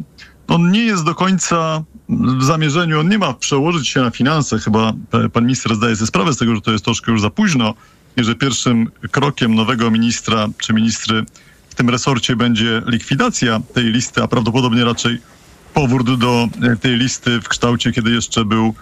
on 0.48 0.72
nie 0.72 0.84
jest 0.84 1.04
do 1.04 1.16
końca 1.16 1.84
w 2.10 2.44
zamierzeniu, 2.44 3.00
on 3.00 3.10
nie 3.10 3.18
ma 3.18 3.34
przełożyć 3.34 3.88
się 3.88 4.02
na 4.02 4.12
finanse. 4.12 4.60
Chyba 4.60 4.94
pan 5.34 5.44
minister 5.44 5.76
zdaje 5.76 5.96
sobie 5.96 6.08
sprawę 6.08 6.34
z 6.34 6.38
tego, 6.38 6.56
że 6.56 6.62
to 6.62 6.72
jest 6.72 6.86
troszkę 6.86 7.12
już 7.12 7.22
za 7.22 7.30
późno 7.30 7.74
i 8.18 8.24
że 8.24 8.36
pierwszym 8.36 8.92
krokiem 9.12 9.56
nowego 9.56 9.92
ministra 9.92 10.48
czy 10.58 10.74
ministry 10.74 11.26
w 11.70 11.76
tym 11.76 11.90
resorcie 11.90 12.36
będzie 12.36 12.82
likwidacja 12.86 13.62
tej 13.74 13.84
listy, 13.84 14.24
a 14.24 14.28
prawdopodobnie 14.28 14.86
raczej 14.86 15.18
powrót 15.74 16.20
do 16.20 16.48
tej 16.82 16.98
listy 16.98 17.42
w 17.42 17.48
kształcie, 17.48 17.92
kiedy 17.92 18.12
jeszcze 18.12 18.46
był 18.46 18.74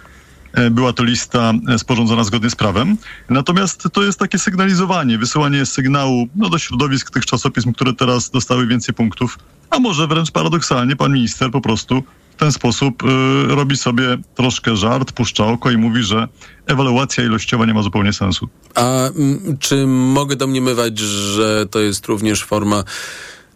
była 0.71 0.93
to 0.93 1.03
lista 1.03 1.53
e, 1.67 1.79
sporządzona 1.79 2.23
zgodnie 2.23 2.49
z 2.49 2.55
prawem. 2.55 2.97
Natomiast 3.29 3.87
to 3.93 4.03
jest 4.03 4.19
takie 4.19 4.39
sygnalizowanie, 4.39 5.17
wysyłanie 5.17 5.65
sygnału 5.65 6.27
no, 6.35 6.49
do 6.49 6.57
środowisk 6.57 7.11
tych 7.11 7.25
czasopism, 7.25 7.73
które 7.73 7.93
teraz 7.93 8.29
dostały 8.29 8.67
więcej 8.67 8.95
punktów, 8.95 9.37
a 9.69 9.79
może 9.79 10.07
wręcz 10.07 10.31
paradoksalnie 10.31 10.95
pan 10.95 11.13
minister 11.13 11.51
po 11.51 11.61
prostu 11.61 12.03
w 12.37 12.39
ten 12.39 12.51
sposób 12.51 13.03
y, 13.03 13.07
robi 13.47 13.77
sobie 13.77 14.17
troszkę 14.35 14.75
żart, 14.75 15.11
puszcza 15.11 15.45
oko 15.45 15.71
i 15.71 15.77
mówi, 15.77 16.03
że 16.03 16.27
ewaluacja 16.65 17.23
ilościowa 17.23 17.65
nie 17.65 17.73
ma 17.73 17.81
zupełnie 17.81 18.13
sensu. 18.13 18.49
A 18.75 19.07
m, 19.07 19.57
czy 19.59 19.87
mogę 19.87 20.35
domniemywać, 20.35 20.99
że 20.99 21.65
to 21.65 21.79
jest 21.79 22.05
również 22.05 22.43
forma 22.43 22.83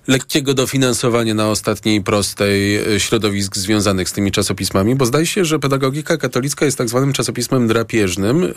lekkiego 0.08 0.54
dofinansowania 0.54 1.34
na 1.34 1.50
ostatniej 1.50 2.04
prostej 2.04 2.76
e, 2.96 3.00
środowisk 3.00 3.58
związanych 3.58 4.10
z 4.10 4.14
tymi 4.14 4.32
czasopismami, 4.32 4.96
bo 4.96 5.06
zdaje 5.06 5.26
się, 5.26 5.46
że 5.46 5.60
pedagogika 5.60 6.18
katolicka 6.18 6.66
jest 6.66 6.78
tak 6.78 6.90
zwanym 6.90 7.14
czasopismem 7.14 7.68
drapieżnym, 7.68 8.44
y, 8.44 8.52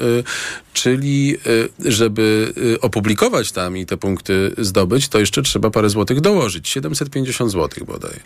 czyli 0.72 1.36
y, 1.47 1.92
żeby 1.92 2.53
opublikować 2.80 3.53
tam 3.53 3.76
i 3.76 3.86
te 3.86 3.97
punkty 3.97 4.55
zdobyć, 4.59 5.09
to 5.09 5.20
jeszcze 5.20 5.42
trzeba 5.42 5.70
parę 5.70 5.90
złotych 5.90 6.20
dołożyć. 6.20 6.68
750 6.68 7.51
złotych 7.51 7.84
bodaj. 7.84 8.20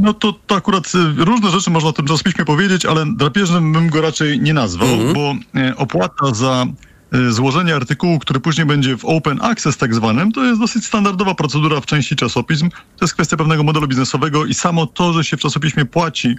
No 0.00 0.14
to, 0.14 0.34
to 0.46 0.54
akurat 0.54 0.92
różne 1.16 1.50
rzeczy 1.50 1.70
można 1.70 1.88
o 1.90 1.92
tym 1.92 2.06
czasopiśmie 2.06 2.44
powiedzieć, 2.44 2.86
ale 2.86 3.04
drapieżnym 3.16 3.72
bym 3.72 3.90
go 3.90 4.00
raczej 4.00 4.40
nie 4.40 4.54
nazwał, 4.54 4.88
-hmm. 4.88 5.12
bo 5.14 5.34
opłata 5.76 6.34
za 6.34 6.66
złożenie 7.28 7.76
artykułu, 7.76 8.18
który 8.18 8.40
później 8.40 8.66
będzie 8.66 8.96
w 8.96 9.04
open 9.04 9.38
access 9.42 9.76
tak 9.76 9.94
zwanym, 9.94 10.32
to 10.32 10.44
jest 10.44 10.60
dosyć 10.60 10.84
standardowa 10.84 11.34
procedura 11.34 11.80
w 11.80 11.86
części 11.86 12.16
czasopism. 12.16 12.70
To 12.70 13.04
jest 13.04 13.14
kwestia 13.14 13.36
pewnego 13.36 13.62
modelu 13.62 13.88
biznesowego 13.88 14.44
i 14.44 14.54
samo 14.54 14.86
to, 14.86 15.12
że 15.12 15.24
się 15.24 15.36
w 15.36 15.40
czasopiśmie 15.40 15.84
płaci 15.84 16.36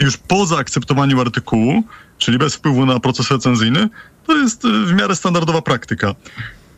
już 0.00 0.16
po 0.16 0.46
zaakceptowaniu 0.46 1.20
artykułu, 1.20 1.84
czyli 2.18 2.38
bez 2.38 2.54
wpływu 2.54 2.86
na 2.86 3.00
proces 3.00 3.30
recenzyjny, 3.30 3.88
to 4.26 4.36
jest 4.36 4.64
y, 4.64 4.86
w 4.86 4.92
miarę 4.94 5.16
standardowa 5.16 5.62
praktyka. 5.62 6.14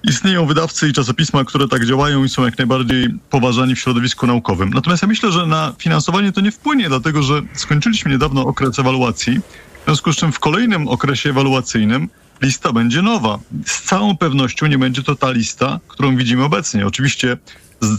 Istnieją 0.05 0.47
wydawcy 0.47 0.89
i 0.89 0.93
czasopisma, 0.93 1.45
które 1.45 1.69
tak 1.69 1.87
działają 1.87 2.25
i 2.25 2.29
są 2.29 2.45
jak 2.45 2.59
najbardziej 2.59 3.09
poważani 3.31 3.75
w 3.75 3.79
środowisku 3.79 4.27
naukowym. 4.27 4.71
Natomiast 4.71 5.03
ja 5.03 5.09
myślę, 5.09 5.33
że 5.33 5.47
na 5.47 5.75
finansowanie 5.79 6.33
to 6.33 6.41
nie 6.41 6.53
wpłynie, 6.53 6.89
dlatego 6.89 7.23
że 7.23 7.43
skończyliśmy 7.55 8.11
niedawno 8.11 8.47
okres 8.47 8.79
ewaluacji, 8.79 9.41
w 9.83 9.85
związku 9.85 10.13
z 10.13 10.17
czym 10.17 10.33
w 10.33 10.39
kolejnym 10.39 10.89
okresie 10.89 11.31
ewaluacyjnym 11.31 12.09
lista 12.43 12.73
będzie 12.73 13.03
nowa. 13.03 13.39
Z 13.67 13.83
całą 13.83 14.17
pewnością 14.17 14.67
nie 14.67 14.79
będzie 14.79 15.03
to 15.03 15.17
ta 15.17 15.31
lista, 15.31 15.81
którą 15.89 16.17
widzimy 16.17 16.45
obecnie. 16.45 16.87
Oczywiście 16.87 17.37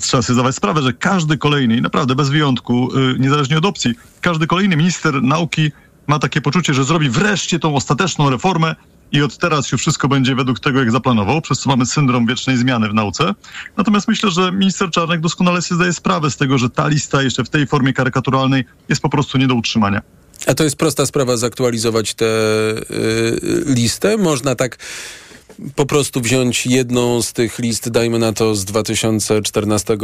trzeba 0.02 0.24
sobie 0.24 0.34
zdawać 0.34 0.56
sprawę, 0.56 0.82
że 0.82 0.94
każdy 0.94 1.38
kolejny, 1.38 1.82
naprawdę 1.82 2.16
bez 2.16 2.30
wyjątku, 2.30 2.90
yy, 3.00 3.20
niezależnie 3.20 3.58
od 3.58 3.66
opcji, 3.66 3.96
każdy 4.22 4.48
kolejny 4.48 4.78
minister 4.78 5.24
nauki 5.24 5.72
ma 6.08 6.20
takie 6.20 6.42
poczucie, 6.42 6.74
że 6.74 6.84
zrobi 6.84 7.10
wreszcie 7.10 7.60
tą 7.60 7.76
ostateczną 7.76 8.30
reformę 8.30 8.76
i 9.12 9.22
od 9.22 9.38
teraz 9.38 9.72
już 9.72 9.82
wszystko 9.82 10.08
będzie 10.08 10.36
według 10.36 10.60
tego, 10.60 10.80
jak 10.80 10.92
zaplanował, 10.92 11.42
przez 11.42 11.60
co 11.60 11.70
mamy 11.70 11.86
syndrom 11.86 12.26
wiecznej 12.26 12.58
zmiany 12.58 12.90
w 12.90 12.94
nauce. 12.94 13.34
Natomiast 13.78 14.08
myślę, 14.08 14.32
że 14.32 14.52
minister 14.52 14.92
Czarnek 14.92 15.22
doskonale 15.22 15.62
sobie 15.62 15.76
zdaje 15.76 15.94
sprawę 15.94 16.32
z 16.32 16.38
tego, 16.38 16.58
że 16.58 16.70
ta 16.70 16.88
lista 16.88 17.22
jeszcze 17.22 17.44
w 17.44 17.50
tej 17.50 17.68
formie 17.68 17.94
karykaturalnej 17.94 18.66
jest 18.90 19.02
po 19.02 19.10
prostu 19.10 19.38
nie 19.38 19.48
do 19.48 19.56
utrzymania. 19.56 20.02
A 20.48 20.54
to 20.54 20.64
jest 20.64 20.76
prosta 20.76 21.06
sprawa 21.06 21.38
zaktualizować 21.38 22.14
tę 22.14 22.26
y, 22.26 23.64
listę. 23.66 24.18
Można 24.18 24.56
tak 24.56 24.78
po 25.76 25.86
prostu 25.86 26.22
wziąć 26.22 26.66
jedną 26.66 27.22
z 27.22 27.34
tych 27.34 27.60
list, 27.60 27.90
dajmy 27.90 28.20
na 28.20 28.34
to 28.34 28.56
z 28.56 28.66
2014 28.66 29.94
y, 29.94 29.98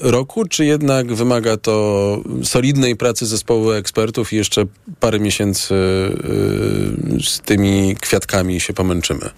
roku, 0.00 0.44
czy 0.48 0.64
jednak 0.64 1.14
wymaga 1.14 1.56
to 1.56 2.22
solidnej 2.42 2.96
pracy 2.96 3.26
zespołu 3.26 3.70
ekspertów 3.70 4.32
i 4.32 4.36
jeszcze 4.36 4.64
parę 5.00 5.20
miesięcy 5.20 5.74
y, 5.74 7.22
z 7.22 7.40
tymi 7.40 7.96
kwiatkami 8.00 8.60
się 8.60 8.72
pomęczymy? 8.72 9.30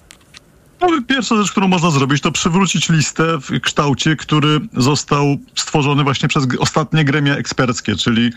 No, 0.80 0.88
pierwsza 1.08 1.36
rzecz, 1.36 1.50
którą 1.50 1.68
można 1.68 1.90
zrobić, 1.90 2.20
to 2.22 2.32
przywrócić 2.32 2.88
listę 2.88 3.38
w 3.40 3.60
kształcie, 3.60 4.16
który 4.16 4.60
został 4.76 5.36
stworzony 5.54 6.04
właśnie 6.04 6.28
przez 6.28 6.46
ostatnie 6.58 7.04
gremia 7.04 7.36
eksperckie, 7.36 7.96
czyli 7.96 8.30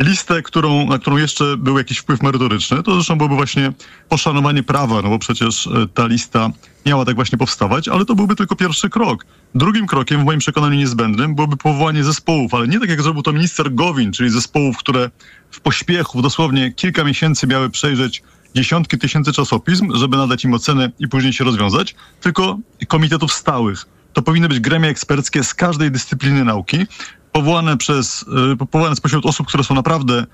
listę, 0.00 0.42
którą, 0.42 0.86
na 0.86 0.98
którą 0.98 1.16
jeszcze 1.16 1.56
był 1.56 1.78
jakiś 1.78 1.98
wpływ 1.98 2.22
merytoryczny, 2.22 2.82
to 2.82 2.94
zresztą 2.94 3.16
byłoby 3.16 3.34
właśnie 3.34 3.72
poszanowanie 4.08 4.62
prawa, 4.62 5.02
no 5.02 5.08
bo 5.08 5.18
przecież 5.18 5.66
e, 5.66 5.70
ta 5.94 6.06
lista 6.06 6.50
miała 6.86 7.04
tak 7.04 7.14
właśnie 7.14 7.38
powstawać, 7.38 7.88
ale 7.88 8.04
to 8.04 8.14
byłby 8.14 8.36
tylko 8.36 8.56
pierwszy 8.56 8.90
krok. 8.90 9.26
Drugim 9.54 9.86
krokiem, 9.86 10.20
w 10.20 10.24
moim 10.24 10.38
przekonaniu 10.38 10.76
niezbędnym, 10.76 11.34
byłoby 11.34 11.56
powołanie 11.56 12.04
zespołów, 12.04 12.54
ale 12.54 12.68
nie 12.68 12.80
tak 12.80 12.88
jak 12.88 13.02
zrobił 13.02 13.22
to 13.22 13.32
minister 13.32 13.74
Gowin, 13.74 14.12
czyli 14.12 14.30
zespołów, 14.30 14.78
które 14.78 15.10
w 15.50 15.60
pośpiechu, 15.60 16.22
dosłownie 16.22 16.72
kilka 16.72 17.04
miesięcy 17.04 17.46
miały 17.46 17.70
przejrzeć 17.70 18.22
dziesiątki 18.54 18.98
tysięcy 18.98 19.32
czasopism, 19.32 19.96
żeby 19.96 20.16
nadać 20.16 20.44
im 20.44 20.54
ocenę 20.54 20.90
i 20.98 21.08
później 21.08 21.32
się 21.32 21.44
rozwiązać, 21.44 21.94
tylko 22.20 22.58
komitetów 22.88 23.32
stałych. 23.32 23.86
To 24.12 24.22
powinny 24.22 24.48
być 24.48 24.60
gremia 24.60 24.88
eksperckie 24.88 25.44
z 25.44 25.54
każdej 25.54 25.90
dyscypliny 25.90 26.44
nauki, 26.44 26.86
powołane 27.32 27.76
przez, 27.76 28.24
y, 28.52 28.66
powołane 28.66 28.96
spośród 28.96 29.26
osób, 29.26 29.46
które 29.46 29.64
są 29.64 29.74
naprawdę 29.74 30.26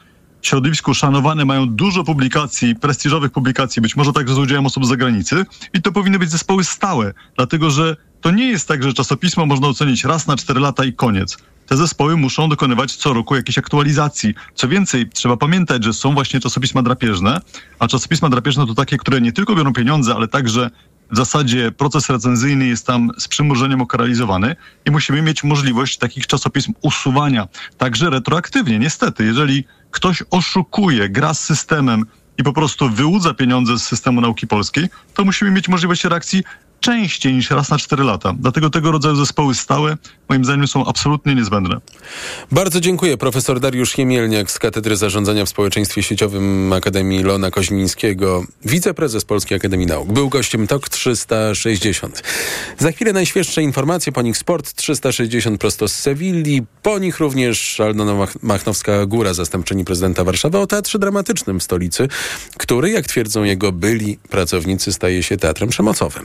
w 0.42 0.46
środowisku 0.46 0.94
szanowane, 0.94 1.44
mają 1.44 1.68
dużo 1.68 2.04
publikacji, 2.04 2.76
prestiżowych 2.76 3.30
publikacji, 3.32 3.82
być 3.82 3.96
może 3.96 4.12
także 4.12 4.34
z 4.34 4.38
udziałem 4.38 4.66
osób 4.66 4.86
z 4.86 4.88
zagranicy 4.88 5.46
i 5.74 5.82
to 5.82 5.92
powinny 5.92 6.18
być 6.18 6.30
zespoły 6.30 6.64
stałe, 6.64 7.14
dlatego 7.36 7.70
że 7.70 7.96
to 8.20 8.30
nie 8.30 8.48
jest 8.48 8.68
tak, 8.68 8.82
że 8.82 8.92
czasopismo 8.92 9.46
można 9.46 9.68
ocenić 9.68 10.04
raz 10.04 10.26
na 10.26 10.36
cztery 10.36 10.60
lata 10.60 10.84
i 10.84 10.92
koniec. 10.92 11.38
Te 11.66 11.76
zespoły 11.76 12.16
muszą 12.16 12.48
dokonywać 12.48 12.96
co 12.96 13.12
roku 13.12 13.36
jakiejś 13.36 13.58
aktualizacji. 13.58 14.34
Co 14.54 14.68
więcej, 14.68 15.08
trzeba 15.08 15.36
pamiętać, 15.36 15.84
że 15.84 15.92
są 15.92 16.14
właśnie 16.14 16.40
czasopisma 16.40 16.82
drapieżne, 16.82 17.40
a 17.78 17.88
czasopisma 17.88 18.28
drapieżne 18.28 18.66
to 18.66 18.74
takie, 18.74 18.96
które 18.96 19.20
nie 19.20 19.32
tylko 19.32 19.54
biorą 19.54 19.72
pieniądze, 19.72 20.14
ale 20.14 20.28
także 20.28 20.70
w 21.10 21.16
zasadzie 21.16 21.72
proces 21.72 22.10
recenzyjny 22.10 22.66
jest 22.66 22.86
tam 22.86 23.10
z 23.18 23.28
przymurzeniem 23.28 23.80
okaralizowany 23.80 24.56
i 24.86 24.90
musimy 24.90 25.22
mieć 25.22 25.44
możliwość 25.44 25.98
takich 25.98 26.26
czasopism 26.26 26.72
usuwania, 26.82 27.48
także 27.78 28.10
retroaktywnie. 28.10 28.78
Niestety, 28.78 29.24
jeżeli 29.24 29.64
ktoś 29.90 30.22
oszukuje, 30.30 31.08
gra 31.08 31.34
z 31.34 31.40
systemem 31.40 32.04
i 32.38 32.42
po 32.42 32.52
prostu 32.52 32.90
wyłudza 32.90 33.34
pieniądze 33.34 33.78
z 33.78 33.82
systemu 33.82 34.20
nauki 34.20 34.46
polskiej, 34.46 34.88
to 35.14 35.24
musimy 35.24 35.50
mieć 35.50 35.68
możliwość 35.68 36.04
reakcji 36.04 36.42
częściej 36.84 37.32
niż 37.32 37.50
raz 37.50 37.70
na 37.70 37.78
4 37.78 38.04
lata. 38.04 38.34
Dlatego 38.38 38.70
tego 38.70 38.92
rodzaju 38.92 39.16
zespoły 39.16 39.54
stałe 39.54 39.96
moim 40.28 40.44
zdaniem 40.44 40.68
są 40.68 40.86
absolutnie 40.86 41.34
niezbędne. 41.34 41.80
Bardzo 42.52 42.80
dziękuję. 42.80 43.16
Profesor 43.16 43.60
Dariusz 43.60 43.98
Jemielniak 43.98 44.50
z 44.50 44.58
Katedry 44.58 44.96
Zarządzania 44.96 45.44
w 45.44 45.48
Społeczeństwie 45.48 46.02
Sieciowym 46.02 46.72
Akademii 46.72 47.22
Lona 47.22 47.50
Koźmińskiego, 47.50 48.44
wiceprezes 48.64 49.24
Polskiej 49.24 49.56
Akademii 49.56 49.86
Nauk. 49.86 50.12
Był 50.12 50.28
gościem 50.28 50.66
TOK 50.66 50.88
360. 50.88 52.22
Za 52.78 52.92
chwilę 52.92 53.12
najświeższe 53.12 53.62
informacje 53.62 54.12
po 54.12 54.22
nich 54.22 54.38
Sport 54.38 54.74
360 54.74 55.60
prosto 55.60 55.88
z 55.88 55.94
Sewilli. 55.94 56.62
Po 56.82 56.98
nich 56.98 57.18
również 57.18 57.80
Aldona 57.80 58.26
Machnowska-Góra, 58.42 59.34
zastępczyni 59.34 59.84
prezydenta 59.84 60.24
Warszawy 60.24 60.58
o 60.58 60.66
teatrze 60.66 60.98
dramatycznym 60.98 61.60
stolicy, 61.60 62.08
który, 62.56 62.90
jak 62.90 63.06
twierdzą 63.06 63.42
jego 63.42 63.72
byli 63.72 64.18
pracownicy, 64.30 64.92
staje 64.92 65.22
się 65.22 65.36
teatrem 65.36 65.68
przemocowym. 65.68 66.24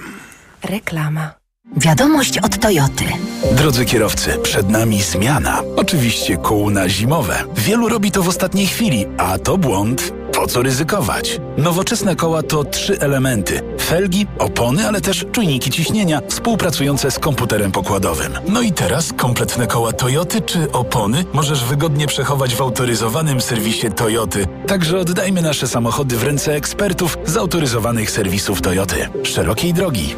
Reklama. 0.64 1.32
Wiadomość 1.78 2.38
od 2.38 2.60
Toyoty. 2.60 3.04
Drodzy 3.52 3.86
kierowcy, 3.86 4.38
przed 4.44 4.70
nami 4.70 5.02
zmiana. 5.02 5.62
Oczywiście 5.76 6.38
kół 6.38 6.70
na 6.70 6.90
zimowe. 6.90 7.44
Wielu 7.56 7.90
robi 7.90 8.12
to 8.12 8.24
w 8.24 8.28
ostatniej 8.28 8.68
chwili, 8.68 9.06
a 9.18 9.38
to 9.38 9.58
błąd. 9.58 10.14
Po 10.34 10.48
co 10.48 10.62
ryzykować? 10.62 11.42
Nowoczesne 11.58 12.16
koła 12.16 12.44
to 12.44 12.64
trzy 12.64 13.00
elementy. 13.00 13.62
Felgi, 13.82 14.28
opony, 14.40 14.88
ale 14.88 15.02
też 15.02 15.26
czujniki 15.32 15.72
ciśnienia 15.72 16.22
współpracujące 16.28 17.12
z 17.12 17.20
komputerem 17.20 17.72
pokładowym. 17.72 18.34
No 18.48 18.62
i 18.62 18.72
teraz 18.72 19.14
kompletne 19.18 19.68
koła 19.68 19.94
Toyoty 19.94 20.42
czy 20.42 20.72
opony 20.72 21.26
możesz 21.34 21.64
wygodnie 21.64 22.08
przechować 22.08 22.56
w 22.56 22.62
autoryzowanym 22.62 23.42
serwisie 23.42 23.88
Toyoty. 23.96 24.48
Także 24.68 25.00
oddajmy 25.00 25.42
nasze 25.42 25.68
samochody 25.68 26.18
w 26.18 26.24
ręce 26.24 26.54
ekspertów 26.56 27.18
z 27.26 27.38
autoryzowanych 27.38 28.12
serwisów 28.12 28.62
Toyoty. 28.62 29.10
Szerokiej 29.24 29.74
drogi. 29.74 30.16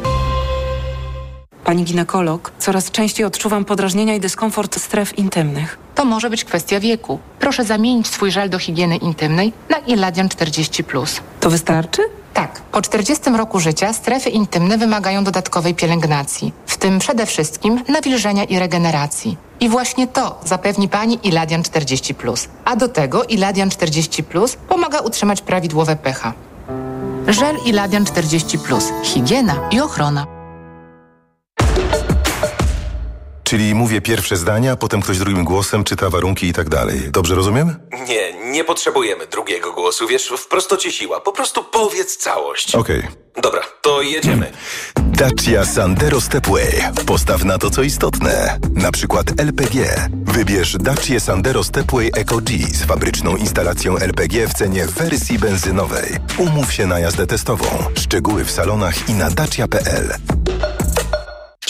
Pani 1.64 1.84
ginekolog, 1.84 2.52
coraz 2.58 2.90
częściej 2.90 3.26
odczuwam 3.26 3.64
podrażnienia 3.64 4.14
i 4.14 4.20
dyskomfort 4.20 4.80
stref 4.80 5.18
intymnych. 5.18 5.78
To 5.94 6.04
może 6.04 6.30
być 6.30 6.44
kwestia 6.44 6.80
wieku. 6.80 7.18
Proszę 7.40 7.64
zamienić 7.64 8.06
swój 8.06 8.30
żel 8.30 8.50
do 8.50 8.58
higieny 8.58 8.96
intymnej 8.96 9.52
na 9.70 9.78
Iladian 9.78 10.28
40. 10.28 10.84
To 11.40 11.50
wystarczy? 11.50 12.02
Tak. 12.34 12.60
Po 12.60 12.82
40 12.82 13.30
roku 13.30 13.60
życia 13.60 13.92
strefy 13.92 14.30
intymne 14.30 14.78
wymagają 14.78 15.24
dodatkowej 15.24 15.74
pielęgnacji, 15.74 16.52
w 16.66 16.76
tym 16.76 16.98
przede 16.98 17.26
wszystkim 17.26 17.84
nawilżenia 17.88 18.44
i 18.44 18.58
regeneracji. 18.58 19.36
I 19.60 19.68
właśnie 19.68 20.06
to 20.06 20.40
zapewni 20.44 20.88
Pani 20.88 21.18
Iladian 21.22 21.62
40. 21.62 22.14
A 22.64 22.76
do 22.76 22.88
tego 22.88 23.24
Iladian 23.24 23.70
40 23.70 24.24
pomaga 24.68 25.00
utrzymać 25.00 25.42
prawidłowe 25.42 25.96
pH. 25.96 26.32
Żel 27.28 27.56
Iladian 27.64 28.04
40. 28.04 28.58
Higiena 29.02 29.54
i 29.70 29.80
ochrona. 29.80 30.41
Czyli 33.52 33.74
mówię 33.74 34.00
pierwsze 34.00 34.36
zdania, 34.36 34.76
potem 34.76 35.02
ktoś 35.02 35.18
drugim 35.18 35.44
głosem 35.44 35.84
czyta 35.84 36.10
warunki 36.10 36.46
i 36.46 36.52
tak 36.52 36.68
dalej. 36.68 37.00
Dobrze 37.10 37.34
rozumiem? 37.34 37.76
Nie, 38.08 38.50
nie 38.50 38.64
potrzebujemy 38.64 39.26
drugiego 39.26 39.72
głosu, 39.72 40.06
wiesz, 40.06 40.32
w 40.38 40.48
prostocie 40.48 40.92
siła. 40.92 41.20
Po 41.20 41.32
prostu 41.32 41.64
powiedz 41.64 42.16
całość. 42.16 42.74
Okej. 42.74 43.02
Dobra, 43.42 43.60
to 43.82 44.02
jedziemy. 44.02 44.52
Dacia 44.96 45.64
Sandero 45.64 46.20
Stepway. 46.20 46.72
Postaw 47.06 47.44
na 47.44 47.58
to, 47.58 47.70
co 47.70 47.82
istotne. 47.82 48.58
Na 48.74 48.92
przykład 48.92 49.40
LPG. 49.40 50.08
Wybierz 50.24 50.76
Dacia 50.80 51.20
Sandero 51.20 51.64
Stepway 51.64 52.10
Eco 52.14 52.36
G 52.36 52.58
z 52.72 52.84
fabryczną 52.84 53.36
instalacją 53.36 53.98
LPG 53.98 54.48
w 54.48 54.54
cenie 54.54 54.86
wersji 54.86 55.38
benzynowej. 55.38 56.16
Umów 56.38 56.72
się 56.72 56.86
na 56.86 56.98
jazdę 56.98 57.26
testową. 57.26 57.66
Szczegóły 57.94 58.44
w 58.44 58.50
salonach 58.50 59.08
i 59.08 59.12
na 59.12 59.30
dacia.pl. 59.30 60.14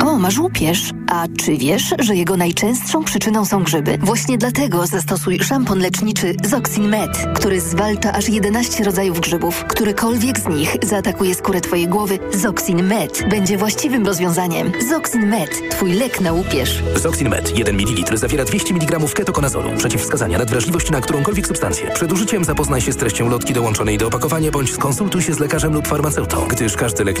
O, 0.00 0.18
masz 0.18 0.38
łupież. 0.38 0.90
A 1.10 1.26
czy 1.38 1.56
wiesz, 1.56 1.94
że 1.98 2.14
jego 2.16 2.36
najczęstszą 2.36 3.04
przyczyną 3.04 3.44
są 3.44 3.62
grzyby? 3.62 3.98
Właśnie 3.98 4.38
dlatego 4.38 4.86
zastosuj 4.86 5.38
szampon 5.38 5.78
leczniczy 5.78 6.34
Zoxin 6.44 6.88
Med, 6.88 7.26
który 7.34 7.60
zwalcza 7.60 8.12
aż 8.12 8.28
11 8.28 8.84
rodzajów 8.84 9.20
grzybów. 9.20 9.64
Którykolwiek 9.64 10.38
z 10.38 10.48
nich 10.48 10.76
zaatakuje 10.82 11.34
skórę 11.34 11.60
twojej 11.60 11.88
głowy, 11.88 12.18
Zoxin 12.34 12.82
Med 12.86 13.22
będzie 13.30 13.56
właściwym 13.58 14.06
rozwiązaniem. 14.06 14.72
Zoxin 14.88 15.26
Med, 15.28 15.70
twój 15.70 15.92
lek 15.92 16.20
na 16.20 16.32
łupież. 16.32 16.82
Zoxin 16.96 17.28
Med 17.28 17.58
1 17.58 17.76
ml 17.76 18.16
zawiera 18.18 18.44
200 18.44 18.74
mg 18.74 18.98
ketokonazolu. 19.14 19.70
Przeciwwskazania 19.78 20.38
nadwrażliwość 20.38 20.90
na 20.90 21.00
którąkolwiek 21.00 21.46
substancję. 21.46 21.90
Przed 21.94 22.12
użyciem 22.12 22.44
zapoznaj 22.44 22.80
się 22.80 22.92
z 22.92 22.96
treścią 22.96 23.28
lotki 23.28 23.52
dołączonej 23.52 23.98
do 23.98 24.06
opakowania 24.06 24.50
bądź 24.50 24.72
skonsultuj 24.72 25.22
się 25.22 25.34
z 25.34 25.38
lekarzem 25.38 25.74
lub 25.74 25.88
farmaceutą, 25.88 26.48
gdyż 26.48 26.76
każdy 26.76 27.04
lek 27.04 27.20